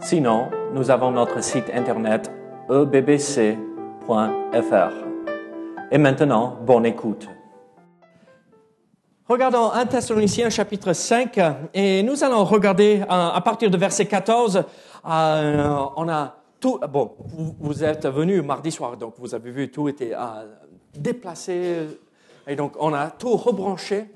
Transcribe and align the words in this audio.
Sinon, 0.00 0.48
nous 0.72 0.90
avons 0.90 1.10
notre 1.10 1.42
site 1.42 1.70
internet 1.74 2.30
ebbc.fr. 2.70 3.56
Et 5.90 5.98
maintenant, 5.98 6.56
bonne 6.64 6.86
écoute. 6.86 7.28
Regardons 9.28 9.70
1 9.72 9.86
Thessaloniciens 9.86 10.50
chapitre 10.50 10.92
5 10.92 11.38
et 11.74 12.02
nous 12.02 12.24
allons 12.24 12.44
regarder 12.44 13.02
euh, 13.02 13.06
à 13.08 13.40
partir 13.42 13.70
de 13.70 13.76
verset 13.76 14.06
14. 14.06 14.56
Euh, 14.56 15.78
on 15.96 16.08
a 16.08 16.36
tout, 16.60 16.80
bon, 16.88 17.14
vous, 17.60 17.84
êtes 17.84 18.06
venu 18.06 18.40
mardi 18.40 18.70
soir, 18.70 18.96
donc 18.96 19.14
vous 19.18 19.34
avez 19.34 19.50
vu 19.50 19.70
tout 19.70 19.88
était 19.88 20.14
euh, 20.14 20.46
déplacé 20.96 21.88
et 22.46 22.56
donc 22.56 22.72
on 22.80 22.94
a 22.94 23.10
tout 23.10 23.36
rebranché 23.36 24.06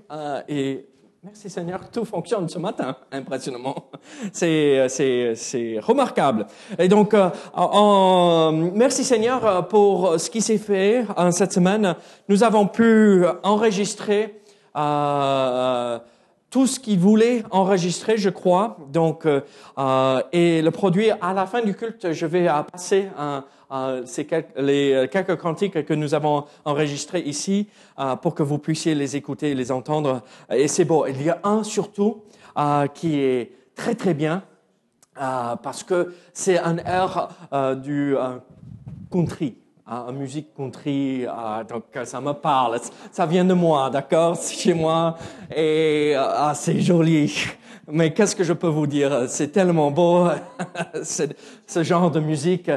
et 0.48 0.86
Merci 1.24 1.48
Seigneur, 1.48 1.88
tout 1.88 2.04
fonctionne 2.04 2.48
ce 2.48 2.58
matin, 2.58 2.96
impressionnant. 3.12 3.76
C'est, 4.32 4.88
c'est, 4.88 5.36
c'est 5.36 5.78
remarquable. 5.78 6.48
Et 6.76 6.88
donc, 6.88 7.14
euh, 7.14 7.30
merci 8.74 9.04
Seigneur 9.04 9.68
pour 9.68 10.18
ce 10.18 10.28
qui 10.28 10.40
s'est 10.40 10.58
fait 10.58 11.04
cette 11.30 11.52
semaine. 11.52 11.94
Nous 12.28 12.42
avons 12.42 12.66
pu 12.66 13.24
enregistrer 13.44 14.42
euh, 14.76 16.00
tout 16.50 16.66
ce 16.66 16.80
qu'il 16.80 16.98
voulait 16.98 17.44
enregistrer, 17.52 18.16
je 18.16 18.28
crois. 18.28 18.78
Donc, 18.90 19.24
euh, 19.24 20.22
et 20.32 20.60
le 20.60 20.70
produit 20.72 21.12
à 21.20 21.32
la 21.32 21.46
fin 21.46 21.62
du 21.62 21.74
culte, 21.74 22.10
je 22.12 22.26
vais 22.26 22.48
passer 22.72 23.08
un 23.16 23.44
euh, 23.72 24.02
c'est 24.04 24.26
quelques, 24.26 24.58
les 24.58 24.92
euh, 24.92 25.06
quelques 25.06 25.36
cantiques 25.36 25.84
que 25.86 25.94
nous 25.94 26.14
avons 26.14 26.44
enregistrés 26.64 27.20
ici 27.20 27.68
euh, 27.98 28.16
pour 28.16 28.34
que 28.34 28.42
vous 28.42 28.58
puissiez 28.58 28.94
les 28.94 29.16
écouter 29.16 29.52
et 29.52 29.54
les 29.54 29.72
entendre. 29.72 30.22
Et 30.50 30.68
c'est 30.68 30.84
beau. 30.84 31.06
Il 31.06 31.22
y 31.22 31.30
a 31.30 31.40
un 31.44 31.62
surtout 31.62 32.22
qui 32.94 33.18
est 33.18 33.52
très 33.74 33.94
très 33.94 34.12
bien 34.12 34.42
parce 35.14 35.84
que 35.84 36.14
c'est 36.34 36.58
un 36.58 36.76
air 36.76 37.30
du 37.82 38.14
country. 39.10 39.61
Hein, 39.84 40.12
musique 40.12 40.54
country, 40.54 41.26
donc 41.68 41.84
ça 42.04 42.20
me 42.20 42.32
parle, 42.34 42.78
ça 43.10 43.26
vient 43.26 43.44
de 43.44 43.52
moi, 43.52 43.90
d'accord, 43.90 44.36
chez 44.40 44.74
moi, 44.74 45.16
et 45.54 46.14
ah, 46.16 46.52
c'est 46.54 46.80
joli. 46.80 47.34
Mais 47.88 48.14
qu'est-ce 48.14 48.36
que 48.36 48.44
je 48.44 48.52
peux 48.52 48.68
vous 48.68 48.86
dire? 48.86 49.24
C'est 49.26 49.48
tellement 49.48 49.90
beau, 49.90 50.28
ce 51.02 51.82
genre 51.82 52.12
de 52.12 52.20
musique. 52.20 52.68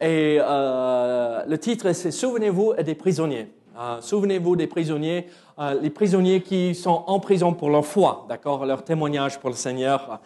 Et 0.00 0.38
euh, 0.40 1.42
le 1.46 1.58
titre, 1.58 1.92
c'est 1.92 2.10
Souvenez-vous 2.10 2.72
des 2.82 2.94
prisonniers. 2.94 3.52
Euh, 3.78 4.00
Souvenez-vous 4.00 4.54
des 4.54 4.68
prisonniers, 4.68 5.26
euh, 5.58 5.78
les 5.82 5.90
prisonniers 5.90 6.40
qui 6.40 6.76
sont 6.76 7.02
en 7.08 7.18
prison 7.18 7.52
pour 7.52 7.70
leur 7.70 7.84
foi, 7.84 8.24
d'accord, 8.28 8.64
leur 8.64 8.84
témoignage 8.84 9.40
pour 9.40 9.50
le 9.50 9.56
Seigneur. 9.56 10.20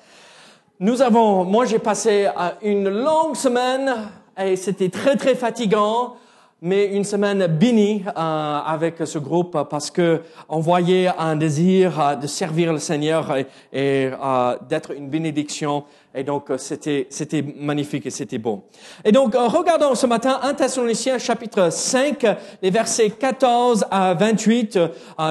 Nous 0.81 1.01
avons, 1.01 1.45
moi 1.45 1.65
j'ai 1.65 1.79
passé 1.79 2.27
euh, 2.27 2.51
une 2.63 2.91
longue 2.91 3.35
semaine 3.35 4.11
et 4.39 4.55
c'était 4.55 4.91
très 4.91 5.17
très 5.17 5.35
fatigant 5.35 6.17
mais 6.61 6.87
une 6.87 7.05
semaine 7.05 7.47
bénie 7.47 8.03
euh, 8.07 8.11
avec 8.11 8.97
ce 9.05 9.19
groupe 9.19 9.57
parce 9.71 9.91
que 9.91 10.23
on 10.49 10.59
voyait 10.59 11.09
un 11.19 11.37
désir 11.37 12.01
euh, 12.01 12.15
de 12.17 12.27
servir 12.27 12.73
le 12.73 12.79
Seigneur 12.79 13.37
et, 13.37 13.47
euh, 13.73 14.57
d'être 14.69 14.93
une 14.93 15.09
bénédiction. 15.09 15.85
Et 16.19 16.25
donc 16.25 16.47
c'était 16.57 17.07
c'était 17.11 17.43
magnifique 17.43 18.05
et 18.07 18.11
c'était 18.11 18.39
beau. 18.39 18.65
Et 19.05 19.13
donc 19.13 19.35
regardons 19.35 19.95
ce 19.95 20.07
matin 20.07 20.41
1 20.43 20.55
Thessaloniciens 20.55 21.19
chapitre 21.19 21.71
5 21.71 22.27
les 22.61 22.71
versets 22.71 23.11
14 23.11 23.87
à 23.89 24.15
28 24.15 24.79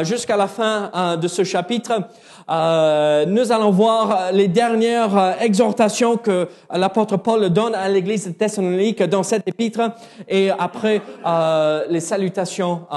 jusqu'à 0.04 0.38
la 0.38 0.48
fin 0.48 1.18
de 1.22 1.28
ce 1.28 1.44
chapitre. 1.44 2.08
Euh, 2.50 3.26
nous 3.26 3.52
allons 3.52 3.72
voir 3.72 4.32
les 4.32 4.48
dernières 4.48 5.18
euh, 5.18 5.34
exhortations 5.42 6.16
que 6.16 6.48
l'apôtre 6.72 7.18
Paul 7.18 7.50
donne 7.50 7.76
à 7.76 7.90
l'église 7.90 8.26
de 8.28 8.32
Thessalonique 8.32 9.04
dans 9.04 9.24
cet 9.24 9.46
épître 9.48 9.82
et 10.30 10.50
après 10.52 11.02
euh, 11.26 11.84
les 11.90 12.00
salutations. 12.00 12.88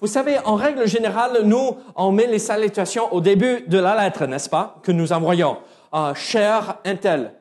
vous 0.00 0.06
savez, 0.06 0.36
en 0.44 0.54
règle 0.54 0.86
générale, 0.86 1.40
nous, 1.44 1.76
on 1.96 2.12
met 2.12 2.26
les 2.26 2.38
salutations 2.38 3.12
au 3.12 3.20
début 3.20 3.64
de 3.66 3.78
la 3.78 3.94
lettre, 3.94 4.24
n'est-ce 4.24 4.48
pas, 4.48 4.76
que 4.82 4.92
nous 4.92 5.12
envoyons. 5.12 5.58
Cher 6.14 6.76
Intel, 6.84 7.32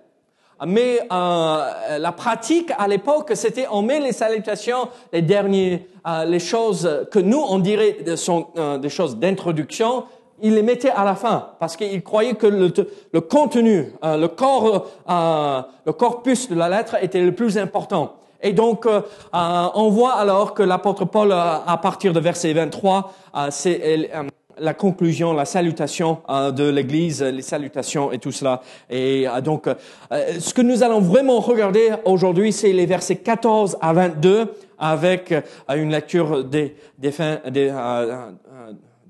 mais 0.66 1.02
euh, 1.12 1.98
la 2.00 2.12
pratique 2.12 2.72
à 2.78 2.88
l'époque, 2.88 3.32
c'était 3.36 3.68
on 3.72 3.84
met 3.84 4.00
les 4.00 4.12
salutations, 4.12 4.90
les 5.14 5.22
derniers, 5.22 5.88
euh, 6.08 6.26
les 6.26 6.40
choses 6.40 7.06
que 7.12 7.20
nous 7.20 7.44
on 7.48 7.60
dirait 7.60 7.98
sont 8.16 8.48
euh, 8.58 8.78
des 8.78 8.90
choses 8.90 9.18
d'introduction, 9.18 10.06
il 10.42 10.54
les 10.56 10.64
mettait 10.64 10.90
à 10.90 11.04
la 11.04 11.16
fin 11.16 11.50
parce 11.60 11.76
qu'il 11.76 12.02
croyait 12.04 12.36
que 12.36 12.48
le, 12.48 12.72
le 13.12 13.22
contenu, 13.22 13.94
euh, 14.04 14.18
le 14.18 14.28
corps, 14.28 14.88
euh, 15.10 15.62
le 15.86 15.94
corpus 15.94 16.50
de 16.50 16.56
la 16.56 16.70
lettre 16.70 16.96
était 17.02 17.22
le 17.22 17.34
plus 17.34 17.58
important. 17.58 18.16
Et 18.42 18.54
donc, 18.54 18.86
euh, 18.86 19.02
on 19.34 19.90
voit 19.90 20.14
alors 20.14 20.54
que 20.54 20.62
l'apôtre 20.62 21.06
Paul, 21.06 21.32
à 21.32 21.80
partir 21.82 22.14
de 22.14 22.20
verset 22.20 22.54
23, 22.54 23.12
c'est 23.50 24.12
la 24.60 24.74
conclusion, 24.74 25.34
la 25.34 25.46
salutation 25.46 26.20
de 26.30 26.70
l'Église, 26.70 27.22
les 27.22 27.42
salutations 27.42 28.12
et 28.12 28.20
tout 28.20 28.32
cela. 28.32 28.62
Et 28.90 29.26
donc, 29.44 29.68
ce 30.12 30.54
que 30.54 30.62
nous 30.62 30.84
allons 30.84 31.00
vraiment 31.00 31.40
regarder 31.40 31.92
aujourd'hui, 32.06 32.52
c'est 32.52 32.74
les 32.74 32.86
versets 32.86 33.18
14 33.18 33.78
à 33.82 33.94
22, 33.94 34.54
avec 34.80 35.34
une 35.76 35.92
lecture 35.92 36.44
des, 36.44 36.76
des 36.98 37.12
fins, 37.12 37.40
des, 37.50 37.72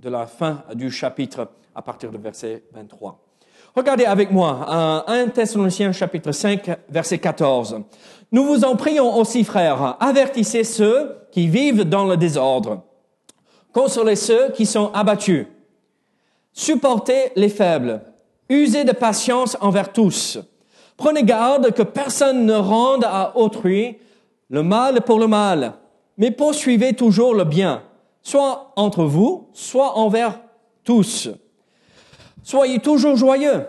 de 0.01 0.09
la 0.09 0.25
fin 0.25 0.63
du 0.73 0.91
chapitre 0.91 1.49
à 1.75 1.81
partir 1.81 2.11
du 2.11 2.17
verset 2.17 2.63
23. 2.73 3.19
Regardez 3.75 4.05
avec 4.05 4.31
moi 4.31 5.05
1 5.07 5.27
Thessaloniciens 5.27 5.91
chapitre 5.91 6.31
5 6.31 6.69
verset 6.89 7.19
14. 7.19 7.81
Nous 8.31 8.43
vous 8.43 8.63
en 8.63 8.75
prions 8.75 9.15
aussi 9.15 9.43
frères, 9.43 9.95
avertissez 9.99 10.63
ceux 10.63 11.15
qui 11.31 11.47
vivent 11.47 11.83
dans 11.83 12.05
le 12.05 12.17
désordre. 12.17 12.83
Consolez 13.77 14.15
ceux 14.15 14.49
qui 14.53 14.65
sont 14.65 14.89
abattus. 14.91 15.45
Supportez 16.51 17.31
les 17.35 17.47
faibles. 17.47 18.01
Usez 18.49 18.85
de 18.85 18.91
patience 18.91 19.55
envers 19.61 19.93
tous. 19.93 20.39
Prenez 20.97 21.21
garde 21.21 21.71
que 21.71 21.83
personne 21.83 22.47
ne 22.47 22.55
rende 22.55 23.03
à 23.03 23.37
autrui 23.37 23.99
le 24.49 24.63
mal 24.63 25.01
pour 25.01 25.19
le 25.19 25.27
mal, 25.27 25.73
mais 26.17 26.31
poursuivez 26.31 26.93
toujours 26.93 27.35
le 27.35 27.43
bien 27.43 27.83
soit 28.23 28.73
entre 28.77 29.03
vous, 29.03 29.47
soit 29.53 29.95
envers 29.95 30.39
tous. 30.83 31.29
Soyez 32.41 32.79
toujours 32.79 33.15
joyeux, 33.15 33.67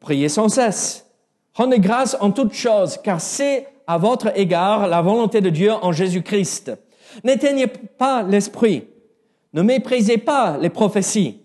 priez 0.00 0.28
sans 0.28 0.50
cesse, 0.50 1.06
rendez 1.54 1.78
grâce 1.78 2.14
en 2.20 2.30
toutes 2.30 2.52
choses, 2.52 2.98
car 3.02 3.22
c'est 3.22 3.66
à 3.86 3.96
votre 3.96 4.38
égard 4.38 4.86
la 4.86 5.00
volonté 5.00 5.40
de 5.40 5.48
Dieu 5.48 5.72
en 5.72 5.92
Jésus-Christ. 5.92 6.72
N'éteignez 7.24 7.68
pas 7.68 8.22
l'esprit, 8.22 8.88
ne 9.52 9.62
méprisez 9.62 10.18
pas 10.18 10.58
les 10.58 10.70
prophéties, 10.70 11.40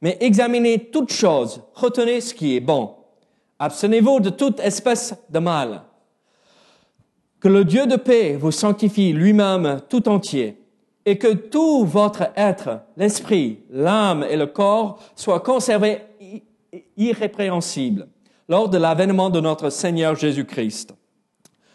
mais 0.00 0.16
examinez 0.20 0.90
toutes 0.90 1.12
choses, 1.12 1.62
retenez 1.74 2.20
ce 2.20 2.34
qui 2.34 2.56
est 2.56 2.60
bon. 2.60 2.94
Abstenez-vous 3.58 4.20
de 4.20 4.30
toute 4.30 4.58
espèce 4.60 5.14
de 5.30 5.38
mal. 5.38 5.82
Que 7.40 7.48
le 7.48 7.64
Dieu 7.64 7.86
de 7.86 7.96
paix 7.96 8.36
vous 8.36 8.52
sanctifie 8.52 9.12
lui-même 9.12 9.80
tout 9.88 10.08
entier 10.08 10.58
et 11.04 11.18
que 11.18 11.32
tout 11.32 11.84
votre 11.84 12.30
être, 12.36 12.80
l'esprit, 12.96 13.60
l'âme 13.70 14.24
et 14.28 14.36
le 14.36 14.46
corps 14.46 15.00
soient 15.16 15.40
conservés 15.40 15.98
irrépréhensibles 16.96 18.08
lors 18.48 18.68
de 18.68 18.78
l'avènement 18.78 19.30
de 19.30 19.40
notre 19.40 19.70
Seigneur 19.70 20.14
Jésus-Christ. 20.14 20.94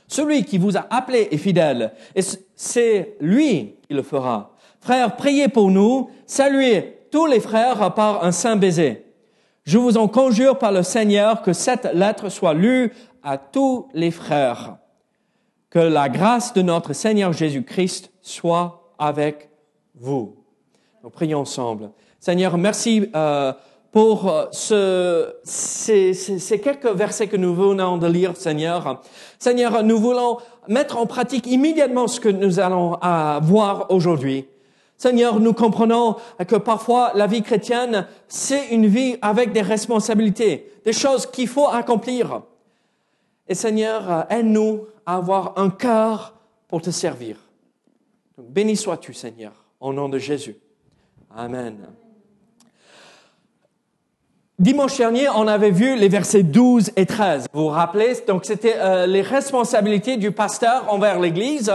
Celui 0.07 0.45
qui 0.45 0.57
vous 0.57 0.77
a 0.77 0.87
appelé 0.89 1.27
est 1.31 1.37
fidèle, 1.37 1.91
et 2.15 2.21
c'est 2.55 3.17
lui 3.19 3.75
qui 3.87 3.93
le 3.93 4.03
fera. 4.03 4.55
Frères, 4.79 5.15
priez 5.15 5.49
pour 5.49 5.69
nous, 5.69 6.09
saluez 6.25 6.99
tous 7.11 7.25
les 7.25 7.39
frères 7.39 7.93
par 7.93 8.23
un 8.23 8.31
saint 8.31 8.55
baiser. 8.55 9.05
Je 9.65 9.77
vous 9.77 9.97
en 9.97 10.07
conjure 10.07 10.57
par 10.57 10.71
le 10.71 10.81
Seigneur 10.81 11.41
que 11.41 11.51
cette 11.51 11.89
lettre 11.93 12.29
soit 12.29 12.53
lue 12.53 12.93
à 13.21 13.37
tous 13.37 13.89
les 13.93 14.11
frères. 14.11 14.77
Que 15.69 15.79
la 15.79 16.07
grâce 16.07 16.53
de 16.53 16.61
notre 16.61 16.93
Seigneur 16.93 17.33
Jésus-Christ 17.33 18.11
soit 18.21 18.93
avec 18.97 19.49
vous. 19.93 20.37
Nous 21.03 21.09
prions 21.09 21.39
ensemble. 21.39 21.91
Seigneur, 22.19 22.57
merci 22.57 23.09
euh, 23.13 23.51
pour 23.91 24.29
euh, 24.29 24.45
ce, 24.51 25.35
ces, 25.43 26.13
ces, 26.13 26.39
ces 26.39 26.59
quelques 26.59 26.87
versets 26.87 27.27
que 27.27 27.37
nous 27.37 27.55
venons 27.55 27.97
de 27.97 28.07
lire, 28.07 28.35
Seigneur. 28.35 29.01
Seigneur, 29.39 29.83
nous 29.83 29.99
voulons 29.99 30.37
mettre 30.67 30.97
en 30.97 31.05
pratique 31.05 31.47
immédiatement 31.47 32.07
ce 32.07 32.19
que 32.19 32.29
nous 32.29 32.59
allons 32.59 32.97
euh, 33.03 33.39
voir 33.41 33.89
aujourd'hui. 33.89 34.47
Seigneur, 34.97 35.39
nous 35.39 35.53
comprenons 35.53 36.15
que 36.47 36.55
parfois 36.55 37.11
la 37.13 37.27
vie 37.27 37.43
chrétienne, 37.43 38.07
c'est 38.27 38.69
une 38.69 38.87
vie 38.87 39.17
avec 39.21 39.51
des 39.51 39.61
responsabilités, 39.61 40.71
des 40.83 40.93
choses 40.93 41.27
qu'il 41.27 41.47
faut 41.47 41.67
accomplir. 41.67 42.41
Et 43.47 43.53
Seigneur, 43.53 44.25
aide-nous 44.31 44.87
à 45.05 45.17
avoir 45.17 45.53
un 45.57 45.69
cœur 45.69 46.33
pour 46.67 46.81
te 46.81 46.89
servir. 46.89 47.37
Donc, 48.37 48.47
béni 48.49 48.75
sois-tu, 48.75 49.13
Seigneur, 49.13 49.53
au 49.79 49.93
nom 49.93 50.09
de 50.09 50.17
Jésus. 50.17 50.57
Amen. 51.29 51.77
Dimanche 54.59 54.97
dernier, 54.97 55.29
on 55.29 55.47
avait 55.47 55.69
vu 55.69 55.95
les 55.95 56.09
versets 56.09 56.41
12 56.41 56.93
et 56.95 57.05
13. 57.05 57.45
Vous 57.53 57.65
vous 57.65 57.67
rappelez? 57.67 58.13
Donc, 58.27 58.43
c'était 58.43 58.73
euh, 58.77 59.05
les 59.05 59.21
responsabilités 59.21 60.17
du 60.17 60.31
pasteur 60.31 60.91
envers 60.91 61.19
l'Église 61.19 61.71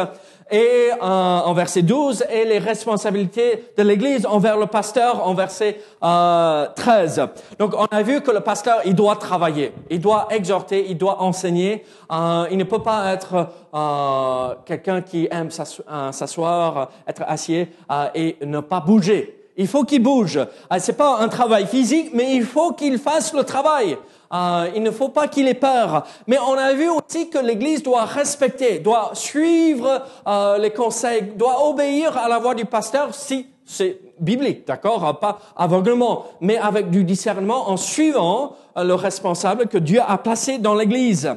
et 0.50 0.90
euh, 0.90 0.99
en 1.00 1.55
verset 1.55 1.82
12 1.82 2.25
et 2.29 2.44
les 2.44 2.58
responsabilités 2.58 3.67
de 3.79 3.84
l'Église 3.84 4.26
envers 4.26 4.56
le 4.56 4.67
pasteur 4.67 5.25
en 5.25 5.32
verset 5.32 5.79
euh, 6.02 6.67
13. 6.75 7.29
Donc, 7.56 7.75
on 7.79 7.87
a 7.87 8.02
vu 8.02 8.20
que 8.20 8.32
le 8.32 8.40
pasteur, 8.40 8.81
il 8.85 8.96
doit 8.96 9.14
travailler, 9.14 9.73
il 9.88 10.00
doit 10.00 10.26
exhorter, 10.31 10.85
il 10.88 10.99
doit 10.99 11.23
enseigner. 11.23 11.85
Euh, 12.11 12.46
il 12.50 12.58
ne 12.58 12.64
peut 12.64 12.82
pas 12.82 13.12
être 13.12 13.49
euh, 13.73 14.55
quelqu'un 14.67 15.02
qui 15.02 15.28
aime 15.31 15.50
euh, 15.88 16.11
s'asseoir, 16.11 16.90
être 17.06 17.23
assis 17.28 17.69
et 18.17 18.37
ne 18.44 18.58
pas 18.58 18.81
bouger. 18.81 19.41
Il 19.56 19.66
faut 19.66 19.84
qu'il 19.84 20.02
bouge. 20.02 20.40
Ah, 20.70 20.81
c'est 20.81 20.94
pas 20.94 21.19
un 21.19 21.28
travail 21.28 21.66
physique, 21.66 22.10
mais 22.14 22.34
il 22.34 22.44
faut 22.44 22.72
qu'il 22.72 22.99
fasse 22.99 23.34
le 23.34 23.44
travail. 23.44 23.99
Euh, 24.32 24.70
il 24.75 24.82
ne 24.82 24.90
faut 24.90 25.10
pas 25.10 25.28
qu'il 25.28 25.46
ait 25.46 25.54
peur. 25.54 26.06
Mais 26.26 26.38
on 26.38 26.54
a 26.54 26.72
vu 26.72 26.88
aussi 26.88 27.28
que 27.28 27.38
l'Église 27.38 27.82
doit 27.82 28.06
respecter, 28.06 28.78
doit 28.78 29.10
suivre 29.12 30.02
euh, 30.26 30.56
les 30.56 30.70
conseils, 30.70 31.32
doit 31.37 31.69
obéir 31.69 32.16
à 32.16 32.28
la 32.28 32.38
voix 32.38 32.54
du 32.54 32.64
pasteur 32.64 33.14
si 33.14 33.46
c'est 33.64 34.00
biblique, 34.19 34.66
d'accord 34.66 35.19
Pas 35.20 35.38
aveuglement, 35.56 36.25
mais 36.40 36.56
avec 36.56 36.90
du 36.90 37.04
discernement 37.04 37.70
en 37.70 37.76
suivant 37.76 38.56
euh, 38.76 38.84
le 38.84 38.94
responsable 38.94 39.66
que 39.66 39.78
Dieu 39.78 40.00
a 40.06 40.16
placé 40.16 40.58
dans 40.58 40.75
l'Église. 40.75 41.31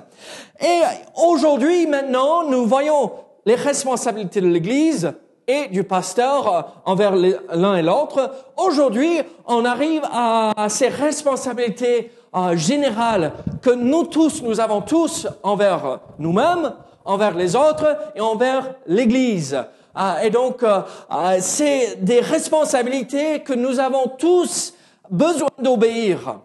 Et 0.62 0.82
aujourd'hui, 1.22 1.86
maintenant, 1.88 2.50
nous 2.50 2.66
voyons 2.66 3.12
les 3.46 3.56
responsabilités 3.56 4.40
de 4.40 4.48
l'Église 4.48 5.14
et 5.48 5.68
du 5.68 5.84
pasteur 5.84 6.54
euh, 6.54 6.62
envers 6.86 7.16
l'un 7.16 7.76
et 7.76 7.82
l'autre. 7.82 8.32
Aujourd'hui, 8.58 9.22
on 9.46 9.66
arrive 9.66 10.04
à 10.12 10.68
ces 10.70 10.88
responsabilités 10.88 12.12
euh, 12.36 12.56
générales 12.56 13.34
que 13.62 13.70
nous 13.70 14.06
tous, 14.06 14.42
nous 14.42 14.60
avons 14.60 14.82
tous 14.82 15.28
envers 15.44 16.00
nous-mêmes, 16.20 16.74
envers 17.04 17.36
les 17.36 17.56
autres 17.56 17.98
et 18.16 18.22
envers 18.22 18.76
l'Église. 18.88 19.58
Euh, 19.98 20.20
et 20.24 20.30
donc, 20.30 20.64
c'est 21.40 22.04
des 22.04 22.20
responsabilités 22.20 23.42
que 23.42 23.54
nous 23.54 23.80
avons 23.80 24.08
tous 24.18 24.74
besoin 25.10 25.50
d'obéir. 25.60 26.40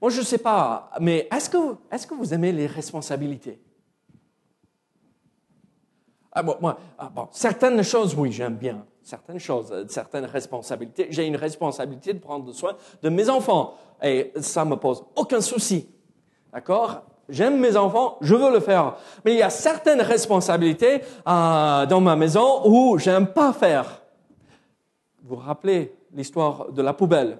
Moi, 0.00 0.10
je 0.10 0.20
ne 0.20 0.24
sais 0.24 0.38
pas, 0.38 0.90
mais 1.00 1.28
est-ce 1.30 1.50
que, 1.50 1.76
est-ce 1.92 2.06
que 2.06 2.14
vous 2.14 2.32
aimez 2.32 2.52
les 2.52 2.66
responsabilités? 2.66 3.60
Ah, 6.32 6.42
bon, 6.42 6.56
moi, 6.60 6.78
ah, 6.98 7.10
bon, 7.14 7.28
certaines 7.32 7.82
choses, 7.82 8.14
oui, 8.16 8.30
j'aime 8.30 8.56
bien. 8.56 8.84
Certaines 9.02 9.40
choses, 9.40 9.72
euh, 9.72 9.84
certaines 9.88 10.26
responsabilités. 10.26 11.08
J'ai 11.10 11.26
une 11.26 11.36
responsabilité 11.36 12.12
de 12.12 12.20
prendre 12.20 12.52
soin 12.52 12.76
de 13.02 13.08
mes 13.08 13.28
enfants. 13.28 13.74
Et 14.02 14.32
ça 14.40 14.64
me 14.64 14.76
pose 14.76 15.04
aucun 15.16 15.40
souci. 15.40 15.88
D'accord? 16.52 17.02
J'aime 17.28 17.58
mes 17.58 17.76
enfants, 17.76 18.18
je 18.20 18.34
veux 18.34 18.52
le 18.52 18.60
faire. 18.60 18.96
Mais 19.24 19.32
il 19.34 19.38
y 19.38 19.42
a 19.42 19.50
certaines 19.50 20.00
responsabilités 20.00 21.02
euh, 21.26 21.86
dans 21.86 22.00
ma 22.00 22.16
maison 22.16 22.62
où 22.66 22.98
j'aime 22.98 23.26
pas 23.26 23.52
faire. 23.52 24.02
Vous 25.22 25.36
vous 25.36 25.42
rappelez 25.42 25.94
l'histoire 26.12 26.72
de 26.72 26.82
la 26.82 26.92
poubelle? 26.92 27.38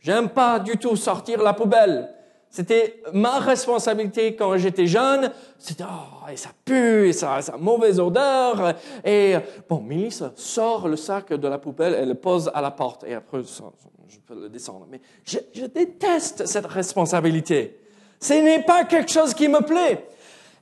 J'aime 0.00 0.28
pas 0.28 0.58
du 0.58 0.76
tout 0.76 0.96
sortir 0.96 1.42
la 1.42 1.52
poubelle. 1.52 2.14
C'était 2.50 3.02
ma 3.12 3.38
responsabilité 3.38 4.34
quand 4.34 4.56
j'étais 4.56 4.86
jeune. 4.86 5.30
C'était, 5.58 5.84
oh, 5.84 6.28
et 6.32 6.36
ça 6.36 6.50
pue, 6.64 7.08
et 7.08 7.12
ça, 7.12 7.40
ça 7.42 7.54
a 7.54 7.56
mauvaise 7.56 8.00
odeur. 8.00 8.74
Et, 9.04 9.34
bon, 9.68 9.80
Mélisse 9.80 10.24
sort 10.34 10.88
le 10.88 10.96
sac 10.96 11.32
de 11.32 11.48
la 11.48 11.58
poubelle, 11.58 11.94
elle 11.94 12.08
le 12.08 12.14
pose 12.14 12.50
à 12.54 12.60
la 12.60 12.70
porte. 12.70 13.04
Et 13.04 13.14
après, 13.14 13.40
je 13.42 14.18
peux 14.26 14.40
le 14.40 14.48
descendre. 14.48 14.86
Mais 14.90 15.00
je, 15.24 15.38
je 15.54 15.66
déteste 15.66 16.46
cette 16.46 16.66
responsabilité. 16.66 17.78
Ce 18.20 18.32
n'est 18.32 18.62
pas 18.62 18.84
quelque 18.84 19.10
chose 19.10 19.34
qui 19.34 19.48
me 19.48 19.60
plaît. 19.60 20.08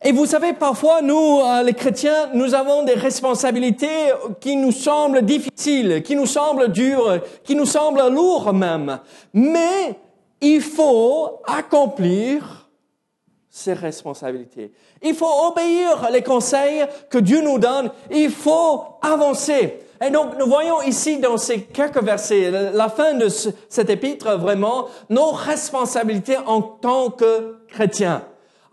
Et 0.05 0.13
vous 0.13 0.27
savez, 0.27 0.53
parfois, 0.53 1.01
nous, 1.01 1.41
euh, 1.41 1.63
les 1.63 1.73
chrétiens, 1.73 2.31
nous 2.35 2.55
avons 2.55 2.83
des 2.83 2.95
responsabilités 2.95 4.13
qui 4.41 4.57
nous 4.57 4.73
semblent 4.73 5.23
difficiles, 5.23 6.03
qui 6.03 6.15
nous 6.15 6.27
semblent 6.27 6.71
dures, 6.71 7.21
qui 7.43 7.55
nous 7.55 7.65
semblent 7.65 8.07
lourdes 8.13 8.55
même. 8.55 8.99
Mais 9.33 9.99
il 10.41 10.61
faut 10.61 11.41
accomplir 11.47 12.69
ses 13.49 13.73
responsabilités. 13.73 14.73
Il 15.03 15.15
faut 15.15 15.49
obéir 15.49 16.09
les 16.13 16.23
conseils 16.23 16.85
que 17.09 17.19
Dieu 17.19 17.41
nous 17.41 17.59
donne. 17.59 17.91
Il 18.11 18.31
faut 18.31 18.85
avancer. 19.01 19.79
Et 20.05 20.11
donc, 20.11 20.39
nous 20.39 20.47
voyons 20.47 20.83
ici 20.83 21.19
dans 21.19 21.39
ces 21.39 21.63
quelques 21.63 22.03
versets, 22.03 22.51
la 22.51 22.89
fin 22.91 23.15
de 23.15 23.29
cet 23.29 23.89
épître, 23.89 24.37
vraiment, 24.37 24.89
nos 25.09 25.31
responsabilités 25.31 26.37
en 26.37 26.61
tant 26.61 27.09
que 27.09 27.57
chrétiens. 27.69 28.23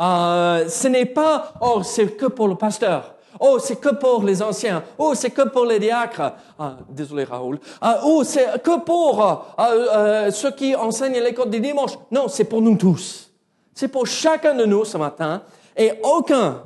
Euh, 0.02 0.68
ce 0.68 0.88
n'est 0.90 1.06
pas, 1.06 1.54
oh, 1.62 1.82
c'est 1.82 2.18
que 2.18 2.26
pour 2.26 2.50
le 2.50 2.56
pasteur. 2.56 3.13
Oh, 3.46 3.60
c'est 3.60 3.76
que 3.76 3.90
pour 3.90 4.24
les 4.24 4.42
anciens. 4.42 4.82
Oh, 4.98 5.14
c'est 5.16 5.32
que 5.32 5.42
pour 5.50 5.66
les 5.66 5.78
diacres. 5.78 6.32
Ah, 6.58 6.78
désolé 6.88 7.26
Raoul. 7.26 7.60
Ah, 7.82 8.00
oh, 8.06 8.24
c'est 8.24 8.64
que 8.64 8.80
pour 8.80 9.22
euh, 9.22 9.36
euh, 9.60 10.32
ceux 10.32 10.52
qui 10.52 10.74
enseignent 10.74 11.20
l'école 11.20 11.50
du 11.50 11.60
dimanche. 11.60 11.92
Non, 12.10 12.30
c'est 12.30 12.46
pour 12.46 12.62
nous 12.62 12.78
tous. 12.78 13.30
C'est 13.74 13.90
pour 13.90 14.08
chacun 14.08 14.54
de 14.54 14.64
nous 14.64 14.86
ce 14.86 14.98
matin. 14.98 15.42
Et 15.76 15.92
aucun, 16.04 16.64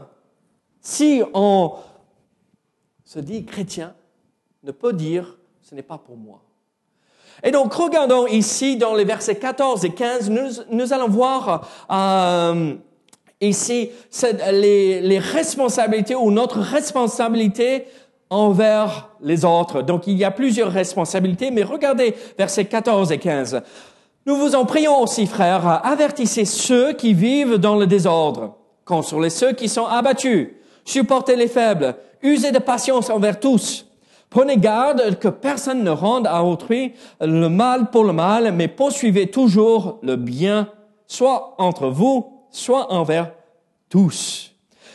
si 0.80 1.24
on 1.34 1.74
se 3.04 3.18
dit 3.18 3.44
chrétien, 3.44 3.96
ne 4.62 4.72
peut 4.72 4.94
dire 4.94 5.36
ce 5.64 5.74
n'est 5.74 5.82
pas 5.82 5.98
pour 5.98 6.16
moi. 6.16 6.42
Et 7.42 7.50
donc, 7.50 7.74
regardons 7.74 8.28
ici 8.28 8.78
dans 8.78 8.94
les 8.94 9.04
versets 9.04 9.38
14 9.38 9.84
et 9.84 9.96
15, 9.96 10.30
nous, 10.70 10.94
allons 10.94 11.08
voir 11.08 11.68
euh, 11.90 12.76
Ici, 13.40 13.92
c'est 14.10 14.52
les, 14.52 15.02
les 15.02 15.20
responsabilités 15.20 16.16
ou 16.16 16.32
notre 16.32 16.60
responsabilité 16.60 17.86
envers 18.30 19.10
les 19.22 19.46
autres. 19.46 19.82
Donc, 19.82 20.08
il 20.08 20.18
y 20.18 20.24
a 20.24 20.32
plusieurs 20.32 20.72
responsabilités, 20.72 21.52
mais 21.52 21.64
regardez 21.64 22.16
versets 22.38 22.66
14 22.66 23.12
et 23.12 23.20
15. 23.20 23.62
Nous 24.26 24.36
vous 24.36 24.56
en 24.56 24.66
prions 24.66 25.02
aussi, 25.02 25.26
frères, 25.26 25.86
avertissez 25.86 26.46
ceux 26.46 26.94
qui 26.94 27.14
vivent 27.14 27.56
dans 27.56 27.78
le 27.78 27.88
désordre, 27.88 28.58
consolez 28.84 29.30
ceux 29.30 29.54
qui 29.54 29.70
sont 29.70 29.86
abattus, 29.86 30.50
supportez 30.84 31.36
les 31.36 31.48
faibles, 31.48 31.96
usez 32.22 32.52
de 32.52 32.60
patience 32.60 33.10
envers 33.10 33.40
tous. 33.40 33.86
Prenez 34.30 34.58
garde 34.58 35.18
que 35.20 35.30
personne 35.30 35.84
ne 35.84 35.92
rende 35.92 36.28
à 36.28 36.44
autrui 36.44 36.94
le 37.22 37.48
mal 37.48 37.90
pour 37.90 38.04
le 38.04 38.12
mal, 38.12 38.52
mais 38.52 38.68
poursuivez 38.68 39.28
toujours 39.28 40.00
le 40.04 40.18
bien, 40.18 40.68
soit 41.08 41.56
entre 41.58 41.88
vous 41.88 42.37
soit 42.52 42.92
envers 42.92 43.32
tous. 43.90 44.54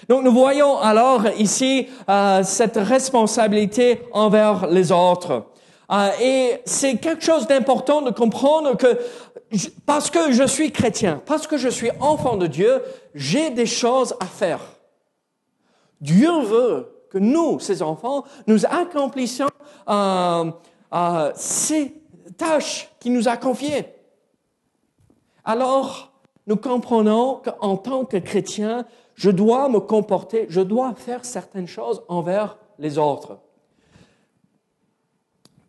Donc 0.09 0.25
nous 0.25 0.33
voyons 0.33 0.79
alors 0.79 1.27
ici 1.39 1.89
euh, 2.09 2.43
cette 2.43 2.77
responsabilité 2.77 4.03
envers 4.13 4.67
les 4.67 4.91
autres. 4.91 5.47
Euh, 5.91 6.09
et 6.21 6.61
c'est 6.65 6.97
quelque 6.97 7.25
chose 7.25 7.47
d'important 7.47 8.03
de 8.03 8.11
comprendre 8.11 8.77
que 8.77 8.99
parce 9.85 10.11
que 10.11 10.33
je 10.33 10.45
suis 10.45 10.73
chrétien, 10.73 11.21
parce 11.27 11.47
que 11.47 11.59
je 11.59 11.69
suis 11.69 11.91
enfant 12.01 12.37
de 12.37 12.47
Dieu, 12.47 12.83
j'ai 13.15 13.51
des 13.51 13.67
choses 13.67 14.15
à 14.21 14.27
faire. 14.27 14.61
Dieu 16.01 16.31
veut 16.41 17.07
que 17.11 17.19
nous, 17.19 17.61
ses 17.61 17.83
enfants, 17.83 18.25
nous 18.47 18.65
accomplissions 18.67 19.49
euh, 19.89 20.51
euh 20.95 21.33
ces 21.35 21.95
tâches 22.37 22.89
qu'il 22.99 23.13
nous 23.13 23.29
a 23.29 23.37
confiées. 23.37 23.87
Alors, 25.45 26.12
nous 26.47 26.57
comprenons 26.57 27.37
qu'en 27.37 27.77
tant 27.77 28.05
que 28.05 28.17
chrétien, 28.17 28.87
je 29.15 29.31
dois 29.31 29.69
me 29.69 29.81
comporter, 29.81 30.47
je 30.49 30.61
dois 30.61 30.95
faire 30.95 31.25
certaines 31.25 31.69
choses 31.69 32.03
envers 32.09 32.59
les 32.79 32.99
autres. 32.99 33.39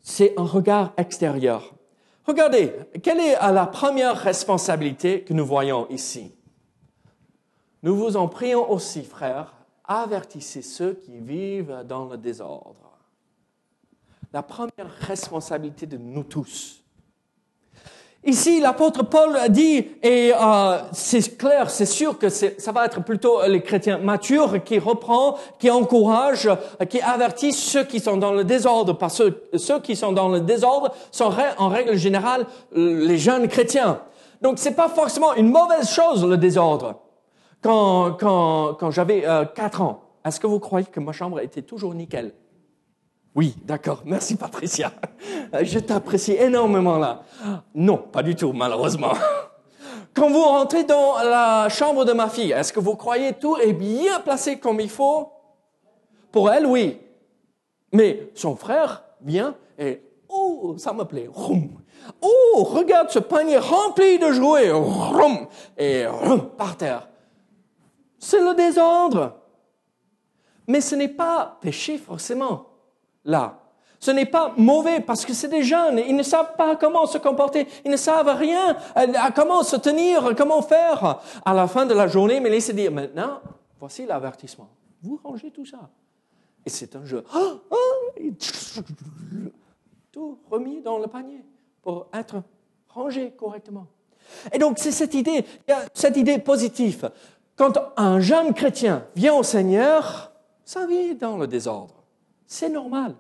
C'est 0.01 0.34
un 0.38 0.46
regard 0.46 0.94
extérieur. 0.98 1.74
Regardez, 2.25 2.74
quelle 3.01 3.20
est 3.20 3.34
la 3.34 3.68
première 3.68 4.18
responsabilité 4.18 5.24
que 5.24 5.34
nous 5.34 5.46
voyons 5.46 5.88
ici? 5.89 6.34
Nous 7.84 7.96
vous 7.96 8.15
en 8.15 8.27
prions 8.27 8.70
aussi, 8.72 9.03
frères, 9.03 9.53
avertissez 9.84 10.62
ceux 10.62 10.94
qui 10.94 11.18
vivent 11.20 11.84
dans 11.88 12.06
le 12.06 12.18
désordre. 12.18 12.98
La 14.32 14.42
première 14.42 14.89
responsabilité 15.01 15.86
de 15.86 15.98
nous 15.98 16.24
tous. 16.24 16.82
Ici, 18.25 18.62
l'apôtre 18.62 19.03
Paul 19.03 19.38
dit, 19.50 19.86
et 20.01 20.32
euh, 20.34 20.77
c'est 20.94 21.38
clair, 21.38 21.70
c'est 21.70 21.86
sûr 21.86 22.18
que 22.18 22.30
ça 22.30 22.72
va 22.72 22.86
être 22.86 23.03
plutôt 23.03 23.46
les 23.46 23.62
chrétiens 23.62 23.98
matures 23.98 24.63
qui 24.63 24.80
reprend, 24.80 25.36
qui 25.60 25.70
encouragent, 25.70 26.50
qui 26.89 27.01
avertissent 27.01 27.62
ceux 27.62 27.84
qui 27.84 28.00
sont 28.00 28.15
dans 28.15 28.32
le 28.32 28.46
désordre, 28.46 28.94
parce 28.94 29.18
que 29.18 29.58
ceux 29.58 29.82
qui 29.82 29.98
sont 29.98 30.13
dans 30.13 30.30
le 30.30 30.39
désordre 30.39 30.94
sont 31.12 31.34
en 31.58 31.68
règle 31.68 31.98
générale 31.98 32.46
les 32.74 33.18
jeunes 33.18 33.50
chrétiens. 33.50 34.00
Donc, 34.42 34.58
c'est 34.58 34.75
pas 34.75 34.88
forcément 34.88 35.34
une 35.36 35.50
mauvaise 35.50 35.89
chose 35.89 36.25
le 36.25 36.38
désordre. 36.38 36.96
Quand, 37.62 38.13
quand, 38.13 38.75
quand 38.75 38.92
j'avais 38.92 39.25
euh, 39.25 39.46
4 39.46 39.82
ans, 39.82 40.01
est-ce 40.25 40.39
que 40.39 40.48
vous 40.48 40.60
croyez 40.60 40.86
que 40.86 41.00
ma 41.01 41.12
chambre 41.12 41.42
était 41.42 41.62
toujours 41.62 41.94
nickel? 41.94 42.34
Oui, 43.35 43.55
d'accord. 43.63 44.03
Merci 44.05 44.35
Patricia. 44.35 44.91
Je 45.61 45.79
t'apprécie 45.79 46.33
énormément 46.33 46.97
là. 46.97 47.23
Non, 47.73 47.97
pas 47.97 48.21
du 48.21 48.35
tout, 48.35 48.53
malheureusement. 48.53 49.13
Quand 50.13 50.29
vous 50.29 50.43
rentrez 50.43 50.83
dans 50.83 51.15
la 51.23 51.67
chambre 51.69 52.05
de 52.05 52.13
ma 52.13 52.29
fille, 52.29 52.51
est-ce 52.51 52.71
que 52.71 52.79
vous 52.79 52.95
croyez 52.95 53.33
tout 53.33 53.57
est 53.57 53.73
bien 53.73 54.19
placé 54.19 54.59
comme 54.59 54.79
il 54.79 54.89
faut? 54.89 55.31
Pour 56.31 56.51
elle, 56.51 56.67
oui. 56.67 56.99
Mais 57.91 58.31
son 58.35 58.55
frère 58.55 59.03
vient 59.21 59.55
et 59.79 60.03
oh, 60.29 60.75
ça 60.77 60.93
me 60.93 61.03
plaît. 61.03 61.29
Oh, 62.21 62.63
regarde 62.63 63.09
ce 63.09 63.19
panier 63.19 63.57
rempli 63.57 64.19
de 64.19 64.31
jouets. 64.31 64.71
Et 65.77 66.05
par 66.57 66.77
terre. 66.77 67.09
C'est 68.19 68.39
le 68.39 68.53
désordre. 68.53 69.39
Mais 70.67 70.81
ce 70.81 70.95
n'est 70.95 71.07
pas 71.07 71.57
péché 71.59 71.97
forcément 71.97 72.67
là. 73.25 73.60
Ce 74.00 74.12
n'est 74.12 74.25
pas 74.25 74.53
mauvais 74.58 75.00
parce 75.00 75.25
que 75.25 75.34
c'est 75.34 75.48
des 75.48 75.63
jeunes, 75.63 75.98
ils 75.98 76.15
ne 76.15 76.24
savent 76.24 76.58
pas 76.58 76.75
comment 76.75 77.06
se 77.06 77.18
comporter, 77.18 77.68
ils 77.86 77.92
ne 77.92 77.96
savent 77.96 78.36
rien 78.36 78.75
euh, 78.98 79.13
à 79.15 79.32
comment 79.32 79.63
se 79.63 79.77
tenir, 79.77 80.36
comment 80.36 80.62
faire 80.62 81.22
à 81.46 81.53
la 81.53 81.68
fin 81.68 81.86
de 81.86 81.94
la 81.94 82.08
journée, 82.08 82.42
mais 82.42 82.50
laissez 82.50 82.74
dire 82.74 82.92
maintenant, 82.92 83.39
voici 83.80 84.06
l'avertissement. 84.06 84.68
Vous 85.01 85.20
rangez 85.24 85.51
tout 85.51 85.65
ça. 85.65 85.89
Et 86.65 86.70
c'est 86.70 86.98
un 86.98 87.06
jeu. 87.06 87.24
Ah, 87.34 87.53
ah, 87.72 87.75
tout 90.12 90.38
remis 90.51 90.82
dans 90.82 90.98
le 90.98 91.08
panier 91.08 91.46
pour 91.82 92.08
être 92.13 92.44
rangé 92.89 93.32
correctement. 93.32 93.88
Et 94.51 94.58
donc 94.58 94.80
c'est 94.80 94.92
cette 94.92 95.13
idée, 95.13 95.46
cette 95.94 96.18
idée 96.18 96.39
positive. 96.39 97.10
Quand 97.56 97.74
un 97.98 98.20
jeune 98.20 98.53
chrétien 98.53 99.06
vient 99.15 99.36
au 99.36 99.44
Seigneur, 99.44 100.34
ça 100.65 100.86
vient 100.86 101.13
dans 101.13 101.38
le 101.38 101.48
désordre. 101.48 102.02
C'est 102.47 102.69
normal. 102.69 103.15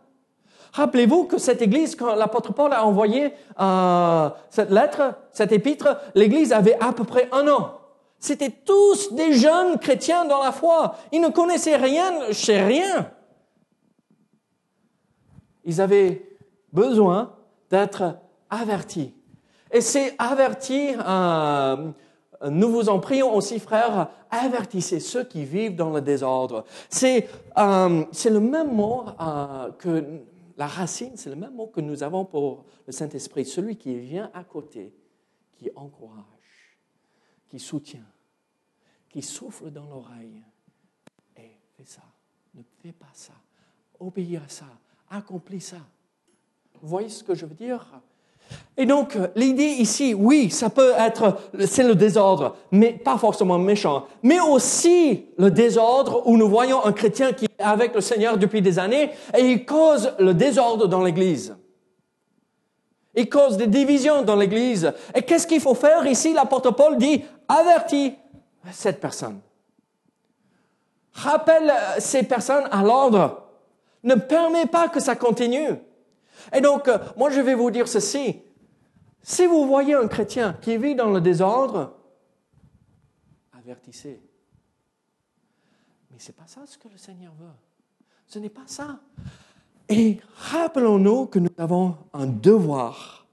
Rappelez-vous 0.73 1.25
que 1.25 1.37
cette 1.37 1.61
église, 1.61 1.95
quand 1.95 2.15
l'apôtre 2.15 2.51
Paul 2.51 2.73
a 2.73 2.83
envoyé 2.85 3.33
euh, 3.59 4.29
cette 4.49 4.71
lettre, 4.71 5.15
cette 5.31 5.51
épître, 5.51 5.97
l'église 6.15 6.51
avait 6.51 6.77
à 6.79 6.93
peu 6.93 7.03
près 7.03 7.29
un 7.31 7.47
an. 7.47 7.79
C'était 8.19 8.49
tous 8.49 9.13
des 9.13 9.33
jeunes 9.33 9.77
chrétiens 9.77 10.25
dans 10.25 10.41
la 10.41 10.51
foi. 10.51 10.95
Ils 11.11 11.21
ne 11.21 11.29
connaissaient 11.29 11.75
rien 11.75 12.31
chez 12.31 12.61
rien. 12.61 13.11
Ils 15.65 15.79
avaient 15.79 16.37
besoin 16.71 17.35
d'être 17.69 18.17
avertis. 18.49 19.13
Et 19.71 19.81
c'est 19.81 20.15
avertis, 20.17 20.95
euh, 21.05 21.91
nous 22.49 22.69
vous 22.69 22.89
en 22.89 22.99
prions 22.99 23.35
aussi, 23.35 23.59
frères, 23.59 24.09
avertissez 24.29 24.99
ceux 24.99 25.23
qui 25.23 25.45
vivent 25.45 25.75
dans 25.75 25.91
le 25.91 26.01
désordre. 26.01 26.65
C'est 26.89 27.29
euh, 27.57 28.03
le 28.25 28.39
même 28.39 28.73
mot 28.73 29.05
euh, 29.19 29.71
que 29.71 30.21
la 30.57 30.67
racine, 30.67 31.15
c'est 31.15 31.29
le 31.29 31.35
même 31.35 31.55
mot 31.55 31.67
que 31.67 31.81
nous 31.81 32.03
avons 32.03 32.25
pour 32.25 32.65
le 32.85 32.91
Saint-Esprit, 32.93 33.45
celui 33.45 33.77
qui 33.77 33.97
vient 33.97 34.29
à 34.33 34.43
côté, 34.43 34.93
qui 35.57 35.69
encourage, 35.75 36.77
qui 37.47 37.59
soutient, 37.59 38.05
qui 39.09 39.21
souffle 39.21 39.71
dans 39.71 39.85
l'oreille. 39.85 40.43
Et 41.37 41.59
fais 41.77 41.85
ça, 41.85 42.03
ne 42.53 42.61
fais 42.81 42.91
pas 42.91 43.11
ça, 43.13 43.33
obéis 43.99 44.37
à 44.37 44.47
ça, 44.47 44.65
accomplis 45.09 45.61
ça. 45.61 45.77
Vous 46.81 46.87
voyez 46.87 47.09
ce 47.09 47.23
que 47.23 47.33
je 47.33 47.45
veux 47.45 47.55
dire? 47.55 48.01
Et 48.75 48.87
donc, 48.87 49.15
l'idée 49.35 49.65
ici, 49.65 50.15
oui, 50.15 50.49
ça 50.49 50.69
peut 50.69 50.93
être, 50.97 51.37
c'est 51.67 51.83
le 51.83 51.93
désordre, 51.93 52.55
mais 52.71 52.93
pas 52.93 53.17
forcément 53.17 53.59
méchant, 53.59 54.07
mais 54.23 54.39
aussi 54.39 55.25
le 55.37 55.51
désordre 55.51 56.23
où 56.25 56.37
nous 56.37 56.49
voyons 56.49 56.83
un 56.83 56.91
chrétien 56.91 57.33
qui 57.33 57.45
est 57.45 57.63
avec 57.63 57.93
le 57.93 58.01
Seigneur 58.01 58.37
depuis 58.37 58.63
des 58.63 58.79
années 58.79 59.11
et 59.37 59.41
il 59.41 59.63
cause 59.63 60.13
le 60.17 60.33
désordre 60.33 60.87
dans 60.87 61.03
l'Église. 61.03 61.55
Il 63.15 63.29
cause 63.29 63.57
des 63.57 63.67
divisions 63.67 64.23
dans 64.23 64.35
l'Église. 64.35 64.91
Et 65.13 65.21
qu'est-ce 65.21 65.45
qu'il 65.45 65.61
faut 65.61 65.75
faire? 65.75 66.07
Ici? 66.07 66.33
L'apôtre 66.33 66.71
Paul 66.71 66.97
dit, 66.97 67.23
avertis 67.47 68.15
cette 68.71 68.99
personne. 68.99 69.39
Rappelle 71.13 71.71
ces 71.99 72.23
personnes 72.23 72.67
à 72.71 72.81
l'ordre. 72.81 73.43
Ne 74.03 74.15
permets 74.15 74.65
pas 74.65 74.89
que 74.89 74.99
ça 74.99 75.15
continue. 75.15 75.75
Et 76.51 76.61
donc, 76.61 76.87
euh, 76.87 76.97
moi, 77.15 77.29
je 77.29 77.39
vais 77.39 77.55
vous 77.55 77.71
dire 77.71 77.87
ceci. 77.87 78.41
Si 79.21 79.45
vous 79.45 79.65
voyez 79.67 79.93
un 79.93 80.07
chrétien 80.07 80.53
qui 80.61 80.77
vit 80.77 80.95
dans 80.95 81.09
le 81.09 81.21
désordre, 81.21 81.93
avertissez. 83.57 84.21
Mais 86.11 86.19
ce 86.19 86.27
n'est 86.27 86.35
pas 86.35 86.47
ça 86.47 86.61
ce 86.65 86.77
que 86.77 86.89
le 86.89 86.97
Seigneur 86.97 87.33
veut. 87.39 87.47
Ce 88.27 88.39
n'est 88.39 88.49
pas 88.49 88.65
ça. 88.65 88.99
Et 89.89 90.19
rappelons-nous 90.35 91.27
que 91.27 91.39
nous 91.39 91.49
avons 91.57 91.95
un 92.13 92.25
devoir 92.25 93.25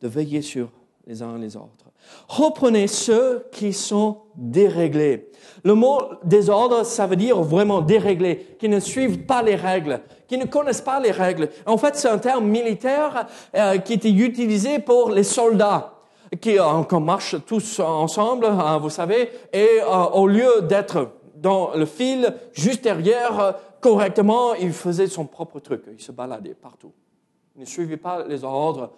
de 0.00 0.08
veiller 0.08 0.42
sur 0.42 0.70
les 1.06 1.22
uns 1.22 1.38
les 1.38 1.56
autres. 1.56 1.90
Reprenez 2.28 2.86
ceux 2.86 3.46
qui 3.52 3.72
sont 3.72 4.22
déréglés. 4.34 5.30
Le 5.64 5.74
mot 5.74 6.00
désordre, 6.24 6.84
ça 6.84 7.06
veut 7.06 7.16
dire 7.16 7.40
vraiment 7.42 7.80
déréglé, 7.80 8.56
qui 8.58 8.68
ne 8.68 8.80
suivent 8.80 9.24
pas 9.24 9.42
les 9.42 9.54
règles, 9.54 10.00
qui 10.32 10.38
ne 10.38 10.46
connaissent 10.46 10.80
pas 10.80 10.98
les 10.98 11.10
règles. 11.10 11.50
En 11.66 11.76
fait, 11.76 11.94
c'est 11.94 12.08
un 12.08 12.16
terme 12.16 12.46
militaire 12.46 13.26
euh, 13.54 13.76
qui 13.76 13.92
était 13.92 14.10
utilisé 14.10 14.78
pour 14.78 15.10
les 15.10 15.24
soldats 15.24 15.92
qui 16.40 16.58
euh, 16.58 16.98
marchent 17.00 17.36
tous 17.44 17.80
ensemble, 17.80 18.46
hein, 18.46 18.78
vous 18.78 18.88
savez, 18.88 19.30
et 19.52 19.68
euh, 19.82 20.04
au 20.14 20.26
lieu 20.26 20.62
d'être 20.62 21.10
dans 21.36 21.74
le 21.74 21.84
fil 21.84 22.34
juste 22.54 22.82
derrière 22.82 23.40
euh, 23.40 23.52
correctement, 23.82 24.54
il 24.54 24.72
faisait 24.72 25.06
son 25.06 25.26
propre 25.26 25.60
truc, 25.60 25.82
il 25.92 26.02
se 26.02 26.12
baladait 26.12 26.54
partout. 26.54 26.92
Il 27.56 27.60
ne 27.60 27.66
suivait 27.66 27.98
pas 27.98 28.24
les 28.26 28.42
ordres 28.42 28.92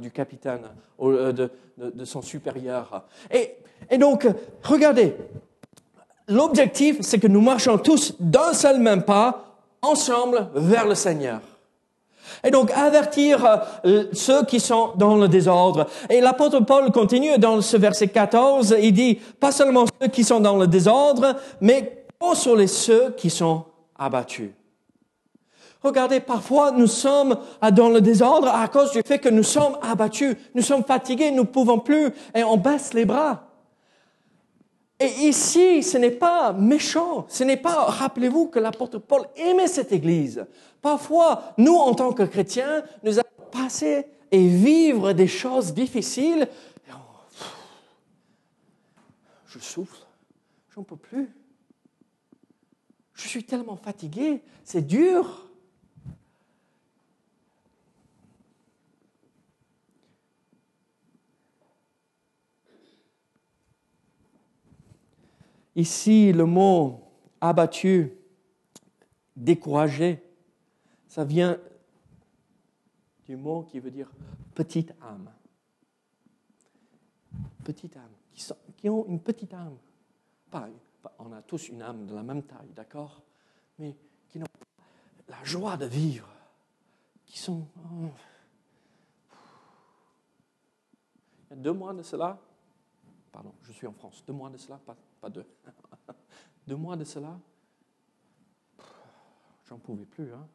du 0.00 0.10
capitaine, 0.10 0.62
euh, 1.02 1.32
de, 1.32 2.04
son 2.06 2.22
supérieur. 2.22 3.04
Et, 3.30 3.56
et 3.90 3.98
donc, 3.98 4.26
regardez, 4.62 5.16
l'objectif, 6.28 7.02
c'est 7.02 7.18
que 7.18 7.26
nous 7.26 7.42
marchons 7.42 7.76
tous 7.76 8.14
d'un 8.18 8.54
seul 8.54 8.80
même 8.80 9.02
pas, 9.02 9.51
ensemble, 9.82 10.48
vers 10.54 10.86
le 10.86 10.94
Seigneur. 10.94 11.40
Et 12.44 12.50
donc, 12.50 12.70
avertir 12.70 13.44
euh, 13.84 14.04
ceux 14.12 14.44
qui 14.44 14.58
sont 14.58 14.92
dans 14.96 15.16
le 15.16 15.28
désordre. 15.28 15.86
Et 16.08 16.20
l'apôtre 16.20 16.60
Paul 16.60 16.90
continue 16.90 17.36
dans 17.38 17.60
ce 17.60 17.76
verset 17.76 18.08
14, 18.08 18.76
il 18.80 18.92
dit, 18.92 19.20
pas 19.38 19.52
seulement 19.52 19.84
ceux 20.00 20.08
qui 20.08 20.24
sont 20.24 20.40
dans 20.40 20.56
le 20.56 20.66
désordre, 20.66 21.36
mais 21.60 22.02
les 22.56 22.66
ceux 22.66 23.10
qui 23.16 23.30
sont 23.30 23.64
abattus. 23.98 24.50
Regardez, 25.82 26.20
parfois 26.20 26.70
nous 26.70 26.86
sommes 26.86 27.36
dans 27.72 27.88
le 27.88 28.00
désordre 28.00 28.48
à 28.48 28.68
cause 28.68 28.92
du 28.92 29.02
fait 29.04 29.18
que 29.18 29.28
nous 29.28 29.42
sommes 29.42 29.76
abattus, 29.82 30.36
nous 30.54 30.62
sommes 30.62 30.84
fatigués, 30.84 31.32
nous 31.32 31.42
ne 31.42 31.48
pouvons 31.48 31.80
plus 31.80 32.12
et 32.34 32.44
on 32.44 32.56
baisse 32.56 32.94
les 32.94 33.04
bras. 33.04 33.51
Et 35.02 35.28
ici, 35.28 35.82
ce 35.82 35.98
n'est 35.98 36.12
pas 36.12 36.52
méchant, 36.52 37.26
ce 37.28 37.42
n'est 37.42 37.56
pas, 37.56 37.86
rappelez-vous 37.86 38.46
que 38.46 38.58
l'apôtre 38.58 38.98
Paul 38.98 39.22
aimait 39.36 39.66
cette 39.66 39.90
église. 39.90 40.46
Parfois, 40.80 41.54
nous, 41.58 41.74
en 41.74 41.94
tant 41.94 42.12
que 42.12 42.22
chrétiens, 42.22 42.84
nous 43.02 43.18
allons 43.18 43.50
passer 43.50 44.06
et 44.30 44.46
vivre 44.46 45.12
des 45.12 45.26
choses 45.26 45.74
difficiles. 45.74 46.48
je 49.46 49.58
souffle, 49.58 49.98
peux 50.82 50.96
plus. 50.96 51.28
Je 53.12 53.28
suis 53.28 53.44
tellement 53.44 53.76
fatigué, 53.76 54.42
c'est 54.64 54.86
dur. 54.86 55.48
Ici, 65.74 66.32
le 66.32 66.44
mot 66.44 67.00
abattu, 67.40 68.12
découragé, 69.36 70.22
ça 71.08 71.24
vient 71.24 71.58
du 73.24 73.36
mot 73.36 73.62
qui 73.62 73.80
veut 73.80 73.90
dire 73.90 74.10
petite 74.54 74.92
âme. 75.00 75.30
Petite 77.64 77.96
âme, 77.96 78.10
qui, 78.76 78.88
ont 78.88 79.06
une 79.06 79.20
petite 79.20 79.54
âme. 79.54 79.76
On 81.18 81.32
a 81.32 81.42
tous 81.42 81.68
une 81.68 81.80
âme 81.80 82.06
de 82.06 82.14
la 82.14 82.22
même 82.22 82.42
taille, 82.42 82.72
d'accord? 82.74 83.22
Mais 83.78 83.96
qui 84.28 84.38
n'ont 84.38 84.46
pas 84.46 85.36
la 85.36 85.44
joie 85.44 85.76
de 85.76 85.86
vivre, 85.86 86.28
qui 87.24 87.38
sont... 87.38 87.66
Oh, 87.76 88.10
deux 91.56 91.72
mois 91.72 91.92
de 91.92 92.02
cela, 92.02 92.38
pardon, 93.30 93.52
je 93.62 93.72
suis 93.72 93.86
en 93.86 93.92
France, 93.92 94.22
deux 94.26 94.32
mois 94.32 94.50
de 94.50 94.56
cela, 94.56 94.78
pas, 94.78 94.96
pas 95.22 95.30
deux, 95.30 95.46
deux 96.66 96.74
mois 96.74 96.96
de 96.96 97.04
cela, 97.04 97.40
j'en 99.64 99.78
pouvais 99.78 100.04
plus. 100.04 100.34
Hein. 100.34 100.48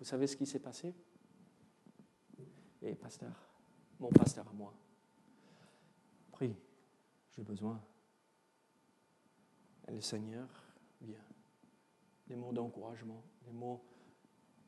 Vous 0.00 0.04
savez 0.04 0.26
ce 0.26 0.36
qui 0.36 0.46
s'est 0.46 0.58
passé? 0.58 0.92
Et 2.82 2.96
pasteur, 2.96 3.32
mon 4.00 4.10
pasteur 4.10 4.46
à 4.48 4.52
moi, 4.52 4.74
prie, 6.32 6.56
j'ai 7.30 7.42
besoin. 7.42 7.80
Et 9.86 9.92
le 9.92 10.00
Seigneur 10.00 10.48
vient. 11.00 11.24
Des 12.26 12.34
mots 12.34 12.52
d'encouragement, 12.52 13.22
des 13.42 13.52
mots 13.52 13.82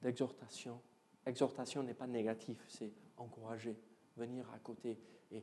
d'exhortation. 0.03 0.81
Exhortation 1.27 1.83
n'est 1.83 1.95
pas 1.95 2.07
négatif, 2.07 2.65
c'est 2.69 2.93
encourager, 3.17 3.77
venir 4.17 4.49
à 4.53 4.59
côté 4.61 5.01
et 5.33 5.43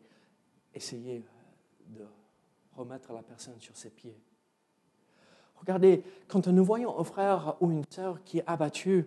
essayer 0.74 1.24
de 1.88 2.06
remettre 2.76 3.14
la 3.14 3.24
personne 3.24 3.60
sur 3.60 3.76
ses 3.76 3.90
pieds. 3.90 4.18
Regardez, 5.56 6.04
quand 6.28 6.48
nous 6.48 6.66
voyons 6.66 7.00
un 7.00 7.04
frère 7.04 7.56
ou 7.62 7.72
une 7.72 7.86
sœur 7.90 8.24
qui 8.24 8.40
est 8.40 8.44
abattu, 8.46 9.06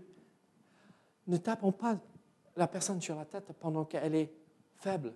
ne 1.26 1.36
tapons 1.36 1.72
pas 1.72 1.98
la 2.56 2.66
personne 2.66 3.00
sur 3.00 3.16
la 3.16 3.24
tête 3.24 3.52
pendant 3.60 3.84
qu'elle 3.84 4.14
est 4.14 4.32
faible. 4.76 5.12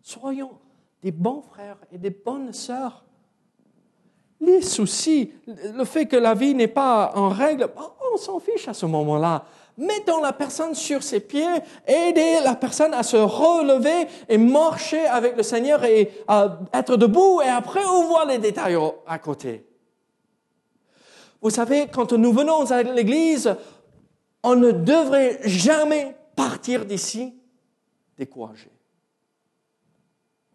Soyons 0.00 0.58
des 1.02 1.12
bons 1.12 1.42
frères 1.42 1.78
et 1.90 1.98
des 1.98 2.10
bonnes 2.10 2.52
sœurs. 2.52 3.04
Les 4.44 4.62
soucis, 4.62 5.32
le 5.46 5.84
fait 5.84 6.06
que 6.06 6.16
la 6.16 6.34
vie 6.34 6.54
n'est 6.54 6.68
pas 6.68 7.12
en 7.14 7.28
règle, 7.28 7.68
on 8.12 8.16
s'en 8.16 8.40
fiche 8.40 8.68
à 8.68 8.74
ce 8.74 8.86
moment-là. 8.86 9.44
Mettons 9.76 10.20
la 10.20 10.32
personne 10.32 10.74
sur 10.74 11.02
ses 11.02 11.20
pieds, 11.20 11.46
aidez 11.86 12.38
la 12.44 12.54
personne 12.54 12.94
à 12.94 13.02
se 13.02 13.16
relever 13.16 14.06
et 14.28 14.38
marcher 14.38 15.04
avec 15.06 15.36
le 15.36 15.42
Seigneur 15.42 15.84
et 15.84 16.12
à 16.28 16.58
être 16.72 16.96
debout 16.96 17.40
et 17.42 17.48
après 17.48 17.84
on 17.84 18.04
voit 18.04 18.24
les 18.24 18.38
détails 18.38 18.76
à 19.06 19.18
côté. 19.18 19.66
Vous 21.42 21.50
savez, 21.50 21.88
quand 21.92 22.12
nous 22.12 22.32
venons 22.32 22.70
à 22.70 22.82
l'église, 22.82 23.54
on 24.42 24.54
ne 24.54 24.70
devrait 24.70 25.40
jamais 25.44 26.16
partir 26.36 26.84
d'ici 26.84 27.34
découragé. 28.16 28.73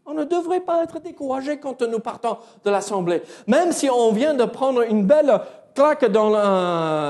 On 0.10 0.16
ne 0.16 0.24
devrait 0.24 0.62
pas 0.62 0.82
être 0.82 1.00
découragé 1.00 1.60
quand 1.60 1.84
nous 1.84 2.00
partons 2.00 2.38
de 2.66 2.72
l'assemblée. 2.72 3.22
Même 3.46 3.72
si 3.72 3.92
on 3.92 4.12
vient 4.12 4.34
de 4.34 4.44
prendre 4.44 4.82
une 4.82 5.06
belle 5.06 5.40
claque 5.76 6.06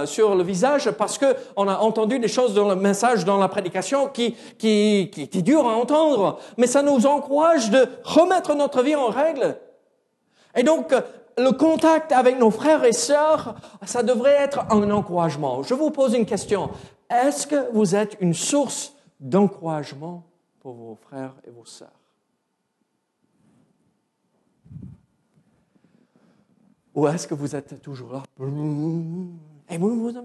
sur 0.05 0.35
le 0.35 0.43
visage 0.43 0.91
parce 0.91 1.17
qu'on 1.17 1.67
a 1.69 1.77
entendu 1.77 2.19
des 2.19 2.27
choses 2.27 2.53
dans 2.53 2.67
le 2.67 2.75
message, 2.75 3.23
dans 3.23 3.37
la 3.37 3.47
prédication 3.47 4.09
qui, 4.09 4.35
qui, 4.57 5.09
qui 5.09 5.53
à 5.53 5.59
entendre. 5.59 6.39
Mais 6.57 6.67
ça 6.67 6.81
nous 6.81 7.05
encourage 7.05 7.69
de 7.69 7.87
remettre 8.03 8.53
notre 8.53 8.83
vie 8.83 8.95
en 8.95 9.07
règle. 9.07 9.55
Et 10.53 10.63
donc, 10.63 10.93
le 11.37 11.51
contact 11.51 12.11
avec 12.11 12.37
nos 12.37 12.51
frères 12.51 12.83
et 12.83 12.91
sœurs, 12.91 13.55
ça 13.85 14.03
devrait 14.03 14.35
être 14.41 14.65
un 14.69 14.91
encouragement. 14.91 15.63
Je 15.63 15.73
vous 15.73 15.89
pose 15.89 16.15
une 16.15 16.25
question. 16.25 16.69
Est-ce 17.09 17.47
que 17.47 17.71
vous 17.71 17.95
êtes 17.95 18.17
une 18.19 18.33
source 18.33 18.91
d'encouragement 19.21 20.23
pour 20.59 20.73
vos 20.73 20.97
frères 21.01 21.33
et 21.47 21.49
vos 21.49 21.63
sœurs? 21.63 21.98
Ou 26.99 27.07
est-ce 27.07 27.27
que 27.29 27.33
vous 27.33 27.55
êtes 27.55 27.81
toujours 27.81 28.11
là? 28.11 28.23
Et 29.71 29.77
vous, 29.77 30.17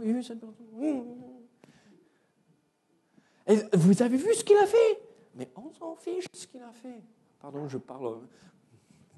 avez 4.03 4.17
vu 4.17 4.35
ce 4.35 4.43
qu'il 4.43 4.57
a 4.57 4.67
fait? 4.67 5.01
Mais 5.37 5.49
on 5.55 5.73
s'en 5.73 5.95
fiche 5.95 6.29
de 6.33 6.37
ce 6.37 6.49
qu'il 6.49 6.63
a 6.63 6.73
fait. 6.73 7.01
Pardon, 7.41 7.69
je 7.69 7.79
parle 7.79 8.17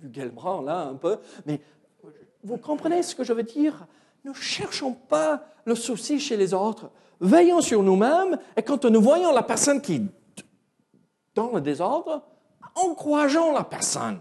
du 0.02 0.10
Guelbran 0.10 0.60
là 0.60 0.82
un 0.82 0.96
peu, 0.96 1.16
mais 1.46 1.62
vous 2.44 2.58
comprenez 2.58 3.02
ce 3.02 3.14
que 3.14 3.24
je 3.24 3.32
veux 3.32 3.42
dire? 3.42 3.86
Ne 4.26 4.34
cherchons 4.34 4.92
pas 4.92 5.46
le 5.64 5.74
souci 5.74 6.20
chez 6.20 6.36
les 6.36 6.52
autres. 6.52 6.90
Veillons 7.20 7.62
sur 7.62 7.82
nous-mêmes 7.82 8.38
et 8.54 8.62
quand 8.62 8.84
nous 8.84 9.00
voyons 9.00 9.32
la 9.32 9.42
personne 9.42 9.80
qui 9.80 9.94
est 9.94 10.02
dans 11.34 11.52
le 11.52 11.62
désordre, 11.62 12.22
encourageons 12.74 13.54
la 13.54 13.64
personne. 13.64 14.20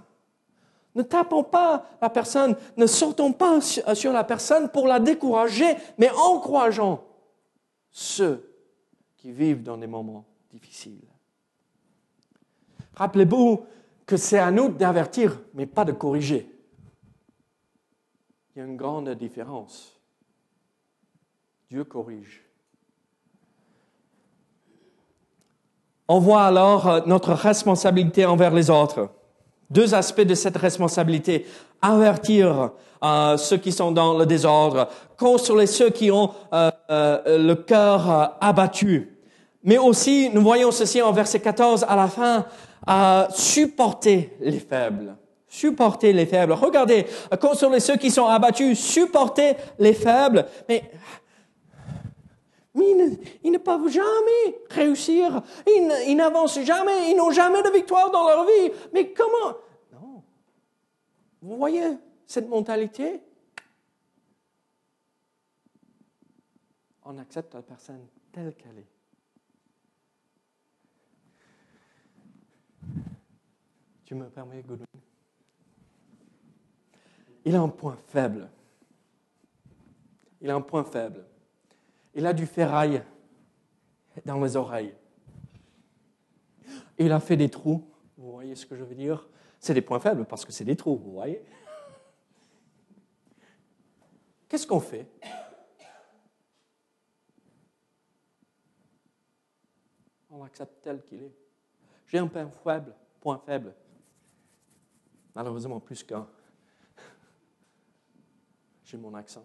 Ne 0.95 1.03
tapons 1.03 1.43
pas 1.43 1.85
la 2.01 2.09
personne, 2.09 2.55
ne 2.77 2.87
sortons 2.87 3.33
pas 3.33 3.59
sur 3.61 4.13
la 4.13 4.23
personne 4.23 4.69
pour 4.69 4.87
la 4.87 4.99
décourager, 4.99 5.75
mais 5.97 6.09
encourageons 6.09 7.01
ceux 7.91 8.49
qui 9.17 9.31
vivent 9.31 9.61
dans 9.61 9.77
des 9.77 9.87
moments 9.87 10.25
difficiles. 10.51 11.07
Rappelez-vous 12.95 13.65
que 14.05 14.17
c'est 14.17 14.39
à 14.39 14.51
nous 14.51 14.69
d'avertir, 14.69 15.37
mais 15.53 15.65
pas 15.65 15.83
de 15.83 15.91
corriger. 15.91 16.49
Il 18.55 18.59
y 18.59 18.61
a 18.61 18.65
une 18.65 18.77
grande 18.77 19.09
différence. 19.09 19.99
Dieu 21.69 21.83
corrige. 21.83 22.43
On 26.07 26.19
voit 26.19 26.45
alors 26.45 26.87
euh, 26.87 27.01
notre 27.05 27.33
responsabilité 27.33 28.25
envers 28.25 28.53
les 28.53 28.69
autres. 28.69 29.09
Deux 29.69 29.93
aspects 29.95 30.21
de 30.21 30.35
cette 30.35 30.57
responsabilité. 30.57 31.45
Avertir 31.81 32.71
euh, 33.03 33.37
ceux 33.37 33.57
qui 33.57 33.71
sont 33.71 33.91
dans 33.91 34.17
le 34.17 34.25
désordre, 34.25 34.87
consoler 35.17 35.67
ceux 35.67 35.89
qui 35.89 36.11
ont 36.11 36.31
euh, 36.53 36.71
le 36.89 37.53
cœur 37.55 38.37
abattu. 38.41 39.11
Mais 39.63 39.77
aussi, 39.77 40.29
nous 40.33 40.41
voyons 40.41 40.71
ceci 40.71 41.01
en 41.01 41.11
verset 41.11 41.39
14 41.39 41.85
à 41.87 41.95
la 41.95 42.07
fin, 42.07 42.45
supporter 43.31 44.35
les 44.39 44.59
faibles. 44.59 45.15
Supporter 45.47 46.13
les 46.13 46.25
faibles. 46.25 46.53
Regardez, 46.53 47.05
consoler 47.41 47.79
ceux 47.79 47.95
qui 47.95 48.11
sont 48.11 48.25
abattus, 48.25 48.77
supporter 48.77 49.55
les 49.79 49.93
faibles. 49.93 50.45
Mais, 50.69 50.83
ils, 52.83 53.51
ne, 53.51 53.57
peuvent 53.57 53.87
jamais 53.87 54.57
réussir. 54.69 55.41
Ils, 55.67 56.15
n'avancent 56.15 56.59
jamais. 56.59 57.11
Ils 57.11 57.15
n'ont 57.15 57.31
jamais 57.31 57.61
de 57.63 57.69
victoire 57.69 58.11
dans 58.11 58.27
leur 58.27 58.45
vie. 58.45 58.71
Mais 58.93 59.13
comment? 59.13 59.55
Non. 59.93 60.23
Vous 61.41 61.57
voyez 61.57 61.97
cette 62.25 62.49
mentalité? 62.49 63.21
On 67.03 67.17
accepte 67.17 67.53
la 67.53 67.61
personne 67.61 68.07
telle 68.31 68.53
qu'elle 68.55 68.79
est. 68.79 68.87
Tu 74.05 74.15
me 74.15 74.29
permets, 74.29 74.61
Goudou? 74.61 74.85
Il 77.45 77.55
a 77.55 77.61
un 77.61 77.69
point 77.69 77.97
faible. 78.07 78.49
Il 80.41 80.49
a 80.49 80.55
un 80.55 80.61
point 80.61 80.83
faible. 80.83 81.25
Il 82.15 82.25
a 82.25 82.33
du 82.33 82.45
ferraille 82.45 83.03
dans 84.25 84.41
les 84.41 84.55
oreilles. 84.55 84.95
Il 86.97 87.11
a 87.11 87.19
fait 87.19 87.35
des 87.35 87.49
trous. 87.49 87.85
Vous 88.17 88.31
voyez 88.31 88.55
ce 88.55 88.65
que 88.65 88.75
je 88.75 88.83
veux 88.83 88.95
dire? 88.95 89.27
C'est 89.59 89.73
des 89.73 89.81
points 89.81 89.99
faibles 89.99 90.25
parce 90.25 90.45
que 90.45 90.51
c'est 90.51 90.63
des 90.63 90.75
trous, 90.75 90.97
vous 90.97 91.11
voyez? 91.11 91.43
Qu'est-ce 94.47 94.65
qu'on 94.65 94.79
fait? 94.79 95.07
On 100.29 100.43
l'accepte 100.43 100.81
tel 100.81 101.03
qu'il 101.03 101.23
est. 101.23 101.35
J'ai 102.07 102.19
un 102.19 102.27
point 102.27 102.49
faible, 102.63 102.95
point 103.19 103.37
faible. 103.45 103.75
Malheureusement, 105.33 105.79
plus 105.79 106.03
qu'un 106.03 106.27
j'ai 108.85 108.97
mon 108.97 109.13
accent, 109.15 109.43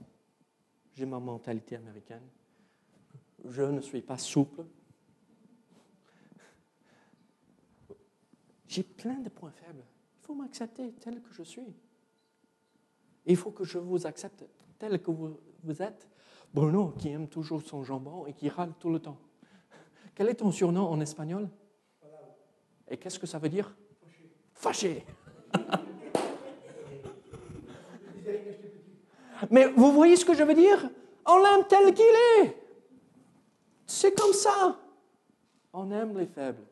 j'ai 0.92 1.06
ma 1.06 1.18
mentalité 1.18 1.74
américaine, 1.74 2.28
je 3.48 3.62
ne 3.62 3.81
suis 3.81 4.03
pas 4.03 4.18
souple. 4.18 4.64
J'ai 8.66 8.83
plein 8.83 9.18
de 9.18 9.29
points 9.29 9.50
faibles. 9.50 9.85
Il 10.18 10.26
faut 10.26 10.35
m'accepter 10.35 10.92
tel 10.92 11.20
que 11.20 11.33
je 11.33 11.42
suis. 11.42 11.74
il 13.26 13.37
faut 13.37 13.50
que 13.50 13.64
je 13.64 13.79
vous 13.79 14.07
accepte 14.07 14.44
tel 14.79 15.03
que 15.03 15.11
vous, 15.11 15.83
êtes. 15.83 16.09
Bruno, 16.55 16.94
qui 16.98 17.09
aime 17.09 17.29
toujours 17.29 17.62
son 17.62 17.83
jambon 17.83 18.26
et 18.26 18.33
qui 18.33 18.48
râle 18.48 18.72
tout 18.79 18.90
le 18.90 18.98
temps. 18.98 19.18
Quel 20.14 20.29
est 20.29 20.35
ton 20.35 20.50
surnom 20.50 20.87
en 20.87 21.00
espagnol? 21.00 21.48
Et 22.88 22.96
qu'est-ce 22.96 23.18
que 23.18 23.26
ça 23.26 23.38
veut 23.38 23.48
dire? 23.48 23.74
Fâché. 24.55 25.05
Fâché. 25.05 25.05
Mais 29.50 29.66
vous 29.68 29.92
voyez 29.92 30.16
ce 30.16 30.24
que 30.24 30.35
je 30.35 30.42
veux 30.42 30.55
dire? 30.55 30.90
On 31.26 31.38
l'aime 31.38 31.66
tel 31.68 31.94
qu'il 31.94 32.05
est. 32.38 32.60
C'est 33.90 34.16
comme 34.16 34.33
ça. 34.33 34.79
On 35.72 35.90
aime 35.90 36.16
les 36.16 36.26
faibles. 36.26 36.62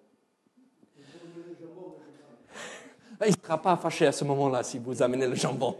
Il 3.27 3.31
ne 3.31 3.33
sera 3.33 3.61
pas 3.61 3.77
fâché 3.77 4.07
à 4.07 4.13
ce 4.13 4.25
moment-là 4.25 4.63
si 4.63 4.79
vous 4.79 5.03
amenez 5.03 5.27
le 5.27 5.35
jambon. 5.35 5.77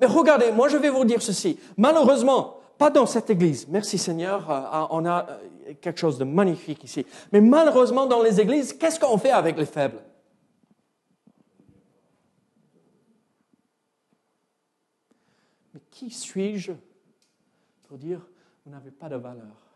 Mais 0.00 0.06
regardez, 0.06 0.50
moi 0.50 0.70
je 0.70 0.78
vais 0.78 0.88
vous 0.88 1.04
dire 1.04 1.20
ceci. 1.20 1.60
Malheureusement, 1.76 2.60
pas 2.78 2.88
dans 2.88 3.04
cette 3.04 3.28
église. 3.28 3.68
Merci 3.68 3.98
Seigneur, 3.98 4.50
euh, 4.50 4.86
on 4.88 5.04
a 5.04 5.26
euh, 5.28 5.74
quelque 5.78 6.00
chose 6.00 6.16
de 6.16 6.24
magnifique 6.24 6.82
ici. 6.84 7.04
Mais 7.32 7.42
malheureusement, 7.42 8.06
dans 8.06 8.22
les 8.22 8.40
églises, 8.40 8.72
qu'est-ce 8.72 8.98
qu'on 8.98 9.18
fait 9.18 9.32
avec 9.32 9.58
les 9.58 9.66
faibles? 9.66 10.00
Mais 15.74 15.82
qui 15.90 16.08
suis-je 16.08 16.72
pour 17.86 17.98
dire, 17.98 18.26
vous 18.64 18.72
n'avez 18.72 18.90
pas 18.90 19.10
de 19.10 19.16
valeur? 19.16 19.67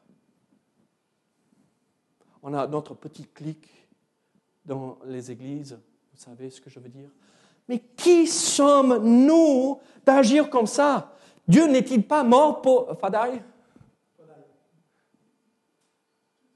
On 2.42 2.54
a 2.54 2.66
notre 2.66 2.94
petit 2.94 3.24
clic 3.24 3.68
dans 4.64 4.98
les 5.06 5.30
églises, 5.30 5.78
vous 6.12 6.20
savez 6.20 6.50
ce 6.50 6.60
que 6.60 6.70
je 6.70 6.80
veux 6.80 6.88
dire. 6.88 7.08
Mais 7.68 7.78
qui 7.78 8.26
sommes-nous 8.26 9.78
d'agir 10.04 10.50
comme 10.50 10.66
ça? 10.66 11.12
Dieu 11.46 11.66
n'est-il 11.66 12.02
pas 12.04 12.24
mort 12.24 12.60
pour 12.60 12.98
Fadaï? 12.98 13.40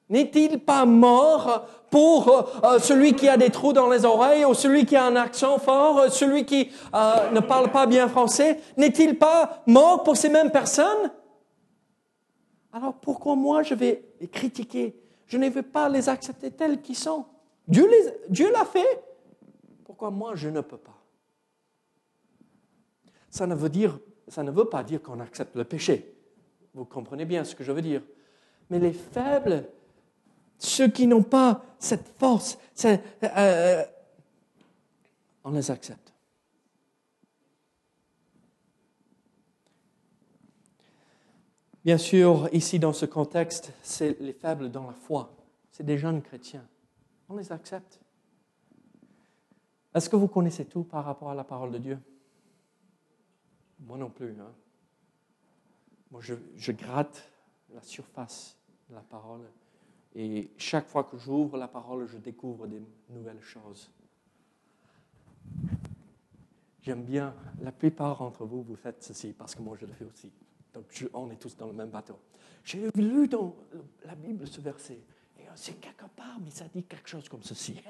N'est-il 0.09 0.61
pas 0.61 0.85
mort 0.85 1.67
pour 1.91 2.31
euh, 2.65 2.79
celui 2.79 3.15
qui 3.15 3.29
a 3.29 3.37
des 3.37 3.51
trous 3.51 3.73
dans 3.73 3.89
les 3.89 4.05
oreilles 4.05 4.45
ou 4.45 4.55
celui 4.55 4.87
qui 4.87 4.95
a 4.95 5.05
un 5.05 5.17
accent 5.17 5.59
fort, 5.59 6.13
celui 6.13 6.45
qui 6.45 6.71
euh, 6.95 7.31
ne 7.31 7.41
parle 7.41 7.71
pas 7.71 7.87
bien 7.87 8.09
français? 8.09 8.61
N'est-il 8.77 9.19
pas 9.19 9.63
mort 9.67 10.05
pour 10.05 10.17
ces 10.17 10.29
mêmes 10.29 10.51
personnes? 10.51 11.11
Alors 12.73 12.95
pourquoi 12.95 13.35
moi 13.35 13.63
je 13.63 13.75
vais 13.75 14.05
critiquer 14.31 14.95
Je 15.27 15.39
ne 15.39 15.49
veux 15.49 15.63
pas 15.63 15.89
les 15.89 16.09
accepter 16.09 16.51
tels 16.51 16.81
qu'ils 16.81 16.97
sont. 16.97 17.27
Dieu, 17.67 17.89
l'a 18.53 18.65
fait. 18.65 19.03
Pourquoi 19.85 20.11
moi 20.11 20.35
je 20.35 20.49
ne 20.49 20.61
peux 20.61 20.79
pas? 20.79 20.97
Ça 23.31 23.47
ne 23.47 23.55
veut 23.55 24.65
pas 24.65 24.83
dire 24.85 25.03
qu'on 25.03 25.21
accepte 25.21 25.57
le 25.57 25.65
péché. 25.65 26.15
Vous 26.75 26.85
comprenez 26.85 27.25
bien 27.25 27.45
ce 27.45 27.55
que 27.55 27.65
je 27.65 27.73
veux 27.73 27.83
dire. 27.83 28.03
Mais 28.71 28.79
les 28.79 28.93
faibles, 28.93 29.65
ceux 30.59 30.89
qui 30.89 31.07
n'ont 31.07 31.23
pas 31.23 31.63
cette 31.79 32.09
force, 32.19 32.59
euh, 32.85 33.85
on 35.45 35.51
les 35.51 35.71
accepte. 35.71 36.06
Bien 41.87 41.99
sûr, 41.99 42.49
ici 42.53 42.81
dans 42.81 42.93
ce 42.93 43.07
contexte, 43.07 43.73
c'est 43.81 44.19
les 44.19 44.33
faibles 44.33 44.73
dans 44.73 44.89
la 44.89 44.93
foi. 44.93 45.33
C'est 45.71 45.87
des 45.87 45.99
jeunes 45.99 46.21
chrétiens. 46.21 46.67
On 47.29 47.37
les 47.37 47.53
accepte. 47.53 48.01
Est-ce 49.95 50.11
que 50.11 50.17
vous 50.17 50.27
connaissez 50.27 50.65
tout 50.65 50.83
par 50.83 51.05
rapport 51.05 51.31
à 51.31 51.37
la 51.37 51.45
parole 51.45 51.71
de 51.71 51.79
Dieu? 51.79 51.99
Moi 53.79 53.99
non 53.99 54.11
plus. 54.11 54.33
Hein. 54.33 54.53
Moi, 56.11 56.21
je, 56.23 56.73
gratte 56.73 57.31
la 57.73 57.83
surface 57.83 58.57
de 58.91 58.97
la 58.97 59.03
parole. 59.03 59.49
Et 60.17 60.51
chaque 60.57 60.89
fois 60.89 61.05
que 61.05 61.17
j'ouvre 61.17 61.57
la 61.57 61.69
parole, 61.69 62.09
je 62.09 62.19
découvre 62.19 62.67
des 62.67 62.83
nouvelles 63.11 63.43
choses. 63.43 63.93
J'aime 66.83 67.05
bien, 67.05 67.33
la 67.63 67.71
plupart 67.71 68.19
d'entre 68.19 68.45
vous, 68.45 68.65
vous 68.65 68.75
faites 68.75 69.05
ceci, 69.05 69.33
parce 69.33 69.55
que 69.55 69.63
moi 69.63 69.77
je 69.81 69.87
le 69.87 69.93
fais 69.93 70.05
aussi. 70.05 70.33
Donc 70.77 71.11
on 71.15 71.31
est 71.31 71.37
tous 71.37 71.57
dans 71.57 71.69
le 71.69 71.73
même 71.73 71.89
bateau. 71.89 72.19
J'ai 72.63 72.91
lu 72.97 73.27
dans 73.29 73.55
la 74.05 74.15
Bible 74.15 74.47
ce 74.47 74.61
verset, 74.61 75.01
et 75.39 75.45
c'est 75.55 75.81
quelque 75.81 76.05
part, 76.15 76.39
mais 76.45 76.51
ça 76.51 76.67
dit 76.75 76.83
quelque 76.83 77.09
chose 77.09 77.27
comme 77.31 77.43
ceci. 77.43 77.81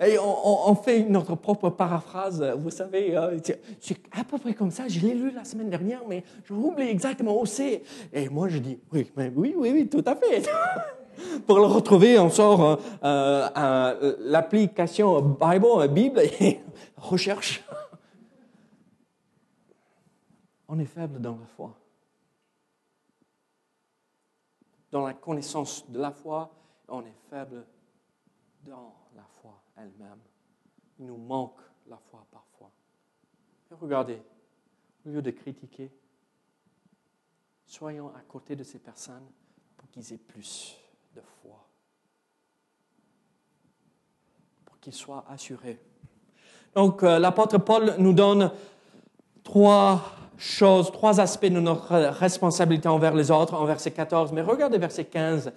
Et 0.00 0.16
on, 0.16 0.74
fait 0.76 1.02
notre 1.02 1.34
propre 1.34 1.68
paraphrase. 1.68 2.40
Vous 2.56 2.70
savez, 2.70 3.16
euh, 3.16 3.36
c'est 3.80 4.00
à 4.12 4.22
peu 4.22 4.38
près 4.38 4.54
comme 4.54 4.70
ça. 4.70 4.86
Je 4.86 5.00
l'ai 5.00 5.12
lu 5.12 5.32
la 5.32 5.44
semaine 5.44 5.70
dernière, 5.70 6.02
mais 6.08 6.22
je 6.44 6.54
oublie 6.54 6.86
exactement 6.86 7.40
où 7.40 7.46
c'est. 7.46 7.82
Et 8.12 8.28
moi, 8.28 8.48
je 8.48 8.58
dis, 8.58 8.78
oui, 8.92 9.10
oui, 9.16 9.32
oui, 9.34 9.54
oui, 9.56 9.88
tout 9.88 10.04
à 10.06 10.14
fait. 10.14 10.48
Pour 11.46 11.58
le 11.58 11.66
retrouver, 11.66 12.18
on 12.18 12.30
sort 12.30 12.62
euh, 12.62 12.76
euh, 13.56 14.16
l'application 14.20 15.20
Bible, 15.20 15.88
Bible, 15.88 16.20
et 16.40 16.60
recherche. 16.96 17.64
On 20.68 20.78
est 20.78 20.86
faible 20.86 21.20
dans 21.20 21.36
la 21.36 21.46
foi. 21.46 21.76
Dans 24.90 25.06
la 25.06 25.14
connaissance 25.14 25.90
de 25.90 25.98
la 25.98 26.10
foi, 26.10 26.50
on 26.88 27.02
est 27.02 27.16
faible 27.30 27.64
dans 28.64 28.94
elle-même. 29.76 30.20
Il 30.98 31.06
nous 31.06 31.16
manque 31.16 31.60
la 31.86 31.96
foi 31.96 32.26
parfois. 32.30 32.70
Et 33.70 33.74
regardez, 33.74 34.22
au 35.04 35.10
lieu 35.10 35.22
de 35.22 35.30
critiquer, 35.30 35.90
soyons 37.64 38.14
à 38.14 38.20
côté 38.20 38.54
de 38.54 38.64
ces 38.64 38.78
personnes 38.78 39.26
pour 39.76 39.90
qu'ils 39.90 40.12
aient 40.12 40.18
plus 40.18 40.78
de 41.14 41.22
foi, 41.42 41.66
pour 44.64 44.78
qu'ils 44.80 44.94
soient 44.94 45.24
assurés. 45.30 45.78
Donc, 46.74 47.02
euh, 47.02 47.18
l'apôtre 47.18 47.58
Paul 47.58 47.94
nous 47.98 48.12
donne 48.12 48.50
trois 49.44 50.00
choses, 50.38 50.90
trois 50.90 51.20
aspects 51.20 51.46
de 51.46 51.60
notre 51.60 51.94
responsabilité 51.94 52.88
envers 52.88 53.14
les 53.14 53.30
autres 53.30 53.54
en 53.54 53.64
verset 53.64 53.90
14. 53.90 54.32
Mais 54.32 54.42
regardez 54.42 54.78
verset 54.78 55.04
15. 55.04 55.52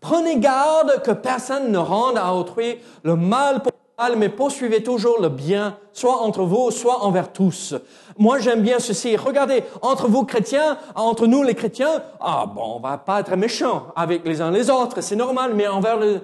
Prenez 0.00 0.38
garde 0.38 1.02
que 1.02 1.10
personne 1.10 1.70
ne 1.72 1.78
rende 1.78 2.16
à 2.16 2.34
autrui 2.34 2.78
le 3.02 3.16
mal 3.16 3.62
pour 3.62 3.69
mais 4.16 4.28
poursuivez 4.28 4.82
toujours 4.82 5.20
le 5.20 5.28
bien, 5.28 5.78
soit 5.92 6.18
entre 6.18 6.44
vous, 6.44 6.70
soit 6.70 7.02
envers 7.02 7.32
tous. 7.32 7.74
Moi, 8.16 8.38
j'aime 8.38 8.62
bien 8.62 8.78
ceci. 8.78 9.16
Regardez, 9.16 9.62
entre 9.82 10.08
vous 10.08 10.24
chrétiens, 10.24 10.78
entre 10.94 11.26
nous 11.26 11.42
les 11.42 11.54
chrétiens, 11.54 12.02
ah 12.20 12.46
bon, 12.46 12.76
on 12.76 12.80
va 12.80 12.98
pas 12.98 13.20
être 13.20 13.36
méchants 13.36 13.92
avec 13.94 14.24
les 14.24 14.40
uns 14.40 14.50
les 14.50 14.70
autres, 14.70 15.00
c'est 15.00 15.16
normal, 15.16 15.54
mais 15.54 15.68
envers 15.68 15.98
le... 15.98 16.20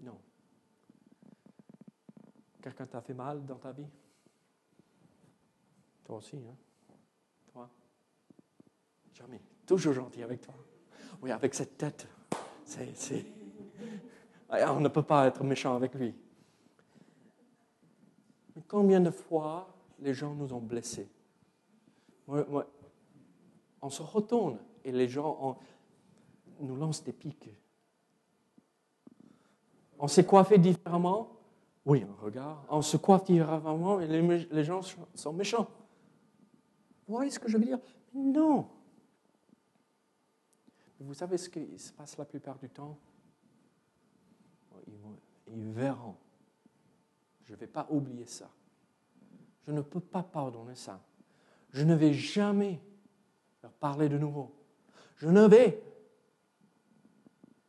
Non. 0.00 0.18
Quelqu'un 2.62 2.86
t'a 2.86 3.00
fait 3.00 3.14
mal 3.14 3.44
dans 3.44 3.56
ta 3.56 3.72
vie? 3.72 3.86
Toi 6.04 6.16
aussi, 6.16 6.36
hein? 6.36 6.56
Jamais. 9.14 9.40
Toujours 9.66 9.92
gentil 9.92 10.22
avec 10.22 10.40
toi. 10.40 10.54
Oui, 11.22 11.30
avec 11.30 11.54
cette 11.54 11.78
tête. 11.78 12.08
C'est, 12.64 13.24
On 14.50 14.80
ne 14.80 14.88
peut 14.88 15.02
pas 15.02 15.28
être 15.28 15.44
méchant 15.44 15.76
avec 15.76 15.94
lui. 15.94 16.14
Mais 18.56 18.62
combien 18.66 19.00
de 19.00 19.10
fois 19.10 19.68
les 20.00 20.14
gens 20.14 20.34
nous 20.34 20.52
ont 20.52 20.60
blessés? 20.60 21.08
On 22.26 23.88
se 23.88 24.02
retourne 24.02 24.58
et 24.84 24.90
les 24.90 25.08
gens 25.08 25.58
nous 26.60 26.76
lancent 26.76 27.04
des 27.04 27.12
piques. 27.12 27.50
On 29.98 30.08
s'est 30.08 30.26
coiffé 30.26 30.58
différemment? 30.58 31.28
Oui, 31.84 32.04
on 32.08 32.24
regarde. 32.24 32.58
On 32.68 32.82
se 32.82 32.96
coiffe 32.96 33.24
différemment 33.24 34.00
et 34.00 34.06
les, 34.06 34.46
les 34.50 34.64
gens 34.64 34.80
sont 35.14 35.32
méchants. 35.32 35.68
Vous 37.06 37.14
voyez 37.14 37.30
ce 37.30 37.38
que 37.38 37.48
je 37.48 37.56
veux 37.58 37.64
dire? 37.64 37.78
Non. 38.14 38.66
Vous 41.04 41.14
savez 41.14 41.36
ce 41.36 41.48
qui 41.48 41.78
se 41.78 41.92
passe 41.92 42.16
la 42.16 42.24
plupart 42.24 42.58
du 42.58 42.68
temps? 42.68 42.98
Ils, 45.48 45.70
verront. 45.70 46.16
Je 47.44 47.52
ne 47.52 47.58
vais 47.58 47.66
pas 47.66 47.86
oublier 47.90 48.26
ça. 48.26 48.48
Je 49.66 49.72
ne 49.72 49.80
peux 49.82 50.00
pas 50.00 50.22
pardonner 50.22 50.74
ça. 50.74 51.00
Je 51.70 51.84
ne 51.84 51.94
vais 51.94 52.12
jamais 52.12 52.80
leur 53.62 53.72
parler 53.72 54.08
de 54.08 54.18
nouveau. 54.18 54.54
Je 55.16 55.28
ne 55.28 55.46
vais. 55.46 55.82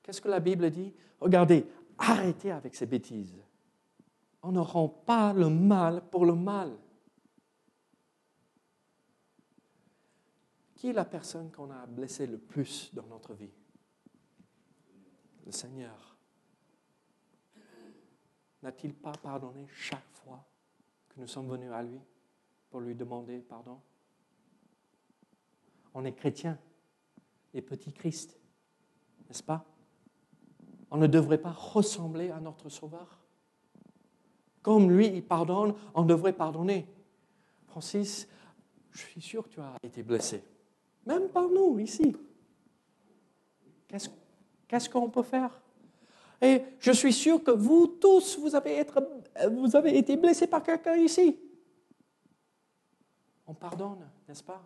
Qu'est-ce 0.02 0.22
que 0.22 0.30
la 0.30 0.39
Bible 0.39 0.69
dit? 0.69 0.93
Regardez, 1.19 1.65
arrêtez 1.98 2.52
avec 2.52 2.76
ces 2.76 2.86
bêtises. 2.86 3.36
On 4.41 4.52
ne 4.52 4.60
rend 4.60 4.88
pas 4.88 5.34
le 5.34 5.50
mal 5.50 6.04
pour 6.10 6.26
le 6.26 6.36
mal. 6.36 6.72
Qui 10.84 10.89
est 10.89 10.93
la 10.93 11.06
personne 11.06 11.50
qu'on 11.50 11.72
a 11.72 11.86
blessée 11.86 12.28
le 12.28 12.38
plus 12.38 12.93
dans 12.93 13.06
notre 13.06 13.34
vie? 13.34 13.54
Le 15.46 15.52
Seigneur. 15.54 16.17
N'a-t-il 18.62 18.93
pas 18.93 19.13
pardonné 19.13 19.65
chaque 19.69 20.12
fois 20.12 20.43
que 21.08 21.22
nous 21.22 21.28
sommes 21.28 21.48
venus 21.48 21.72
à 21.72 21.82
lui 21.84 22.02
pour 22.69 22.82
lui 22.82 22.96
demander 22.96 23.39
pardon? 23.39 23.80
On 25.93 26.04
est 26.04 26.12
chrétiens, 26.12 26.60
les 27.54 27.62
petits 27.62 27.93
Christ, 27.93 28.38
n'est-ce 29.30 29.43
pas? 29.43 29.63
On 30.91 30.98
ne 30.98 31.08
devrait 31.08 31.38
pas 31.38 31.54
ressembler 31.54 32.30
à 32.30 32.41
notre 32.41 32.67
Sauveur. 32.67 33.22
Comme 34.62 34.91
lui, 34.91 35.08
il 35.08 35.26
pardonne, 35.26 35.76
on 35.93 36.04
devrait 36.04 36.34
pardonner. 36.34 36.86
Francis, 37.67 38.28
je 38.91 39.00
suis 39.00 39.22
sûr 39.22 39.43
que 39.43 39.50
tu 39.50 39.62
as 39.62 39.78
été 39.82 40.04
blessé 40.04 40.43
même 41.06 41.30
par 41.30 41.50
nous 41.50 41.80
ici. 41.80 42.16
Qu'est-ce 44.68 44.89
qu'on 44.89 45.10
peut 45.10 45.24
faire? 45.24 45.52
Et 46.42 46.62
je 46.80 46.92
suis 46.92 47.13
sûr 47.13 47.44
que 47.44 47.52
vous 47.52 47.88
tous, 47.88 48.38
vous 48.38 48.56
avez, 48.56 48.78
été 49.98 50.18
blessés 50.18 50.48
par 50.48 50.62
quelqu'un 50.62 50.96
ici. 50.96 51.39
On 53.48 53.54
pardonne, 53.54 54.10
n'est-ce 54.28 54.44
pas? 54.44 54.62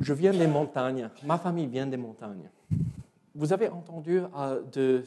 Je 0.00 0.14
viens 0.14 0.32
des 0.32 0.46
montagnes. 0.46 1.10
Ma 1.24 1.38
famille 1.38 1.66
vient 1.66 1.86
des 1.86 1.98
montagnes. 1.98 2.50
Vous 3.34 3.52
avez 3.52 3.68
entendu 3.68 4.22
euh, 4.34 4.62
de 4.72 5.04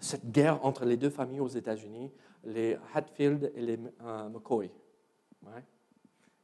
cette 0.00 0.30
guerre 0.32 0.64
entre 0.64 0.84
les 0.84 0.96
deux 0.96 1.10
familles 1.10 1.40
aux 1.40 1.48
États-Unis, 1.48 2.10
les 2.44 2.76
Hatfield 2.94 3.52
et 3.54 3.60
les 3.60 3.78
euh, 4.02 4.28
McCoy. 4.28 4.70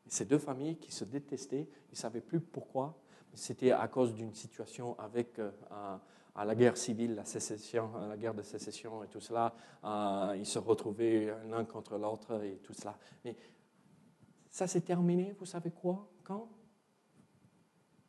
ces 0.06 0.24
deux 0.24 0.38
familles 0.38 0.76
qui 0.76 0.92
se 0.92 1.04
détestaient, 1.04 1.68
ils 1.88 1.92
ne 1.92 1.96
savaient 1.96 2.20
plus 2.20 2.40
pourquoi. 2.40 2.98
C'était 3.34 3.72
à 3.72 3.86
cause 3.88 4.14
d'une 4.14 4.32
situation 4.32 4.98
avec 4.98 5.38
euh, 5.38 5.50
à 6.34 6.44
la 6.44 6.54
guerre 6.54 6.76
civile, 6.76 7.14
la 7.14 7.24
sécession, 7.24 7.90
la 8.08 8.16
guerre 8.16 8.34
de 8.34 8.42
sécession 8.42 9.02
et 9.04 9.08
tout 9.08 9.20
cela. 9.20 9.54
ils 10.36 10.46
se 10.46 10.58
retrouvaient 10.58 11.34
l'un 11.48 11.64
contre 11.64 11.96
l'autre 11.96 12.42
et 12.42 12.58
tout 12.62 12.74
cela. 12.74 12.98
Mais 13.24 13.36
ça 14.50 14.66
s'est 14.66 14.82
terminé, 14.82 15.34
vous 15.38 15.46
savez 15.46 15.70
quoi? 15.70 16.08
Quand? 16.24 16.48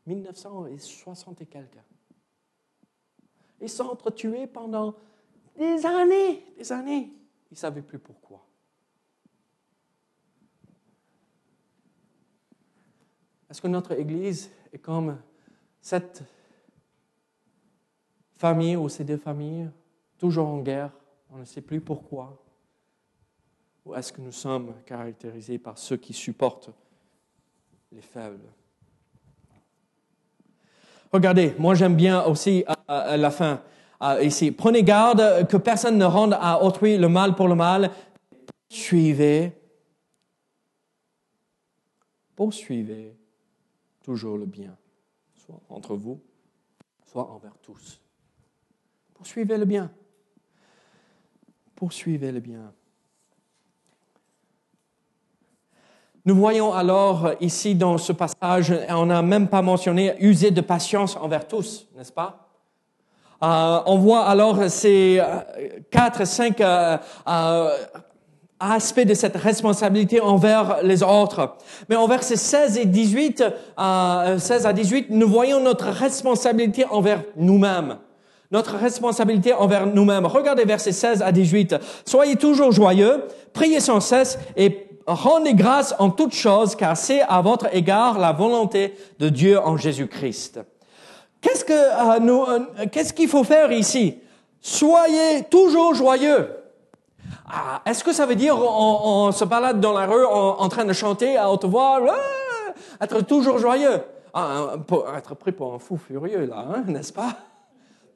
1960 0.08 1.42
et 1.42 1.46
quelques. 1.46 1.78
Ils 3.60 3.70
sont 3.70 3.86
entretués 3.86 4.48
pendant 4.48 4.96
des 5.58 5.86
années, 5.86 6.46
des 6.58 6.72
années. 6.72 7.14
Ils 7.50 7.54
ne 7.54 7.58
savaient 7.58 7.82
plus 7.82 8.00
pourquoi. 8.00 8.46
Est-ce 13.50 13.62
que 13.62 13.68
notre 13.68 13.94
Église 13.94 14.52
est 14.74 14.80
comme 14.80 15.18
cette 15.80 16.24
famille 18.36 18.76
ou 18.76 18.90
ces 18.90 19.04
deux 19.04 19.18
familles, 19.18 19.70
toujours 20.18 20.48
en 20.48 20.60
guerre, 20.60 20.92
on 21.32 21.38
ne 21.38 21.46
sait 21.46 21.62
plus 21.62 21.82
pourquoi? 21.82 22.44
Ou 23.86 23.96
est-ce 23.96 24.12
que 24.12 24.22
nous 24.22 24.34
sommes 24.34 24.74
caractérisés 24.86 25.58
par 25.58 25.78
ceux 25.78 25.98
qui 25.98 26.14
supportent 26.14 26.70
les 27.92 28.02
faibles? 28.02 28.52
Regardez, 31.12 31.56
moi 31.58 31.74
j'aime 31.74 31.96
bien 31.96 32.24
aussi 32.26 32.66
à, 32.88 33.16
la 33.16 33.32
fin 33.32 33.62
ici. 34.22 34.52
Prenez 34.52 34.84
garde 34.84 35.48
que 35.48 35.58
personne 35.58 35.98
ne 35.98 36.06
rende 36.06 36.38
à 36.40 36.64
autrui 36.64 36.98
le 36.98 37.10
mal 37.10 37.36
pour 37.36 37.48
le 37.48 37.56
mal. 37.56 37.92
Suivez, 38.70 39.54
poursuivez 42.36 43.16
toujours 44.04 44.38
le 44.38 44.46
bien, 44.46 44.76
soit 45.36 45.62
entre 45.70 45.96
vous, 45.96 46.20
soit 47.06 47.30
envers 47.30 47.58
tous. 47.62 48.00
Poursuivez 49.14 49.58
le 49.58 49.66
bien. 49.66 49.92
Poursuivez 51.76 52.32
le 52.32 52.40
bien. 52.40 52.74
Nous 56.26 56.36
voyons 56.36 56.74
alors 56.74 57.32
ici 57.40 57.74
dans 57.74 57.98
ce 57.98 58.12
passage, 58.12 58.74
on 58.90 59.06
n'a 59.06 59.22
même 59.22 59.48
pas 59.48 59.62
mentionné 59.62 60.14
user 60.20 60.52
de 60.52 60.60
patience 60.60 61.16
envers 61.16 61.48
tous, 61.48 61.88
n'est-ce 61.96 62.12
pas? 62.12 62.47
Euh, 63.44 63.80
On 63.86 63.98
voit 63.98 64.26
alors 64.26 64.70
ces 64.70 65.20
euh, 65.20 65.26
quatre, 65.92 66.26
cinq 66.26 66.62
euh, 66.62 66.98
aspects 68.60 69.06
de 69.06 69.14
cette 69.14 69.36
responsabilité 69.36 70.20
envers 70.20 70.78
les 70.84 71.04
autres. 71.04 71.58
Mais 71.90 71.96
en 71.96 72.08
versets 72.08 72.36
16 72.36 72.78
et 72.78 72.86
18, 72.86 73.44
16 74.38 74.66
à 74.66 74.74
18, 74.74 75.08
nous 75.12 75.28
voyons 75.28 75.62
notre 75.62 75.88
responsabilité 75.88 76.86
envers 76.90 77.24
nous-mêmes. 77.36 77.98
Notre 78.50 78.78
responsabilité 78.78 79.54
envers 79.54 79.86
nous-mêmes. 79.86 80.26
Regardez 80.26 80.64
versets 80.64 80.94
16 80.94 81.22
à 81.22 81.32
18. 81.32 81.76
Soyez 82.06 82.38
toujours 82.38 82.72
joyeux, 82.72 83.26
priez 83.54 83.82
sans 83.82 84.00
cesse 84.00 84.40
et 84.56 84.88
rendez 85.06 85.54
grâce 85.54 85.94
en 86.00 86.10
toutes 86.10 86.34
choses, 86.34 86.76
car 86.76 86.98
c'est 86.98 87.22
à 87.22 87.42
votre 87.42 87.74
égard 87.76 88.18
la 88.18 88.32
volonté 88.32 88.96
de 89.20 89.30
Dieu 89.30 89.60
en 89.60 89.78
Jésus-Christ. 89.78 90.62
Euh, 91.70 92.20
euh, 92.20 92.86
qu'est-ce 92.92 93.14
qu'il 93.14 93.30
faut 93.30 93.44
faire 93.44 93.72
ici? 93.72 94.20
Soyez 94.62 95.44
toujours 95.50 95.94
joyeux. 95.94 96.50
Ah, 97.50 97.82
est-ce 97.86 98.04
que 98.04 98.14
ça 98.14 98.26
veut 98.26 98.36
dire 98.36 98.58
on, 98.58 99.32
se 99.32 99.46
balade 99.46 99.80
dans 99.80 99.94
la 99.94 100.06
rue 100.06 100.26
en, 100.26 100.68
train 100.70 100.86
de 100.86 100.94
chanter 100.94 101.38
à 101.38 101.50
haute 101.50 101.66
voix, 101.66 102.02
être 103.02 103.22
toujours 103.22 103.58
joyeux? 103.58 104.02
Ah, 104.34 104.76
Être 105.18 105.36
pris 105.36 105.52
pour 105.52 105.74
un 105.74 105.80
fou 105.80 105.98
furieux 105.98 106.46
là, 106.46 106.66
hein, 106.70 106.84
n'est-ce 106.88 107.14
pas? 107.14 107.36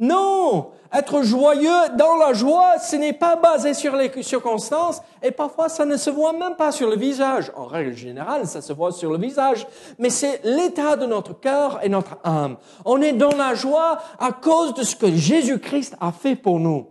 Non, 0.01 0.71
être 0.91 1.21
joyeux 1.21 1.89
dans 1.95 2.15
la 2.15 2.33
joie, 2.33 2.79
ce 2.79 2.95
n'est 2.95 3.13
pas 3.13 3.35
basé 3.35 3.75
sur 3.75 3.95
les 3.95 4.11
circonstances 4.23 4.99
et 5.21 5.29
parfois 5.29 5.69
ça 5.69 5.85
ne 5.85 5.95
se 5.95 6.09
voit 6.09 6.33
même 6.33 6.55
pas 6.55 6.71
sur 6.71 6.89
le 6.89 6.95
visage. 6.95 7.51
En 7.55 7.65
règle 7.65 7.93
générale, 7.93 8.47
ça 8.47 8.61
se 8.61 8.73
voit 8.73 8.91
sur 8.91 9.11
le 9.11 9.19
visage, 9.19 9.67
mais 9.99 10.09
c'est 10.09 10.41
l'état 10.43 10.95
de 10.95 11.05
notre 11.05 11.39
cœur 11.39 11.79
et 11.83 11.89
notre 11.89 12.17
âme. 12.23 12.57
On 12.83 12.99
est 12.99 13.13
dans 13.13 13.35
la 13.35 13.53
joie 13.53 13.99
à 14.19 14.31
cause 14.31 14.73
de 14.73 14.81
ce 14.81 14.95
que 14.95 15.15
Jésus-Christ 15.15 15.95
a 16.01 16.11
fait 16.11 16.35
pour 16.35 16.59
nous. 16.59 16.87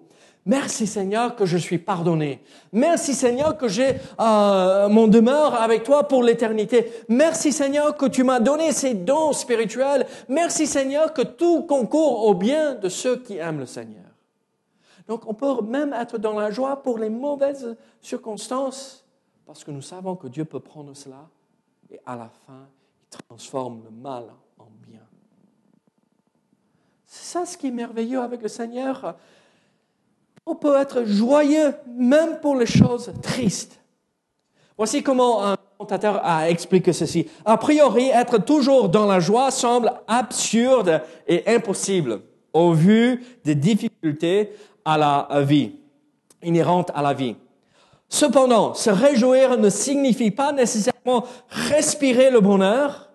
Merci 0.47 0.87
Seigneur 0.87 1.37
que 1.37 1.45
je 1.45 1.59
suis 1.59 1.79
pardonné. 1.79 2.43
Merci 2.73 3.15
Seigneur 3.15 3.59
que 3.59 3.69
j'ai 3.69 3.97
euh, 4.19 4.89
mon 4.89 5.07
demeure 5.07 5.55
avec 5.55 5.83
toi 5.83 6.09
pour 6.09 6.23
l'éternité. 6.23 6.91
Merci 7.09 7.53
Seigneur 7.53 7.97
que 7.97 8.07
tu 8.07 8.25
m'as 8.25 8.41
donné 8.41 8.73
ces 8.73 8.95
dons 8.95 9.33
spirituels. 9.33 10.07
Merci 10.29 10.67
Seigneur 10.67 11.13
que 11.13 11.23
tout 11.23 11.65
concourt 11.65 12.27
au 12.27 12.35
bien 12.35 12.75
de 12.75 12.89
ceux 12.89 13.17
qui 13.17 13.37
aiment 13.37 13.61
le 13.61 13.67
Seigneur. 13.67 14.05
Donc 15.07 15.27
on 15.27 15.35
peut 15.35 15.61
même 15.63 15.93
être 15.93 16.17
dans 16.17 16.39
la 16.39 16.51
joie 16.51 16.83
pour 16.83 16.97
les 16.97 17.11
mauvaises 17.11 17.77
circonstances 18.01 19.05
parce 19.45 19.63
que 19.63 19.71
nous 19.71 19.83
savons 19.83 20.17
que 20.17 20.29
Dieu 20.29 20.45
peut 20.47 20.61
prendre 20.61 20.95
cela 20.95 21.29
et 21.91 22.01
à 22.07 22.17
la 22.17 22.31
fin, 22.47 22.67
il 23.13 23.19
transforme 23.27 23.83
le 23.85 23.91
mal 23.91 24.25
en 24.59 24.69
bien. 24.87 25.01
C'est 27.05 27.39
ça 27.39 27.45
ce 27.45 27.59
qui 27.59 27.67
est 27.67 27.73
merveilleux 27.73 28.21
avec 28.21 28.41
le 28.41 28.49
Seigneur. 28.49 29.17
On 30.51 30.57
peut 30.57 30.77
être 30.77 31.05
joyeux 31.05 31.75
même 31.97 32.41
pour 32.41 32.57
les 32.57 32.67
choses 32.67 33.13
tristes. 33.23 33.81
Voici 34.77 35.01
comment 35.01 35.45
un 35.47 35.57
commentateur 35.79 36.21
a 36.25 36.51
expliqué 36.51 36.93
ceci. 36.93 37.29
A 37.45 37.57
priori, 37.57 38.09
être 38.09 38.39
toujours 38.39 38.89
dans 38.89 39.07
la 39.07 39.21
joie 39.21 39.53
semble 39.53 39.93
absurde 40.09 41.03
et 41.29 41.45
impossible 41.47 42.23
au 42.53 42.73
vu 42.73 43.25
des 43.45 43.55
difficultés 43.55 44.51
à 44.85 44.99
la 44.99 45.41
vie, 45.43 45.77
inhérentes 46.43 46.91
à 46.97 47.03
la 47.03 47.13
vie. 47.13 47.37
Cependant, 48.09 48.75
se 48.75 48.91
réjouir 48.91 49.57
ne 49.57 49.71
signifie 49.71 50.33
pas 50.33 50.51
nécessairement 50.51 51.27
respirer 51.49 52.33
le 52.33 52.41
bonheur. 52.41 53.09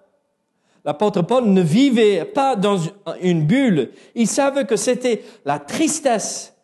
L'apôtre 0.85 1.21
Paul 1.21 1.47
ne 1.47 1.61
vivait 1.61 2.23
pas 2.23 2.55
dans 2.55 2.77
une 3.21 3.45
bulle. 3.45 3.91
Il 4.13 4.27
savait 4.27 4.65
que 4.65 4.77
c'était 4.77 5.21
la 5.43 5.59
tristesse 5.59 6.54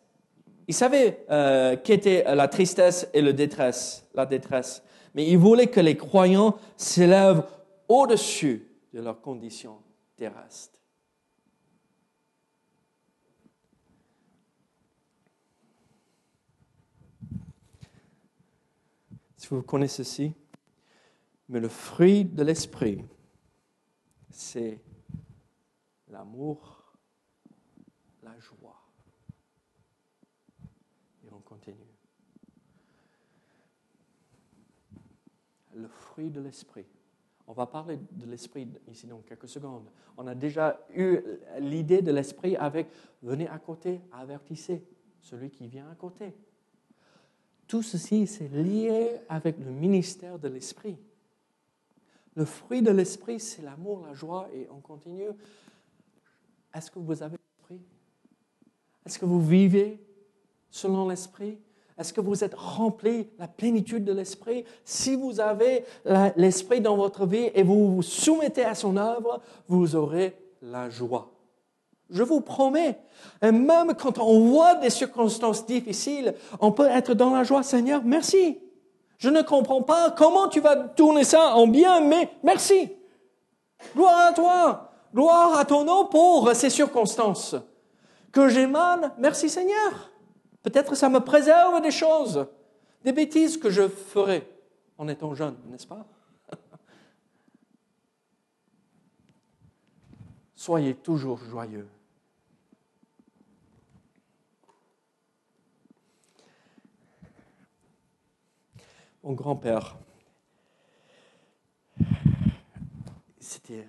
il 0.68 0.74
savait 0.74 1.24
euh, 1.30 1.76
qu'était 1.76 2.24
la 2.34 2.48
tristesse 2.48 3.08
et 3.12 3.20
la 3.20 3.32
détresse, 3.32 4.06
la 4.14 4.26
détresse. 4.26 4.82
Mais 5.14 5.26
il 5.26 5.38
voulait 5.38 5.66
que 5.66 5.80
les 5.80 5.96
croyants 5.96 6.56
s'élèvent 6.76 7.44
au-dessus 7.88 8.68
de 8.92 9.00
leurs 9.00 9.20
conditions 9.20 9.78
terrestres. 10.16 10.80
Si 19.36 19.48
vous 19.48 19.62
connaissez 19.62 20.04
ceci, 20.04 20.32
mais 21.48 21.58
le 21.58 21.68
fruit 21.68 22.24
de 22.24 22.44
l'esprit, 22.44 23.04
c'est 24.30 24.80
l'amour, 26.08 26.82
Le 35.74 35.88
fruit 35.88 36.30
de 36.30 36.40
l'esprit. 36.40 36.86
On 37.46 37.52
va 37.52 37.66
parler 37.66 37.98
de 38.12 38.26
l'esprit 38.26 38.68
ici 38.88 39.06
dans 39.06 39.18
quelques 39.20 39.48
secondes. 39.48 39.88
On 40.16 40.26
a 40.26 40.34
déjà 40.34 40.78
eu 40.94 41.18
l'idée 41.58 42.02
de 42.02 42.12
l'esprit 42.12 42.56
avec 42.56 42.88
venez 43.22 43.48
à 43.48 43.58
côté, 43.58 44.00
avertissez 44.12 44.84
celui 45.20 45.50
qui 45.50 45.66
vient 45.66 45.90
à 45.90 45.94
côté. 45.94 46.34
Tout 47.66 47.82
ceci, 47.82 48.26
c'est 48.26 48.48
lié 48.48 49.20
avec 49.28 49.58
le 49.58 49.70
ministère 49.70 50.38
de 50.38 50.48
l'esprit. 50.48 50.98
Le 52.34 52.44
fruit 52.44 52.82
de 52.82 52.90
l'esprit, 52.90 53.40
c'est 53.40 53.62
l'amour, 53.62 54.04
la 54.06 54.14
joie, 54.14 54.48
et 54.54 54.68
on 54.70 54.80
continue. 54.80 55.30
Est-ce 56.74 56.90
que 56.90 56.98
vous 56.98 57.22
avez 57.22 57.36
l'esprit? 57.36 57.80
Est-ce 59.04 59.18
que 59.18 59.24
vous 59.24 59.40
vivez 59.40 60.00
selon 60.72 61.08
l'esprit? 61.08 61.58
Est-ce 61.98 62.12
que 62.12 62.20
vous 62.20 62.42
êtes 62.42 62.54
rempli 62.54 63.28
la 63.38 63.46
plénitude 63.46 64.04
de 64.04 64.12
l'Esprit? 64.12 64.64
Si 64.84 65.14
vous 65.14 65.38
avez 65.38 65.84
l'Esprit 66.36 66.80
dans 66.80 66.96
votre 66.96 67.26
vie 67.26 67.50
et 67.54 67.62
vous 67.62 67.94
vous 67.94 68.02
soumettez 68.02 68.64
à 68.64 68.74
son 68.74 68.96
œuvre, 68.96 69.40
vous 69.68 69.94
aurez 69.94 70.36
la 70.62 70.88
joie. 70.88 71.30
Je 72.10 72.22
vous 72.22 72.40
promets. 72.40 72.98
Et 73.40 73.52
même 73.52 73.94
quand 73.94 74.18
on 74.18 74.40
voit 74.48 74.74
des 74.76 74.90
circonstances 74.90 75.64
difficiles, 75.64 76.34
on 76.60 76.72
peut 76.72 76.88
être 76.88 77.14
dans 77.14 77.30
la 77.30 77.44
joie. 77.44 77.62
Seigneur, 77.62 78.02
merci. 78.04 78.58
Je 79.18 79.28
ne 79.28 79.42
comprends 79.42 79.82
pas 79.82 80.10
comment 80.10 80.48
tu 80.48 80.60
vas 80.60 80.76
tourner 80.76 81.24
ça 81.24 81.54
en 81.54 81.66
bien, 81.66 82.00
mais 82.00 82.30
merci. 82.42 82.90
Gloire 83.94 84.28
à 84.28 84.32
toi. 84.32 84.90
Gloire 85.14 85.58
à 85.58 85.64
ton 85.64 85.84
nom 85.84 86.06
pour 86.06 86.50
ces 86.54 86.70
circonstances. 86.70 87.54
Que 88.32 88.48
j'émane, 88.48 89.12
merci 89.18 89.48
Seigneur. 89.48 90.11
Peut-être 90.62 90.94
ça 90.94 91.08
me 91.08 91.20
préserve 91.20 91.80
des 91.82 91.90
choses, 91.90 92.46
des 93.02 93.12
bêtises 93.12 93.56
que 93.56 93.70
je 93.70 93.88
ferai 93.88 94.48
en 94.96 95.08
étant 95.08 95.34
jeune, 95.34 95.56
n'est-ce 95.66 95.86
pas? 95.86 96.06
Soyez 100.54 100.94
toujours 100.94 101.38
joyeux. 101.38 101.88
Mon 109.24 109.32
grand-père, 109.34 109.96
c'était 113.38 113.86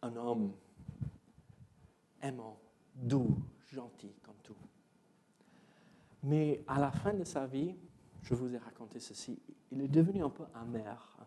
un 0.00 0.16
homme 0.16 0.54
aimant, 2.22 2.58
doux, 2.94 3.36
gentil 3.70 4.14
comme 4.22 4.36
tout. 4.42 4.56
Mais 6.24 6.62
à 6.66 6.80
la 6.80 6.90
fin 6.90 7.14
de 7.14 7.24
sa 7.24 7.46
vie, 7.46 7.74
je 8.22 8.34
vous 8.34 8.54
ai 8.54 8.58
raconté 8.58 8.98
ceci, 8.98 9.40
il 9.70 9.80
est 9.80 9.88
devenu 9.88 10.22
un 10.22 10.30
peu 10.30 10.44
amer 10.54 11.18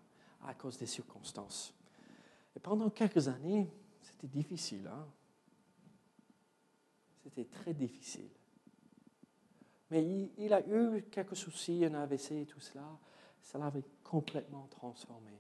à 0.44 0.54
cause 0.54 0.78
des 0.78 0.86
circonstances. 0.86 1.74
Et 2.56 2.60
pendant 2.60 2.90
quelques 2.90 3.28
années, 3.28 3.72
c'était 4.02 4.28
difficile. 4.28 4.88
Hein? 4.88 5.08
C'était 7.24 7.46
très 7.46 7.74
difficile. 7.74 8.30
Mais 9.90 10.04
il, 10.04 10.32
il, 10.38 10.54
a 10.54 10.68
eu 10.68 11.04
quelques 11.04 11.36
soucis, 11.36 11.86
un 11.86 11.94
AVC 11.94 12.32
et 12.32 12.46
tout 12.46 12.60
cela. 12.60 12.98
Ça 13.42 13.58
l'avait 13.58 13.86
complètement 14.04 14.68
transformé. 14.70 15.40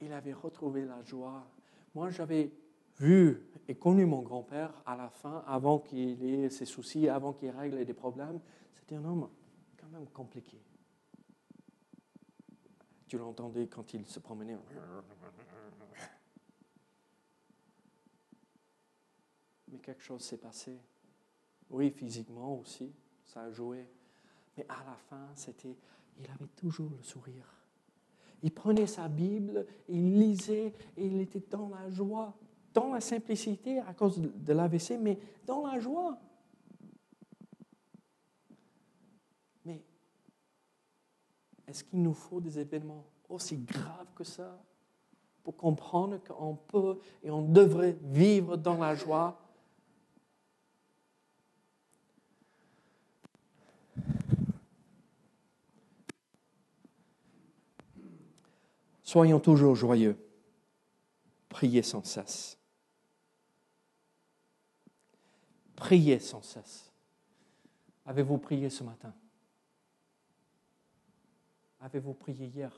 Il 0.00 0.12
avait 0.12 0.32
retrouvé 0.32 0.84
la 0.84 1.02
joie 1.02 1.46
moi, 1.94 2.10
j'avais 2.10 2.52
vu 2.98 3.48
et 3.68 3.74
connu 3.74 4.06
mon 4.06 4.22
grand-père 4.22 4.72
à 4.86 4.96
la 4.96 5.08
fin, 5.08 5.44
avant 5.46 5.78
qu'il 5.78 6.22
ait 6.24 6.50
ses 6.50 6.64
soucis, 6.64 7.08
avant 7.08 7.32
qu'il 7.32 7.50
règle 7.50 7.84
des 7.84 7.94
problèmes. 7.94 8.40
C'était 8.74 8.96
un 8.96 9.04
homme 9.04 9.28
quand 9.76 9.88
même 9.88 10.06
compliqué. 10.08 10.60
Tu 13.06 13.18
l'entendais 13.18 13.66
quand 13.66 13.92
il 13.94 14.06
se 14.06 14.20
promenait. 14.20 14.56
Mais 19.68 19.78
quelque 19.78 20.02
chose 20.02 20.22
s'est 20.22 20.38
passé. 20.38 20.78
Oui, 21.70 21.90
physiquement 21.90 22.58
aussi, 22.58 22.92
ça 23.24 23.42
a 23.42 23.50
joué. 23.50 23.86
Mais 24.56 24.66
à 24.68 24.84
la 24.84 24.96
fin, 25.08 25.28
c'était, 25.34 25.76
il 26.18 26.26
avait 26.30 26.50
toujours 26.56 26.90
le 26.90 27.02
sourire. 27.02 27.62
Il 28.42 28.52
prenait 28.52 28.86
sa 28.86 29.08
Bible, 29.08 29.66
il 29.88 30.18
lisait 30.18 30.74
et 30.96 31.06
il 31.06 31.20
était 31.20 31.42
dans 31.48 31.68
la 31.68 31.88
joie, 31.90 32.36
dans 32.74 32.92
la 32.92 33.00
simplicité 33.00 33.80
à 33.80 33.94
cause 33.94 34.20
de 34.20 34.52
l'AVC, 34.52 34.98
mais 35.00 35.18
dans 35.46 35.66
la 35.66 35.78
joie. 35.78 36.18
Mais 39.64 39.82
est-ce 41.66 41.84
qu'il 41.84 42.02
nous 42.02 42.14
faut 42.14 42.40
des 42.40 42.58
événements 42.58 43.04
aussi 43.28 43.56
graves 43.56 44.12
que 44.14 44.24
ça 44.24 44.62
pour 45.42 45.56
comprendre 45.56 46.18
qu'on 46.24 46.54
peut 46.54 46.98
et 47.22 47.30
on 47.30 47.42
devrait 47.42 47.96
vivre 48.02 48.56
dans 48.56 48.78
la 48.78 48.94
joie? 48.94 49.38
Soyons 59.02 59.40
toujours 59.40 59.74
joyeux. 59.74 60.16
Priez 61.50 61.82
sans 61.82 62.02
cesse. 62.02 62.61
Priez 65.82 66.20
sans 66.20 66.42
cesse. 66.42 66.92
Avez-vous 68.06 68.38
prié 68.38 68.70
ce 68.70 68.84
matin? 68.84 69.12
Avez-vous 71.80 72.14
prié 72.14 72.46
hier? 72.46 72.70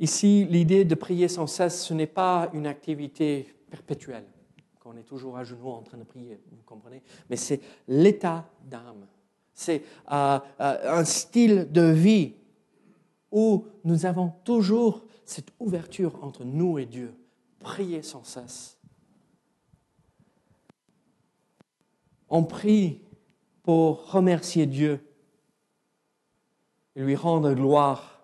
Ici, 0.00 0.44
l'idée 0.50 0.84
de 0.84 0.96
prier 0.96 1.28
sans 1.28 1.46
cesse, 1.46 1.84
ce 1.84 1.94
n'est 1.94 2.08
pas 2.08 2.50
une 2.52 2.66
activité 2.66 3.54
perpétuelle, 3.70 4.26
qu'on 4.80 4.96
est 4.96 5.04
toujours 5.04 5.36
à 5.36 5.44
genoux 5.44 5.70
en 5.70 5.82
train 5.82 5.98
de 5.98 6.02
prier, 6.02 6.40
vous 6.50 6.64
comprenez 6.66 7.00
Mais 7.30 7.36
c'est 7.36 7.60
l'état 7.86 8.50
d'âme. 8.64 9.06
C'est 9.54 9.84
euh, 10.10 10.40
euh, 10.60 10.98
un 10.98 11.04
style 11.04 11.70
de 11.70 11.92
vie 11.92 12.34
où 13.30 13.66
nous 13.84 14.04
avons 14.04 14.32
toujours 14.42 15.04
cette 15.24 15.52
ouverture 15.60 16.24
entre 16.24 16.42
nous 16.42 16.76
et 16.76 16.86
Dieu. 16.86 17.14
Priez 17.60 18.02
sans 18.02 18.24
cesse. 18.24 18.75
On 22.28 22.44
prie 22.44 23.00
pour 23.62 24.10
remercier 24.10 24.66
Dieu 24.66 25.00
et 26.94 27.02
lui 27.02 27.16
rendre 27.16 27.52
gloire. 27.52 28.22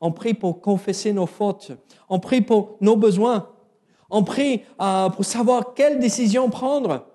On 0.00 0.12
prie 0.12 0.34
pour 0.34 0.60
confesser 0.60 1.12
nos 1.12 1.26
fautes. 1.26 1.72
On 2.08 2.20
prie 2.20 2.40
pour 2.40 2.76
nos 2.80 2.96
besoins. 2.96 3.50
On 4.10 4.22
prie 4.22 4.62
euh, 4.80 5.08
pour 5.10 5.24
savoir 5.24 5.74
quelle 5.74 5.98
décision 5.98 6.48
prendre. 6.50 7.06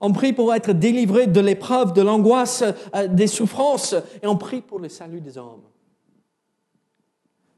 On 0.00 0.12
prie 0.12 0.32
pour 0.32 0.52
être 0.54 0.72
délivré 0.72 1.26
de 1.26 1.40
l'épreuve, 1.40 1.92
de 1.92 2.02
l'angoisse, 2.02 2.64
euh, 2.94 3.08
des 3.08 3.26
souffrances, 3.26 3.94
et 4.22 4.26
on 4.26 4.36
prie 4.36 4.60
pour 4.60 4.78
le 4.78 4.88
salut 4.88 5.20
des 5.20 5.38
hommes. 5.38 5.62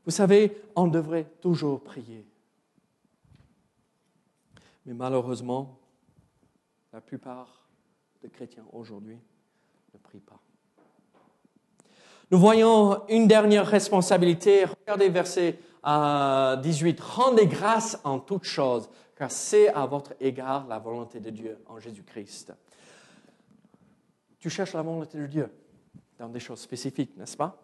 Vous 0.04 0.12
savez, 0.12 0.56
on 0.76 0.86
devrait 0.86 1.26
toujours 1.40 1.80
prier. 1.80 2.26
Mais 4.86 4.94
malheureusement, 4.94 5.77
la 6.92 7.00
plupart 7.00 7.68
des 8.22 8.28
chrétiens 8.28 8.64
aujourd'hui 8.72 9.18
ne 9.92 9.98
prient 9.98 10.20
pas. 10.20 10.40
Nous 12.30 12.38
voyons 12.38 13.06
une 13.08 13.26
dernière 13.26 13.66
responsabilité. 13.66 14.64
Regardez 14.64 15.08
verset 15.08 15.58
18. 15.82 15.86
Euh, 15.86 17.02
Rendez 17.02 17.46
grâce 17.46 17.98
en 18.04 18.18
toutes 18.18 18.44
choses, 18.44 18.90
car 19.16 19.30
c'est 19.30 19.68
à 19.68 19.86
votre 19.86 20.12
égard 20.20 20.66
la 20.66 20.78
volonté 20.78 21.20
de 21.20 21.30
Dieu 21.30 21.58
en 21.66 21.78
Jésus-Christ. 21.78 22.52
Tu 24.38 24.50
cherches 24.50 24.74
la 24.74 24.82
volonté 24.82 25.18
de 25.18 25.26
Dieu 25.26 25.50
dans 26.18 26.28
des 26.28 26.40
choses 26.40 26.60
spécifiques, 26.60 27.16
n'est-ce 27.16 27.36
pas? 27.36 27.56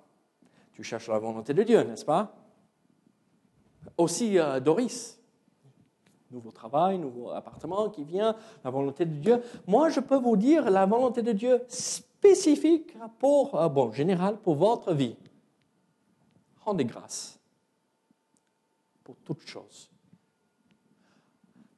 Tu 0.73 0.83
cherches 0.83 1.09
la 1.09 1.19
volonté 1.19 1.53
de 1.53 1.63
Dieu, 1.63 1.83
n'est-ce 1.83 2.05
pas? 2.05 2.35
Aussi 3.99 4.39
euh, 4.39 4.61
Doris, 4.61 5.21
nouveau 6.31 6.51
travail, 6.51 6.99
nouveau 6.99 7.31
appartement 7.31 7.91
qui 7.91 8.05
vient, 8.05 8.37
la 8.65 8.71
volonté 8.71 9.05
de 9.05 9.15
Dieu. 9.15 9.43
Moi, 9.67 9.89
je 9.91 10.01
peux 10.01 10.17
vous 10.17 10.37
dire 10.37 10.71
la 10.71 10.87
volonté 10.87 11.23
de 11.23 11.33
Dieu 11.33 11.63
spécifique 11.69 12.97
pour, 13.19 13.55
euh, 13.55 13.69
bon, 13.69 13.93
général, 13.93 14.37
pour 14.39 14.57
votre 14.57 14.93
vie. 14.93 15.17
Rendez 16.65 16.85
grâce 16.85 17.39
pour 19.03 19.17
toutes 19.17 19.47
choses. 19.47 19.91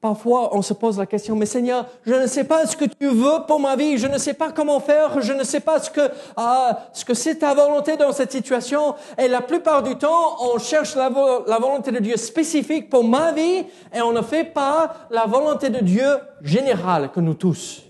Parfois, 0.07 0.55
on 0.57 0.63
se 0.63 0.73
pose 0.73 0.99
la 0.99 1.07
question, 1.07 1.35
mais 1.35 1.47
Seigneur, 1.47 1.85
je 2.05 2.15
ne 2.15 2.29
sais 2.29 2.45
pas 2.45 2.65
ce 2.65 2.77
que 2.77 2.85
tu 2.85 3.09
veux 3.09 3.45
pour 3.49 3.59
ma 3.59 3.75
vie, 3.75 3.99
je 3.99 4.07
ne 4.07 4.19
sais 4.19 4.35
pas 4.35 4.53
comment 4.53 4.79
faire, 4.79 5.21
je 5.21 5.33
ne 5.33 5.43
sais 5.43 5.59
pas 5.59 5.81
ce 5.81 5.91
que 5.91 6.13
ah, 6.37 6.79
c'est 6.93 7.41
ta 7.41 7.55
volonté 7.55 7.97
dans 7.97 8.13
cette 8.13 8.31
situation. 8.31 8.95
Et 9.19 9.27
la 9.27 9.41
plupart 9.41 9.83
du 9.83 9.97
temps, 9.97 10.37
on 10.41 10.61
cherche 10.61 10.95
la 10.95 11.09
volonté 11.09 11.91
de 11.91 11.99
Dieu 11.99 12.17
spécifique 12.17 12.89
pour 12.89 13.03
ma 13.03 13.33
vie 13.33 13.65
et 13.93 14.01
on 14.01 14.13
ne 14.13 14.23
fait 14.23 14.45
pas 14.45 14.95
la 15.11 15.27
volonté 15.27 15.71
de 15.71 15.81
Dieu 15.81 16.07
générale 16.41 17.11
que 17.11 17.19
nous 17.19 17.35
tous. 17.35 17.83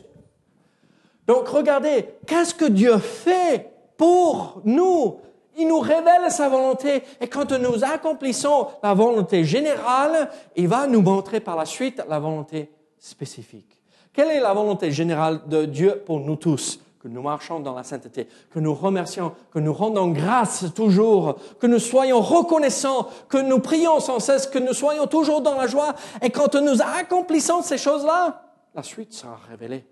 Donc 1.26 1.46
regardez, 1.48 2.08
qu'est-ce 2.26 2.54
que 2.54 2.64
Dieu 2.64 2.96
fait 2.96 3.74
pour 3.98 4.62
nous? 4.64 5.18
Il 5.56 5.68
nous 5.68 5.80
révèle 5.80 6.30
sa 6.30 6.48
volonté 6.48 7.02
et 7.20 7.28
quand 7.28 7.52
nous 7.52 7.84
accomplissons 7.84 8.68
la 8.82 8.94
volonté 8.94 9.44
générale, 9.44 10.30
il 10.54 10.68
va 10.68 10.86
nous 10.86 11.02
montrer 11.02 11.40
par 11.40 11.56
la 11.56 11.64
suite 11.64 12.02
la 12.08 12.18
volonté 12.18 12.70
spécifique. 12.98 13.80
Quelle 14.12 14.30
est 14.30 14.40
la 14.40 14.52
volonté 14.52 14.90
générale 14.90 15.40
de 15.46 15.64
Dieu 15.64 16.02
pour 16.04 16.20
nous 16.20 16.36
tous? 16.36 16.80
Que 17.00 17.08
nous 17.08 17.22
marchons 17.22 17.60
dans 17.60 17.74
la 17.74 17.84
sainteté, 17.84 18.26
que 18.50 18.58
nous 18.58 18.74
remercions, 18.74 19.32
que 19.52 19.58
nous 19.58 19.72
rendons 19.72 20.08
grâce 20.08 20.72
toujours, 20.74 21.36
que 21.60 21.66
nous 21.66 21.78
soyons 21.78 22.20
reconnaissants, 22.20 23.08
que 23.28 23.36
nous 23.36 23.60
prions 23.60 24.00
sans 24.00 24.18
cesse, 24.18 24.46
que 24.46 24.58
nous 24.58 24.72
soyons 24.72 25.06
toujours 25.06 25.40
dans 25.40 25.54
la 25.54 25.66
joie. 25.66 25.94
Et 26.22 26.30
quand 26.30 26.54
nous 26.56 26.82
accomplissons 26.82 27.62
ces 27.62 27.78
choses-là, 27.78 28.42
la 28.74 28.82
suite 28.82 29.12
sera 29.12 29.38
révélée. 29.48 29.84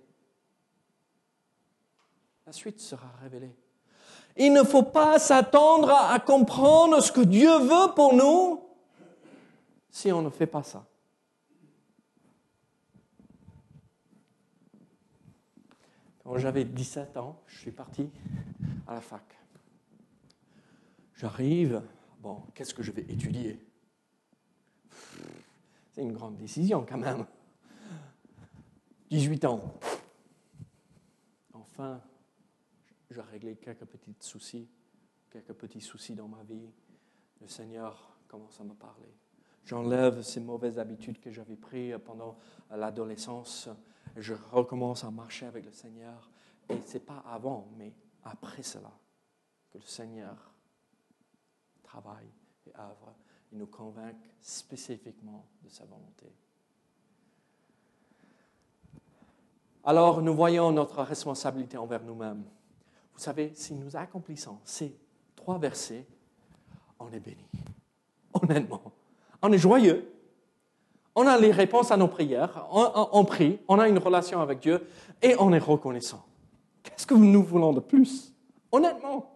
la 2.46 2.52
suite 2.52 2.80
sera 2.80 3.10
révélée. 3.22 3.54
Il 4.37 4.53
ne 4.53 4.62
faut 4.64 4.82
pas 4.82 5.18
s'attendre 5.18 5.91
à 5.91 6.18
comprendre 6.18 7.01
ce 7.01 7.12
que 7.12 7.20
Dieu 7.20 7.59
veut 7.59 7.95
pour 7.95 8.14
nous 8.14 8.61
si 9.91 10.11
on 10.11 10.22
ne 10.22 10.30
fait 10.30 10.47
pas 10.47 10.64
ça. 10.64 10.85
Quand 16.24 16.37
j'avais 16.39 16.64
17 16.64 17.16
ans, 17.16 17.41
je 17.47 17.59
suis 17.59 17.70
parti 17.70 18.11
à 18.89 18.95
la 18.95 19.01
fac. 19.01 19.22
J'arrive, 21.14 21.82
bon, 22.20 22.43
qu'est-ce 22.55 22.74
que 22.74 22.82
je 22.82 22.91
vais 22.91 23.03
étudier? 23.03 23.64
C'est 25.93 26.03
une 26.03 26.12
grande 26.12 26.37
décision 26.37 26.85
quand 26.89 26.99
même. 26.99 27.24
18 29.11 29.45
ans. 29.45 29.61
Enfin, 31.53 32.01
j'ai 33.14 33.20
réglé 33.20 33.56
quelques 33.56 33.84
petits 33.84 34.14
soucis, 34.20 34.68
quelques 35.30 35.52
petits 35.52 35.80
soucis 35.80 36.14
dans 36.14 36.28
ma 36.28 36.42
vie. 36.42 36.70
Le 37.40 37.48
Seigneur 37.48 38.16
commence 38.28 38.60
à 38.60 38.64
me 38.64 38.74
parler. 38.74 39.14
J'enlève 39.64 40.20
ces 40.22 40.40
mauvaises 40.40 40.78
habitudes 40.78 41.20
que 41.20 41.30
j'avais 41.30 41.56
prises 41.56 41.98
pendant 42.04 42.36
l'adolescence. 42.70 43.68
Je 44.16 44.34
recommence 44.52 45.04
à 45.04 45.10
marcher 45.10 45.46
avec 45.46 45.64
le 45.64 45.72
Seigneur. 45.72 46.30
Et 46.68 46.80
ce 46.80 46.94
n'est 46.94 47.04
pas 47.04 47.22
avant, 47.26 47.68
mais 47.76 47.92
après 48.24 48.62
cela, 48.62 48.92
que 49.70 49.78
le 49.78 49.84
Seigneur 49.84 50.52
travaille 51.82 52.30
et 52.66 52.72
œuvre 52.76 53.14
et 53.52 53.56
nous 53.56 53.66
convainc 53.66 54.16
spécifiquement 54.40 55.46
de 55.62 55.68
sa 55.68 55.84
volonté. 55.84 56.32
Alors 59.84 60.22
nous 60.22 60.34
voyons 60.34 60.72
notre 60.72 61.02
responsabilité 61.02 61.76
envers 61.76 62.02
nous-mêmes. 62.02 62.44
Vous 63.14 63.20
savez, 63.22 63.52
si 63.54 63.74
nous 63.74 63.96
accomplissons 63.96 64.58
ces 64.64 64.94
trois 65.36 65.58
versets, 65.58 66.04
on 66.98 67.08
est 67.12 67.20
béni. 67.20 67.46
Honnêtement. 68.32 68.82
On 69.42 69.52
est 69.52 69.58
joyeux. 69.58 70.10
On 71.14 71.26
a 71.26 71.38
les 71.38 71.52
réponses 71.52 71.92
à 71.92 71.96
nos 71.96 72.08
prières. 72.08 72.66
On, 72.72 73.24
prie. 73.24 73.60
On 73.68 73.78
a 73.78 73.88
une 73.88 73.98
relation 73.98 74.40
avec 74.40 74.58
Dieu. 74.58 74.84
Et 75.22 75.36
on 75.38 75.52
est 75.52 75.58
reconnaissant. 75.58 76.24
Qu'est-ce 76.82 77.06
que 77.06 77.14
nous 77.14 77.42
voulons 77.42 77.72
de 77.72 77.80
plus? 77.80 78.32
Honnêtement. 78.72 79.30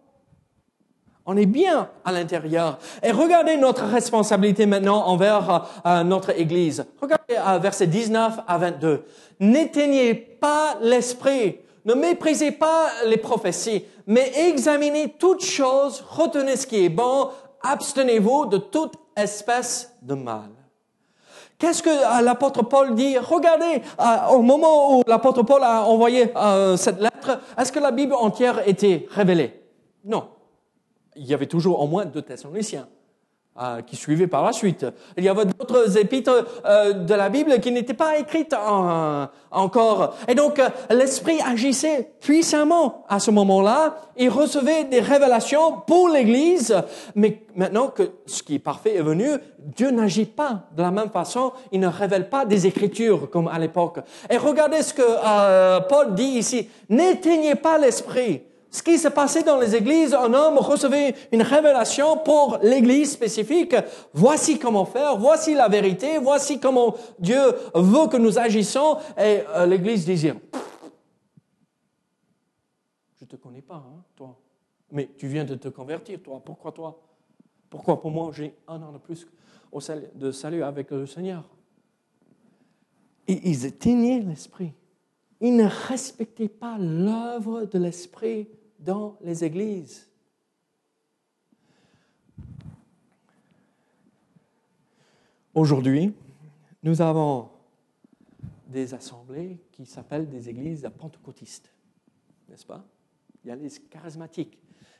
On 1.25 1.37
est 1.37 1.45
bien 1.45 1.89
à 2.03 2.11
l'intérieur. 2.11 2.79
Et 3.01 3.11
regardez 3.11 3.55
notre 3.55 3.85
responsabilité 3.85 4.65
maintenant 4.65 5.05
envers 5.05 5.69
euh, 5.85 6.03
notre 6.03 6.31
Église. 6.37 6.85
Regardez 6.99 7.35
euh, 7.37 7.59
versets 7.59 7.87
19 7.87 8.39
à 8.47 8.57
22. 8.57 9.05
N'éteignez 9.39 10.15
pas 10.15 10.77
l'esprit. 10.81 11.59
Ne 11.85 11.93
méprisez 11.93 12.51
pas 12.51 12.89
les 13.05 13.17
prophéties, 13.17 13.85
mais 14.05 14.31
examinez 14.47 15.15
toutes 15.17 15.43
choses, 15.43 16.03
retenez 16.09 16.55
ce 16.55 16.67
qui 16.67 16.85
est 16.85 16.89
bon, 16.89 17.29
abstenez-vous 17.61 18.45
de 18.47 18.57
toute 18.57 18.93
espèce 19.15 19.95
de 20.01 20.13
mal. 20.13 20.49
Qu'est-ce 21.57 21.83
que 21.83 21.89
euh, 21.89 22.21
l'apôtre 22.21 22.63
Paul 22.63 22.95
dit? 22.95 23.17
Regardez, 23.17 23.81
euh, 23.99 24.33
au 24.33 24.41
moment 24.41 24.97
où 24.97 25.03
l'apôtre 25.05 25.43
Paul 25.43 25.61
a 25.61 25.83
envoyé 25.83 26.31
euh, 26.37 26.77
cette 26.77 27.01
lettre, 27.01 27.41
est-ce 27.57 27.71
que 27.71 27.79
la 27.79 27.91
Bible 27.91 28.13
entière 28.13 28.65
était 28.67 29.05
révélée? 29.11 29.61
Non. 30.05 30.29
Il 31.17 31.25
y 31.25 31.33
avait 31.33 31.47
toujours 31.47 31.81
au 31.81 31.87
moins 31.87 32.05
deux 32.05 32.21
Thessaloniciens. 32.21 32.87
Euh, 33.61 33.81
qui 33.81 33.97
suivait 33.97 34.27
par 34.27 34.41
la 34.45 34.53
suite. 34.53 34.85
Il 35.17 35.23
y 35.25 35.27
avait 35.27 35.43
d'autres 35.43 35.97
épîtres 35.97 36.47
euh, 36.63 36.93
de 36.93 37.13
la 37.13 37.27
Bible 37.27 37.59
qui 37.59 37.73
n'étaient 37.73 37.93
pas 37.93 38.17
écrites 38.17 38.55
encore. 39.51 40.15
Et 40.29 40.35
donc, 40.35 40.59
euh, 40.59 40.69
l'Esprit 40.89 41.41
agissait 41.45 42.09
puissamment 42.21 43.03
à 43.09 43.19
ce 43.19 43.31
moment-là. 43.31 43.97
Il 44.15 44.29
recevait 44.29 44.85
des 44.85 45.01
révélations 45.01 45.81
pour 45.85 46.07
l'Église. 46.07 46.73
Mais 47.15 47.41
maintenant 47.53 47.87
que 47.87 48.03
ce 48.27 48.43
qui 48.43 48.55
est 48.55 48.59
parfait 48.59 48.95
est 48.95 49.01
venu, 49.01 49.27
Dieu 49.59 49.91
n'agit 49.91 50.23
pas 50.23 50.61
de 50.73 50.81
la 50.81 50.91
même 50.91 51.09
façon. 51.09 51.51
Il 51.73 51.81
ne 51.81 51.87
révèle 51.87 52.29
pas 52.29 52.45
des 52.45 52.65
Écritures 52.65 53.29
comme 53.29 53.49
à 53.49 53.59
l'époque. 53.59 53.99
Et 54.29 54.37
regardez 54.37 54.81
ce 54.83 54.93
que 54.93 55.81
Paul 55.89 56.13
dit 56.13 56.23
ici. 56.23 56.69
N'éteignez 56.87 57.55
pas 57.55 57.77
l'Esprit 57.77 58.43
ce 58.71 58.83
qui 58.83 58.99
s'est 58.99 59.09
passé 59.09 59.41
dans 59.41 59.57
les 59.57 59.75
églises, 59.75 60.13
un 60.13 60.31
homme 60.31 60.59
recevait 60.59 61.15
une 61.31 61.41
révélation 61.41 62.17
pour 62.17 62.59
l'église 62.61 63.11
spécifique. 63.11 63.75
Voici 64.13 64.59
comment 64.59 64.85
faire, 64.85 65.17
voici 65.17 65.55
la 65.55 65.67
vérité, 65.67 66.19
voici 66.19 66.59
comment 66.59 66.95
Dieu 67.17 67.41
veut 67.73 68.07
que 68.07 68.17
nous 68.17 68.37
agissons. 68.37 68.97
Et 69.17 69.41
euh, 69.55 69.65
l'église 69.65 70.05
disait, 70.05 70.35
je 73.19 73.25
te 73.25 73.35
connais 73.37 73.61
pas, 73.61 73.75
hein, 73.75 74.03
toi. 74.15 74.37
Mais 74.91 75.09
tu 75.17 75.27
viens 75.27 75.45
de 75.45 75.55
te 75.55 75.69
convertir, 75.69 76.21
toi. 76.21 76.39
Pourquoi 76.43 76.71
toi? 76.71 76.99
Pourquoi 77.71 77.99
pour 78.01 78.11
moi 78.11 78.31
j'ai 78.33 78.55
un 78.67 78.81
an 78.81 78.91
de 78.91 78.97
plus 78.97 79.27
de 80.15 80.31
salut 80.31 80.63
avec 80.63 80.89
le 80.91 81.05
Seigneur 81.05 81.43
Et 83.27 83.49
ils 83.49 83.65
éteignaient 83.65 84.19
l'esprit. 84.19 84.73
Ils 85.41 85.55
ne 85.55 85.67
respectaient 85.87 86.49
pas 86.49 86.77
l'œuvre 86.77 87.65
de 87.65 87.77
l'esprit 87.77 88.47
dans 88.79 89.17
les 89.21 89.43
églises. 89.43 90.09
Aujourd'hui, 95.53 96.13
nous 96.83 97.01
avons 97.01 97.49
des 98.67 98.93
assemblées 98.93 99.59
qui 99.71 99.85
s'appellent 99.85 100.29
des 100.29 100.47
églises 100.47 100.89
pentecôtistes, 100.97 101.73
n'est-ce 102.47 102.65
pas? 102.65 102.85
Il 103.43 103.49
y 103.49 103.51
a 103.51 103.55
les 103.55 103.69
charismatiques 103.89 104.59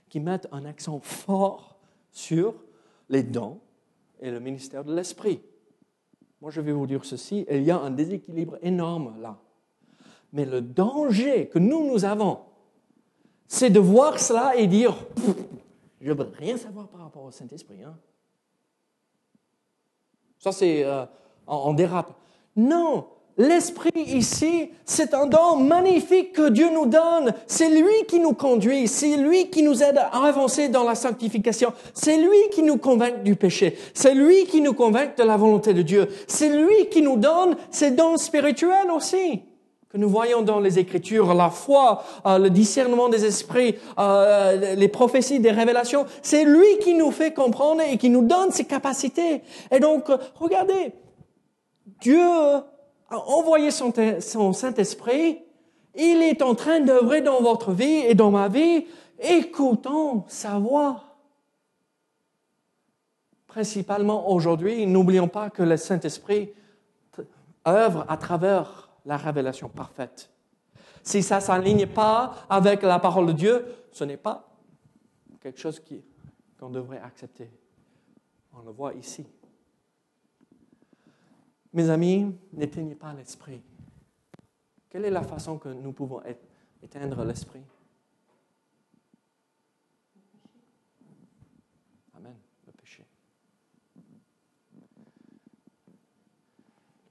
qui 0.10 0.20
mettent 0.20 0.48
un 0.52 0.66
accent 0.66 1.00
fort 1.00 1.80
sur 2.12 2.56
les 3.10 3.24
dons 3.24 3.60
et 4.20 4.32
le 4.32 4.40
ministère 4.40 4.84
de 4.84 4.94
l'Esprit. 4.94 5.42
Moi, 6.42 6.52
je 6.52 6.62
vais 6.62 6.72
vous 6.72 6.88
dire 6.88 7.06
ceci, 7.06 7.46
il 7.50 7.64
y 7.64 7.72
a 7.72 7.80
un 7.80 7.92
déséquilibre 7.92 8.58
énorme 8.62 9.22
là. 9.22 9.40
Mais 10.34 10.46
le 10.46 10.62
danger 10.62 11.48
que 11.48 11.60
nous, 11.60 11.92
nous 11.92 12.06
avons 12.06 12.40
c'est 13.50 13.72
de 13.72 13.80
voir 13.80 14.20
cela 14.20 14.56
et 14.56 14.68
dire, 14.68 14.96
je 16.00 16.12
ne 16.12 16.16
veux 16.16 16.32
rien 16.38 16.56
savoir 16.56 16.88
par 16.88 17.02
rapport 17.02 17.24
au 17.24 17.32
Saint-Esprit. 17.32 17.84
Hein. 17.84 17.98
Ça, 20.38 20.52
c'est 20.52 20.84
euh, 20.86 21.06
en 21.48 21.74
dérape. 21.74 22.14
Non, 22.56 23.08
l'Esprit 23.38 23.90
ici, 23.96 24.70
c'est 24.86 25.16
un 25.16 25.26
don 25.26 25.58
magnifique 25.58 26.34
que 26.34 26.50
Dieu 26.50 26.70
nous 26.72 26.86
donne. 26.86 27.34
C'est 27.48 27.70
lui 27.70 28.06
qui 28.08 28.20
nous 28.20 28.34
conduit, 28.34 28.88
c'est 28.88 29.18
lui 29.18 29.50
qui 29.50 29.64
nous 29.64 29.82
aide 29.82 29.98
à 29.98 30.28
avancer 30.28 30.70
dans 30.70 30.84
la 30.84 30.94
sanctification, 30.94 31.74
c'est 31.96 32.18
lui 32.18 32.38
qui 32.52 32.62
nous 32.62 32.78
convainc 32.78 33.24
du 33.24 33.36
péché, 33.36 33.76
c'est 33.96 34.14
lui 34.14 34.46
qui 34.46 34.62
nous 34.62 34.74
convainc 34.74 35.18
de 35.18 35.24
la 35.24 35.38
volonté 35.38 35.74
de 35.74 35.82
Dieu, 35.82 36.08
c'est 36.28 36.56
lui 36.56 36.88
qui 36.92 37.02
nous 37.02 37.18
donne 37.18 37.58
ces 37.72 37.92
dons 37.92 38.18
spirituels 38.18 38.92
aussi 38.96 39.42
que 39.90 39.98
nous 39.98 40.10
voyons 40.10 40.44
dans 40.44 40.60
les 40.60 40.78
Écritures, 40.78 41.34
la 41.34 41.50
foi, 41.50 42.04
euh, 42.26 42.38
le 42.38 42.52
discernement 42.52 43.10
des 43.10 43.26
esprits, 43.26 43.76
euh, 43.98 44.76
les 44.76 44.88
prophéties, 44.88 45.40
des 45.40 45.50
révélations, 45.50 46.06
c'est 46.22 46.46
lui 46.46 46.78
qui 46.80 46.94
nous 46.94 47.10
fait 47.10 47.34
comprendre 47.34 47.82
et 47.82 47.98
qui 47.98 48.12
nous 48.12 48.22
donne 48.22 48.52
ces 48.52 48.66
capacités. 48.66 49.42
Et 49.72 49.80
donc, 49.80 50.06
regardez, 50.36 50.94
Dieu 52.02 52.22
a 52.22 53.18
envoyé 53.28 53.72
son, 53.72 53.92
son 54.20 54.54
Saint-Esprit, 54.54 55.40
il 55.96 56.22
est 56.22 56.44
en 56.44 56.54
train 56.54 56.82
d'œuvrer 56.82 57.22
dans 57.22 57.42
votre 57.42 57.72
vie 57.72 58.04
et 58.06 58.14
dans 58.14 58.30
ma 58.30 58.48
vie, 58.48 58.86
écoutons 59.20 60.24
sa 60.28 60.60
voix. 60.60 61.04
Principalement 63.48 64.30
aujourd'hui, 64.30 64.86
n'oublions 64.86 65.28
pas 65.28 65.50
que 65.50 65.64
le 65.64 65.78
Saint-Esprit 65.78 66.52
œuvre 67.68 68.06
à 68.08 68.18
travers 68.18 68.89
la 69.06 69.18
révélation 69.18 69.70
parfaite. 69.70 70.30
Si 71.04 71.24
ça 71.24 71.38
ne 71.38 71.42
s'aligne 71.42 71.88
pas 71.88 72.46
avec 72.50 72.82
la 72.82 73.00
parole 73.00 73.28
de 73.28 73.34
Dieu, 73.34 73.66
ce 73.92 74.04
n'est 74.04 74.18
pas 74.18 74.50
quelque 75.40 75.60
chose 75.60 75.82
qu'on 76.60 76.70
devrait 76.70 77.00
accepter. 77.00 77.50
On 78.54 78.62
le 78.62 78.72
voit 78.72 78.94
ici. 78.94 79.26
Mes 81.74 81.90
amis, 81.90 82.36
n'éteignez 82.52 82.96
pas 82.96 83.14
l'esprit. 83.14 83.62
Quelle 84.90 85.06
est 85.06 85.12
la 85.12 85.24
façon 85.24 85.60
que 85.60 85.70
nous 85.70 85.94
pouvons 85.94 86.22
éteindre 86.82 87.24
l'esprit 87.24 87.64
Amen, 92.16 92.36
le 92.66 92.74
péché. 92.74 93.06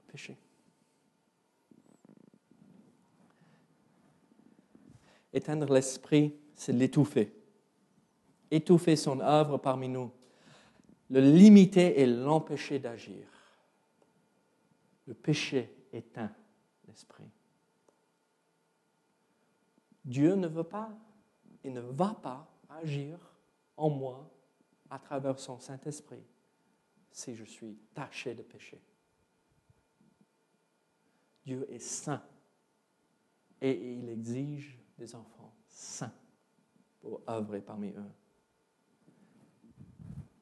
Le 0.05 0.11
péché. 0.11 0.37
Éteindre 5.33 5.71
l'esprit, 5.73 6.35
c'est 6.55 6.73
l'étouffer. 6.73 7.33
Étouffer 8.51 8.95
son 8.95 9.19
œuvre 9.19 9.57
parmi 9.57 9.87
nous. 9.87 10.11
Le 11.09 11.21
limiter 11.21 12.01
et 12.01 12.05
l'empêcher 12.05 12.79
d'agir. 12.79 13.27
Le 15.05 15.13
péché 15.13 15.73
éteint 15.91 16.31
l'esprit. 16.87 17.29
Dieu 20.05 20.35
ne 20.35 20.47
veut 20.47 20.63
pas 20.63 20.91
et 21.63 21.69
ne 21.69 21.81
va 21.81 22.15
pas 22.21 22.51
agir 22.69 23.19
en 23.77 23.89
moi 23.89 24.29
à 24.89 24.99
travers 24.99 25.39
son 25.39 25.59
Saint-Esprit 25.59 26.23
si 27.11 27.35
je 27.35 27.43
suis 27.43 27.77
taché 27.93 28.33
de 28.33 28.43
péché. 28.43 28.81
Dieu 31.45 31.67
est 31.71 31.79
saint 31.79 32.23
et 33.61 33.93
il 33.93 34.09
exige 34.09 34.79
des 34.99 35.15
enfants 35.15 35.53
saints 35.67 36.13
pour 36.99 37.21
œuvrer 37.27 37.61
parmi 37.61 37.89
eux. 37.91 38.11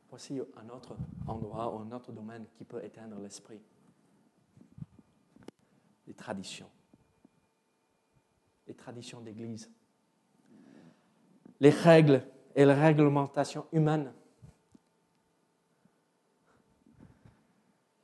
Voici 0.09 0.39
un 0.55 0.69
autre 0.69 0.97
endroit 1.27 1.73
ou 1.73 1.79
un 1.79 1.91
autre 1.91 2.11
domaine 2.11 2.47
qui 2.55 2.63
peut 2.63 2.83
éteindre 2.83 3.19
l'esprit. 3.19 3.61
Les 6.07 6.13
traditions. 6.13 6.69
Les 8.65 8.73
traditions 8.73 9.21
d'Église. 9.21 9.71
Les 11.59 11.69
règles 11.69 12.27
et 12.55 12.65
les 12.65 12.73
réglementations 12.73 13.67
humaines. 13.71 14.11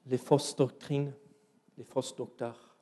Les 0.05 0.17
fausses 0.17 0.55
doctrines, 0.55 1.13
les 1.77 1.83
fausses 1.83 2.15
docteurs. 2.15 2.72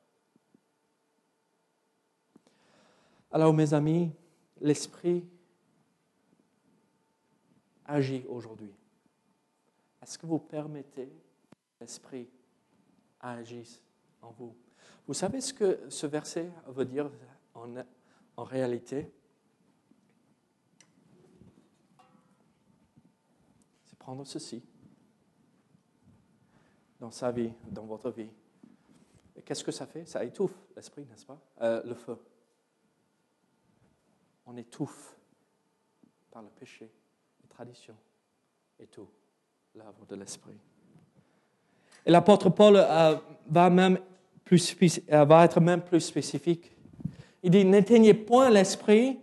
Alors, 3.34 3.54
mes 3.54 3.72
amis, 3.72 4.12
l'Esprit 4.60 5.26
agit 7.86 8.26
aujourd'hui. 8.28 8.74
Est-ce 10.02 10.18
que 10.18 10.26
vous 10.26 10.38
permettez 10.38 11.06
que 11.06 11.56
l'Esprit 11.80 12.28
agisse 13.18 13.80
en 14.20 14.32
vous? 14.32 14.54
Vous 15.06 15.14
savez 15.14 15.40
ce 15.40 15.54
que 15.54 15.88
ce 15.88 16.06
verset 16.06 16.50
veut 16.66 16.84
dire 16.84 17.10
en, 17.54 18.44
réalité? 18.44 19.10
C'est 23.86 23.98
prendre 23.98 24.26
ceci 24.26 24.62
dans 27.00 27.10
sa 27.10 27.32
vie, 27.32 27.52
dans 27.70 27.86
votre 27.86 28.10
vie. 28.10 28.30
Qu'est-ce 29.42 29.64
que 29.64 29.72
ça 29.72 29.86
fait? 29.86 30.04
Ça 30.04 30.22
étouffe 30.22 30.54
l'esprit, 30.76 31.06
n'est-ce 31.06 31.24
pas? 31.24 31.40
Euh, 31.62 31.82
Le 31.84 31.94
feu. 31.94 32.18
On 34.46 34.56
étouffe 34.56 35.16
par 36.30 36.42
le 36.42 36.48
péché, 36.48 36.90
les 37.42 37.48
traditions 37.48 37.96
et 38.78 38.86
tout 38.86 39.08
l'œuvre 39.74 40.06
de 40.08 40.16
l'Esprit. 40.16 40.58
Et 42.04 42.10
l'apôtre 42.10 42.50
Paul 42.50 42.76
euh, 42.76 43.16
va, 43.48 43.70
euh, 43.70 45.24
va 45.24 45.44
être 45.44 45.60
même 45.60 45.82
plus 45.82 46.00
spécifique. 46.00 46.72
Il 47.42 47.50
dit, 47.50 47.64
n'éteignez 47.64 48.14
point 48.14 48.50
l'Esprit, 48.50 49.18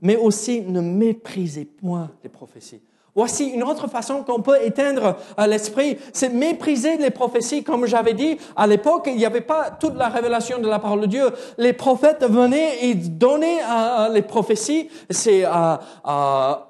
mais 0.00 0.16
aussi 0.16 0.62
ne 0.62 0.80
méprisez 0.80 1.64
point 1.64 2.10
les 2.22 2.28
prophéties. 2.28 2.82
Voici 3.14 3.48
une 3.48 3.62
autre 3.62 3.88
façon 3.88 4.22
qu'on 4.22 4.40
peut 4.40 4.56
éteindre 4.64 5.16
euh, 5.38 5.46
l'esprit, 5.46 5.98
c'est 6.14 6.30
mépriser 6.30 6.96
les 6.96 7.10
prophéties. 7.10 7.62
Comme 7.62 7.84
j'avais 7.84 8.14
dit, 8.14 8.38
à 8.56 8.66
l'époque, 8.66 9.04
il 9.06 9.16
n'y 9.16 9.26
avait 9.26 9.42
pas 9.42 9.70
toute 9.70 9.96
la 9.96 10.08
révélation 10.08 10.58
de 10.58 10.68
la 10.68 10.78
parole 10.78 11.02
de 11.02 11.06
Dieu. 11.06 11.30
Les 11.58 11.74
prophètes 11.74 12.24
venaient 12.24 12.82
et 12.86 12.94
donnaient 12.94 13.60
euh, 13.62 14.08
les 14.08 14.22
prophéties, 14.22 14.88
c'est 15.10 15.44
euh, 15.44 15.76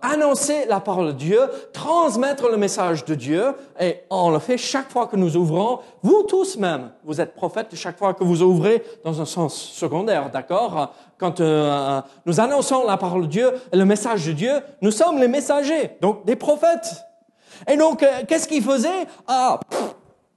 annoncer 0.03 0.65
la 0.69 0.81
parole 0.81 1.09
de 1.09 1.13
Dieu, 1.13 1.41
transmettre 1.73 2.51
le 2.51 2.57
message 2.57 3.05
de 3.05 3.15
Dieu, 3.15 3.55
et 3.79 3.99
on 4.11 4.31
le 4.31 4.41
fait 4.41 4.59
chaque 4.59 4.91
fois 4.91 5.07
que 5.07 5.17
nous 5.17 5.37
ouvrons. 5.37 5.79
Vous 6.03 6.25
tous 6.25 6.57
même, 6.57 6.91
vous 7.05 7.21
êtes 7.21 7.37
prophètes 7.37 7.69
chaque 7.75 7.99
fois 7.99 8.15
que 8.15 8.25
vous 8.25 8.43
ouvrez 8.43 8.83
dans 9.05 9.21
un 9.21 9.27
sens 9.27 9.55
secondaire, 9.55 10.29
d'accord? 10.31 10.93
Quand 11.23 11.41
euh, 11.41 12.01
nous 12.27 12.41
annonçons 12.41 12.85
la 12.85 12.97
parole 12.97 13.23
de 13.23 13.27
Dieu 13.29 13.53
le 13.73 13.85
message 13.85 14.27
de 14.27 14.33
Dieu, 14.33 14.55
nous 14.81 14.91
sommes 14.91 15.19
les 15.19 15.29
messagers, 15.29 15.97
donc 16.01 16.25
des 16.25 16.35
prophètes. 16.35 17.05
Et 17.71 17.77
donc, 17.77 18.03
euh, 18.03 18.25
qu'est-ce 18.27 18.49
qu'ils 18.49 18.65
faisaient? 18.65 19.07
Ah, 19.29 19.61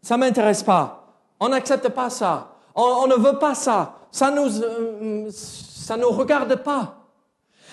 ça 0.04 0.16
m'intéresse 0.16 0.62
pas. 0.62 1.08
On 1.40 1.50
n'accepte 1.50 1.90
pas 1.90 2.12
ça. 2.12 2.52
On, 2.76 3.08
ne 3.08 3.16
veut 3.16 3.40
pas 3.40 3.56
ça. 3.56 3.96
Ça 4.12 4.30
nous, 4.30 4.62
euh, 4.62 5.28
ça 5.32 5.98
nous 5.98 6.10
regarde 6.10 6.56
pas. 6.58 6.98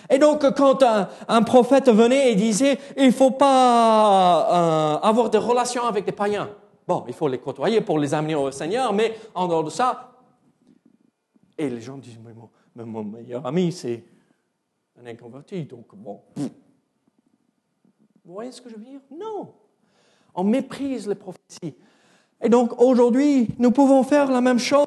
Et 0.08 0.18
donc, 0.18 0.50
quand 0.54 0.82
un, 1.28 1.42
prophète 1.42 1.90
venait 1.90 2.32
et 2.32 2.34
disait, 2.34 2.78
il 2.96 3.12
faut 3.12 3.30
pas 3.30 4.98
avoir 5.02 5.28
des 5.28 5.38
relations 5.38 5.84
avec 5.84 6.06
des 6.06 6.12
païens. 6.12 6.48
Bon, 6.88 7.04
il 7.06 7.14
faut 7.14 7.28
les 7.28 7.38
côtoyer 7.38 7.82
pour 7.82 7.98
les 7.98 8.14
amener 8.14 8.34
au 8.34 8.50
Seigneur, 8.50 8.94
mais 8.94 9.14
en 9.34 9.46
dehors 9.48 9.64
de 9.64 9.70
ça, 9.70 10.12
et 11.58 11.68
les 11.68 11.80
gens 11.80 11.98
disent, 11.98 12.18
mais 12.24 12.32
bon, 12.32 12.48
mais 12.74 12.84
mon 12.84 13.04
meilleur 13.04 13.44
ami, 13.46 13.72
c'est 13.72 14.04
un 15.00 15.06
inconverti, 15.06 15.64
donc 15.64 15.94
bon. 15.94 16.20
Vous 18.24 18.34
voyez 18.34 18.52
ce 18.52 18.60
que 18.60 18.70
je 18.70 18.76
veux 18.76 18.84
dire? 18.84 19.00
Non. 19.10 19.52
On 20.34 20.44
méprise 20.44 21.08
les 21.08 21.14
prophéties. 21.14 21.74
Et 22.40 22.48
donc 22.48 22.80
aujourd'hui, 22.80 23.48
nous 23.58 23.70
pouvons 23.70 24.02
faire 24.02 24.30
la 24.30 24.40
même 24.40 24.58
chose. 24.58 24.86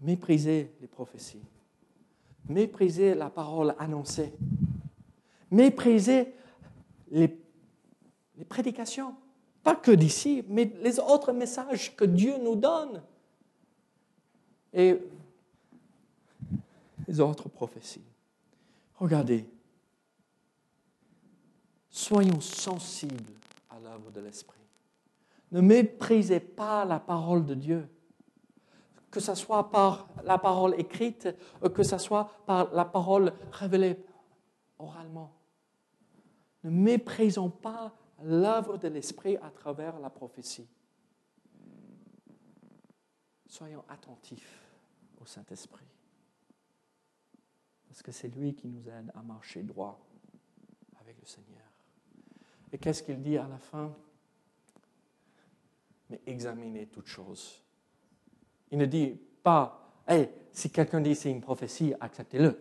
Mépriser 0.00 0.72
les 0.80 0.86
prophéties. 0.86 1.42
Mépriser 2.48 3.14
la 3.14 3.30
parole 3.30 3.74
annoncée. 3.78 4.32
Mépriser 5.50 6.34
les, 7.10 7.28
prédications. 8.48 9.14
Pas 9.62 9.76
que 9.76 9.92
d'ici, 9.92 10.42
mais 10.48 10.72
les 10.82 10.98
autres 10.98 11.32
messages 11.32 11.94
que 11.94 12.04
Dieu 12.04 12.34
nous 12.42 12.56
donne. 12.56 13.02
Et 14.72 14.98
les 17.06 17.20
autres 17.20 17.48
prophéties. 17.48 18.04
Regardez, 18.96 19.48
soyons 21.90 22.40
sensibles 22.40 23.32
à 23.70 23.78
l'œuvre 23.80 24.10
de 24.10 24.20
l'Esprit. 24.20 24.60
Ne 25.50 25.60
méprisez 25.60 26.40
pas 26.40 26.84
la 26.84 26.98
parole 26.98 27.44
de 27.44 27.54
Dieu, 27.54 27.88
que 29.10 29.20
ce 29.20 29.34
soit 29.34 29.70
par 29.70 30.08
la 30.24 30.38
parole 30.38 30.78
écrite, 30.80 31.28
que 31.74 31.82
ce 31.82 31.98
soit 31.98 32.30
par 32.46 32.72
la 32.72 32.84
parole 32.84 33.32
révélée 33.50 33.98
oralement. 34.78 35.32
Ne 36.64 36.70
méprisons 36.70 37.50
pas 37.50 37.92
l'œuvre 38.22 38.78
de 38.78 38.88
l'Esprit 38.88 39.36
à 39.38 39.50
travers 39.50 39.98
la 39.98 40.10
prophétie. 40.10 40.68
Soyons 43.46 43.84
attentifs 43.88 44.62
au 45.20 45.26
Saint-Esprit. 45.26 45.84
Parce 47.92 48.00
que 48.00 48.10
c'est 48.10 48.28
lui 48.28 48.54
qui 48.54 48.68
nous 48.68 48.88
aide 48.88 49.12
à 49.14 49.20
marcher 49.20 49.62
droit 49.62 50.00
avec 50.98 51.20
le 51.20 51.26
Seigneur. 51.26 51.60
Et 52.72 52.78
qu'est-ce 52.78 53.02
qu'il 53.02 53.20
dit 53.20 53.36
à 53.36 53.46
la 53.46 53.58
fin? 53.58 53.94
Mais 56.08 56.18
examinez 56.24 56.86
toutes 56.86 57.08
choses. 57.08 57.60
Il 58.70 58.78
ne 58.78 58.86
dit 58.86 59.20
pas, 59.42 59.92
hey, 60.08 60.30
si 60.52 60.70
quelqu'un 60.70 61.02
dit 61.02 61.14
c'est 61.14 61.30
une 61.30 61.42
prophétie, 61.42 61.92
acceptez-le. 62.00 62.58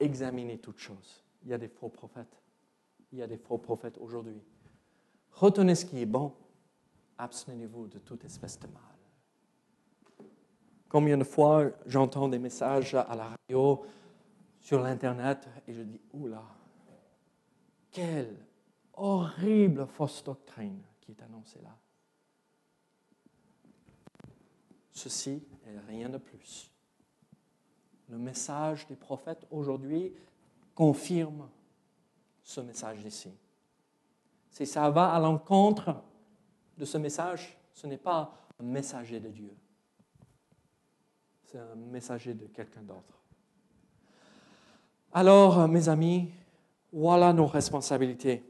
Examinez 0.00 0.58
toutes 0.58 0.78
choses. 0.78 1.22
Il 1.42 1.50
y 1.50 1.52
a 1.52 1.58
des 1.58 1.68
faux 1.68 1.90
prophètes. 1.90 2.40
Il 3.12 3.18
y 3.18 3.22
a 3.22 3.26
des 3.26 3.36
faux 3.36 3.58
prophètes 3.58 3.98
aujourd'hui. 3.98 4.42
Retenez 5.32 5.74
ce 5.74 5.84
qui 5.84 6.00
est 6.00 6.06
bon. 6.06 6.32
Abstenez-vous 7.18 7.88
de 7.88 7.98
toute 7.98 8.24
espèce 8.24 8.58
de 8.60 8.66
mal. 8.68 8.95
Combien 10.88 11.18
de 11.18 11.24
fois 11.24 11.70
j'entends 11.86 12.28
des 12.28 12.38
messages 12.38 12.94
à 12.94 13.14
la 13.16 13.28
radio, 13.28 13.84
sur 14.60 14.80
l'Internet, 14.80 15.48
et 15.66 15.72
je 15.72 15.82
dis, 15.82 16.00
oula, 16.12 16.42
quelle 17.90 18.36
horrible 18.94 19.86
fausse 19.86 20.24
doctrine 20.24 20.82
qui 21.00 21.12
est 21.12 21.22
annoncée 21.22 21.60
là. 21.62 21.76
Ceci 24.90 25.42
est 25.66 25.78
rien 25.88 26.08
de 26.08 26.18
plus. 26.18 26.70
Le 28.08 28.18
message 28.18 28.86
des 28.86 28.96
prophètes 28.96 29.46
aujourd'hui 29.50 30.12
confirme 30.74 31.48
ce 32.42 32.60
message 32.60 33.04
ici. 33.04 33.30
Si 34.50 34.66
ça 34.66 34.88
va 34.90 35.12
à 35.12 35.20
l'encontre 35.20 36.02
de 36.78 36.84
ce 36.84 36.98
message, 36.98 37.58
ce 37.72 37.86
n'est 37.86 37.98
pas 37.98 38.32
un 38.58 38.64
messager 38.64 39.20
de 39.20 39.28
Dieu 39.28 39.54
c'est 41.50 41.58
un 41.58 41.76
messager 41.92 42.34
de 42.34 42.46
quelqu'un 42.46 42.82
d'autre. 42.82 43.22
Alors, 45.12 45.68
mes 45.68 45.88
amis, 45.88 46.28
voilà 46.92 47.32
nos 47.32 47.46
responsabilités. 47.46 48.42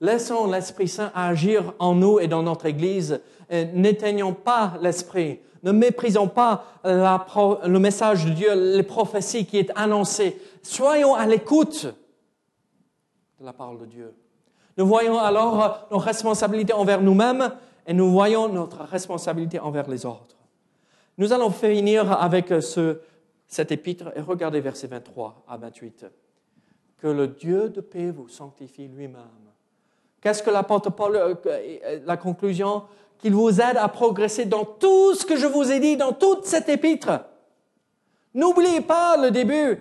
Laissons 0.00 0.46
l'Esprit 0.46 0.88
Saint 0.88 1.10
agir 1.14 1.72
en 1.78 1.94
nous 1.94 2.20
et 2.20 2.28
dans 2.28 2.42
notre 2.42 2.66
Église. 2.66 3.20
N'éteignons 3.50 4.34
pas 4.34 4.74
l'Esprit. 4.82 5.40
Ne 5.62 5.72
méprisons 5.72 6.28
pas 6.28 6.64
le 6.84 7.78
message 7.78 8.26
de 8.26 8.30
Dieu, 8.30 8.76
les 8.76 8.82
prophéties 8.82 9.46
qui 9.46 9.56
est 9.56 9.72
annoncées. 9.74 10.38
Soyons 10.62 11.14
à 11.14 11.26
l'écoute 11.26 11.86
de 13.40 13.44
la 13.44 13.54
parole 13.54 13.78
de 13.78 13.86
Dieu. 13.86 14.14
Nous 14.76 14.86
voyons 14.86 15.18
alors 15.18 15.88
nos 15.90 15.98
responsabilités 15.98 16.74
envers 16.74 17.00
nous-mêmes 17.00 17.50
et 17.86 17.94
nous 17.94 18.10
voyons 18.10 18.48
notre 18.48 18.82
responsabilité 18.84 19.58
envers 19.58 19.88
les 19.88 20.04
autres. 20.04 20.35
Nous 21.18 21.32
allons 21.32 21.50
finir 21.50 22.12
avec 22.12 22.48
ce, 22.60 23.00
cet 23.46 23.72
épître 23.72 24.12
et 24.14 24.20
regardez 24.20 24.60
versets 24.60 24.86
23 24.86 25.44
à 25.48 25.56
28. 25.56 26.06
Que 26.98 27.06
le 27.06 27.28
Dieu 27.28 27.68
de 27.68 27.80
paix 27.80 28.10
vous 28.10 28.28
sanctifie 28.28 28.88
lui-même. 28.88 29.46
Qu'est-ce 30.20 30.42
que 30.42 30.50
l'apôtre 30.50 30.90
Paul, 30.90 31.16
euh, 31.16 31.34
euh, 31.46 32.00
la 32.04 32.16
conclusion? 32.16 32.82
Qu'il 33.18 33.34
vous 33.34 33.60
aide 33.60 33.76
à 33.76 33.88
progresser 33.88 34.44
dans 34.44 34.64
tout 34.64 35.14
ce 35.14 35.24
que 35.24 35.36
je 35.36 35.46
vous 35.46 35.72
ai 35.72 35.80
dit 35.80 35.96
dans 35.96 36.12
toute 36.12 36.44
cette 36.44 36.68
épître. 36.68 37.20
N'oubliez 38.34 38.82
pas 38.82 39.16
le 39.16 39.30
début 39.30 39.78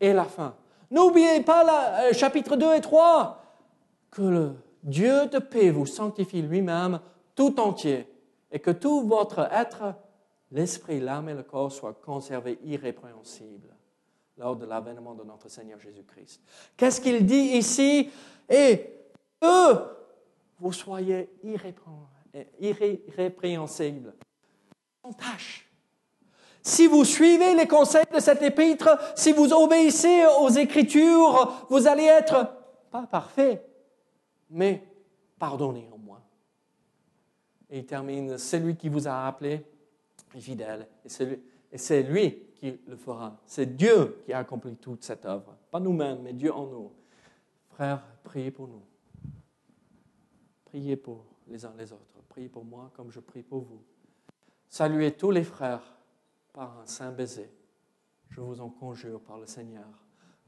et 0.00 0.12
la 0.12 0.24
fin. 0.24 0.54
N'oubliez 0.90 1.40
pas 1.40 1.64
le 1.64 2.10
euh, 2.10 2.12
chapitre 2.12 2.54
2 2.54 2.74
et 2.76 2.80
3. 2.80 3.42
Que 4.12 4.22
le 4.22 4.52
Dieu 4.84 5.26
de 5.26 5.40
paix 5.40 5.70
vous 5.70 5.86
sanctifie 5.86 6.42
lui-même 6.42 7.00
tout 7.34 7.58
entier 7.58 8.06
et 8.52 8.60
que 8.60 8.70
tout 8.70 9.02
votre 9.02 9.48
être 9.50 9.94
l'esprit, 10.50 11.00
l'âme 11.00 11.28
et 11.28 11.34
le 11.34 11.42
corps 11.42 11.72
soient 11.72 11.94
conservés 11.94 12.58
irrépréhensibles 12.64 13.74
lors 14.38 14.56
de 14.56 14.66
l'avènement 14.66 15.14
de 15.14 15.24
notre 15.24 15.48
Seigneur 15.48 15.80
Jésus-Christ. 15.80 16.42
Qu'est-ce 16.76 17.00
qu'il 17.00 17.24
dit 17.24 17.56
ici? 17.56 18.10
Et 18.48 18.92
eux, 19.42 19.78
vous 20.58 20.72
soyez 20.72 21.30
irrépréhensibles, 22.60 24.14
sans 25.02 25.12
tâche. 25.12 25.62
Si 26.62 26.86
vous 26.86 27.04
suivez 27.04 27.54
les 27.54 27.68
conseils 27.68 28.04
de 28.12 28.18
cet 28.18 28.42
épître, 28.42 28.98
si 29.14 29.32
vous 29.32 29.52
obéissez 29.52 30.24
aux 30.40 30.48
Écritures, 30.48 31.66
vous 31.70 31.86
allez 31.86 32.04
être 32.04 32.52
pas 32.90 33.06
parfait, 33.06 33.64
mais 34.50 34.82
pardonné 35.38 35.88
au 35.92 35.98
moins. 35.98 36.22
Et 37.70 37.78
il 37.78 37.86
termine, 37.86 38.36
celui 38.36 38.76
qui 38.76 38.88
vous 38.88 39.06
a 39.06 39.26
appelé 39.26 39.64
fidèle. 40.40 40.86
Et 41.04 41.78
c'est 41.78 42.02
lui, 42.02 42.42
qui 42.56 42.78
le 42.86 42.96
fera. 42.96 43.38
C'est 43.46 43.76
Dieu 43.76 44.22
qui 44.24 44.32
a 44.32 44.38
accompli 44.38 44.76
toute 44.76 45.04
cette 45.04 45.24
œuvre. 45.26 45.56
Pas 45.70 45.80
nous-mêmes, 45.80 46.22
mais 46.22 46.32
Dieu 46.32 46.52
en 46.52 46.66
nous. 46.66 46.92
Frères, 47.68 48.02
priez 48.24 48.50
pour 48.50 48.68
nous. 48.68 48.82
Priez 50.64 50.96
pour 50.96 51.24
les 51.48 51.64
uns 51.64 51.74
les 51.76 51.92
autres. 51.92 52.16
Priez 52.28 52.48
pour 52.48 52.64
moi 52.64 52.90
comme 52.94 53.10
je 53.10 53.20
prie 53.20 53.42
pour 53.42 53.60
vous. 53.60 53.82
Saluez 54.68 55.12
tous 55.12 55.30
les 55.30 55.44
frères 55.44 55.96
par 56.52 56.78
un 56.78 56.86
saint 56.86 57.12
baiser. 57.12 57.50
Je 58.30 58.40
vous 58.40 58.60
en 58.60 58.70
conjure 58.70 59.20
par 59.20 59.38
le 59.38 59.46
Seigneur. 59.46 59.86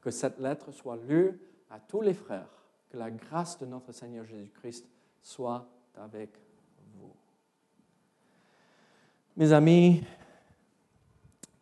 Que 0.01 0.11
cette 0.11 0.39
lettre 0.39 0.71
soit 0.71 0.97
lue 0.97 1.39
à 1.69 1.79
tous 1.79 2.01
les 2.01 2.13
frères. 2.13 2.49
Que 2.89 2.97
la 2.97 3.11
grâce 3.11 3.59
de 3.59 3.65
notre 3.65 3.91
Seigneur 3.91 4.25
Jésus-Christ 4.25 4.87
soit 5.21 5.67
avec 5.95 6.31
mes 9.39 9.53
amis, 9.53 10.03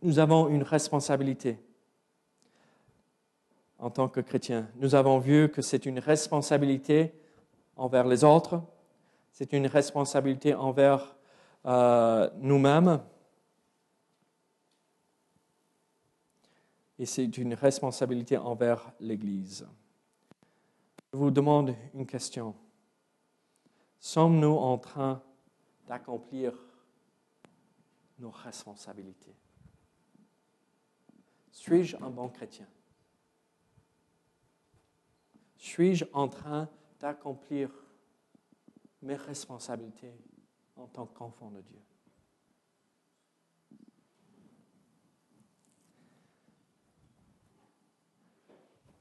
nous 0.02 0.18
avons 0.18 0.48
une 0.48 0.64
responsabilité 0.64 1.60
en 3.78 3.92
tant 3.92 4.10
que 4.10 4.20
chrétiens. 4.20 4.68
Nous 4.78 4.96
avons 4.96 5.20
vu 5.20 5.52
que 5.52 5.62
c'est 5.62 5.86
une 5.86 6.00
responsabilité 6.00 7.14
envers 7.76 8.08
les 8.08 8.24
autres, 8.24 8.64
c'est 9.32 9.54
une 9.54 9.68
responsabilité 9.68 10.56
envers 10.56 11.16
euh, 11.68 12.28
nous-mêmes, 12.40 13.00
et 16.98 17.06
c'est 17.06 17.38
une 17.38 17.54
responsabilité 17.54 18.38
envers 18.38 18.92
l'Église. 19.00 19.68
Je 21.14 21.18
vous 21.20 21.30
demande 21.30 21.76
une 21.94 22.08
question. 22.08 22.56
Sommes-nous 24.00 24.56
en 24.56 24.80
train 24.80 25.22
d'accomplir 25.88 26.54
nos 28.20 28.32
responsabilités. 28.32 29.36
Suis-je 31.52 31.98
un 31.98 32.10
bon 32.10 32.30
chrétien? 32.30 32.68
Suis-je 35.58 36.06
en 36.14 36.28
train 36.28 36.70
d'accomplir 37.00 37.72
mes 39.02 39.16
responsabilités 39.16 40.14
en 40.76 40.88
tant 40.88 41.06
qu'enfant 41.06 41.52
de 41.52 41.62
Dieu? 41.62 41.82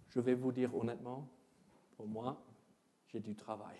Je 0.08 0.20
vais 0.20 0.34
vous 0.34 0.50
dire 0.50 0.74
honnêtement, 0.74 1.28
pour 1.96 2.06
moi, 2.06 2.42
j'ai 3.08 3.20
du 3.20 3.36
travail. 3.36 3.78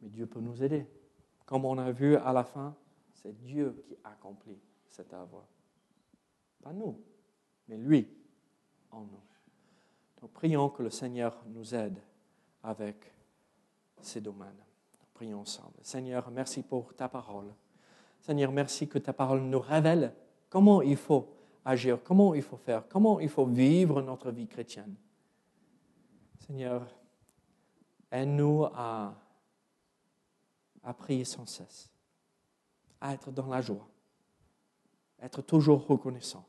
Mais 0.00 0.10
Dieu 0.10 0.26
peut 0.26 0.40
nous 0.40 0.62
aider. 0.62 0.86
Comme 1.50 1.64
on 1.64 1.78
a 1.78 1.90
vu 1.90 2.14
à 2.14 2.32
la 2.32 2.44
fin, 2.44 2.76
c'est 3.12 3.36
Dieu 3.36 3.82
qui 3.84 3.96
accomplit 4.04 4.60
cette 4.88 5.12
œuvre. 5.12 5.44
Pas 6.62 6.72
nous, 6.72 6.96
mais 7.66 7.76
lui 7.76 8.06
en 8.92 9.00
nous. 9.00 9.20
Donc 10.20 10.30
prions 10.30 10.68
que 10.68 10.84
le 10.84 10.90
Seigneur 10.90 11.36
nous 11.48 11.74
aide 11.74 11.98
avec 12.62 13.12
ces 14.00 14.20
domaines. 14.20 14.62
Prions 15.12 15.40
ensemble. 15.40 15.74
Seigneur, 15.82 16.30
merci 16.30 16.62
pour 16.62 16.94
ta 16.94 17.08
parole. 17.08 17.52
Seigneur, 18.20 18.52
merci 18.52 18.86
que 18.86 18.98
ta 18.98 19.12
parole 19.12 19.40
nous 19.40 19.58
révèle 19.58 20.14
comment 20.48 20.82
il 20.82 20.96
faut 20.96 21.34
agir, 21.64 21.98
comment 22.04 22.32
il 22.32 22.42
faut 22.42 22.58
faire, 22.58 22.86
comment 22.88 23.18
il 23.18 23.28
faut 23.28 23.46
vivre 23.46 24.02
notre 24.02 24.30
vie 24.30 24.46
chrétienne. 24.46 24.94
Seigneur, 26.46 26.86
aide-nous 28.12 28.66
à 28.72 29.16
à 30.82 30.94
prier 30.94 31.24
sans 31.24 31.46
cesse, 31.46 31.90
à 33.00 33.14
être 33.14 33.30
dans 33.30 33.46
la 33.46 33.60
joie, 33.60 33.88
être 35.20 35.42
toujours 35.42 35.86
reconnaissant, 35.86 36.46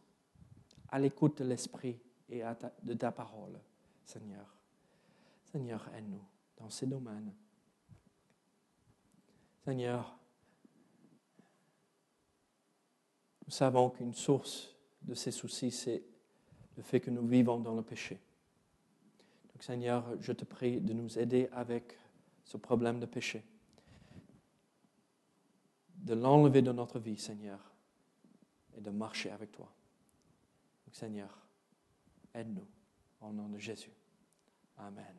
à 0.89 0.99
l'écoute 0.99 1.39
de 1.39 1.45
l'Esprit 1.45 1.99
et 2.29 2.43
de 2.83 2.93
ta 2.93 3.11
parole, 3.11 3.59
Seigneur. 4.05 4.55
Seigneur, 5.51 5.89
aide-nous 5.95 6.23
dans 6.57 6.69
ces 6.69 6.85
domaines. 6.85 7.33
Seigneur, 9.65 10.17
nous 13.45 13.51
savons 13.51 13.89
qu'une 13.89 14.13
source 14.13 14.75
de 15.01 15.13
ces 15.13 15.31
soucis, 15.31 15.71
c'est 15.71 16.03
le 16.77 16.83
fait 16.83 16.99
que 16.99 17.11
nous 17.11 17.27
vivons 17.27 17.59
dans 17.59 17.75
le 17.75 17.81
péché. 17.81 18.19
Donc 19.51 19.63
Seigneur, 19.63 20.05
je 20.19 20.31
te 20.31 20.45
prie 20.45 20.79
de 20.79 20.93
nous 20.93 21.19
aider 21.19 21.49
avec 21.51 21.97
ce 22.45 22.57
problème 22.57 22.99
de 22.99 23.05
péché 23.05 23.43
de 26.01 26.13
l'enlever 26.13 26.61
de 26.61 26.71
notre 26.71 26.99
vie, 26.99 27.17
Seigneur, 27.17 27.59
et 28.75 28.81
de 28.81 28.89
marcher 28.89 29.31
avec 29.31 29.51
toi. 29.51 29.71
Seigneur, 30.91 31.37
aide-nous 32.33 32.67
au 33.21 33.31
nom 33.31 33.47
de 33.47 33.57
Jésus. 33.57 33.93
Amen. 34.77 35.15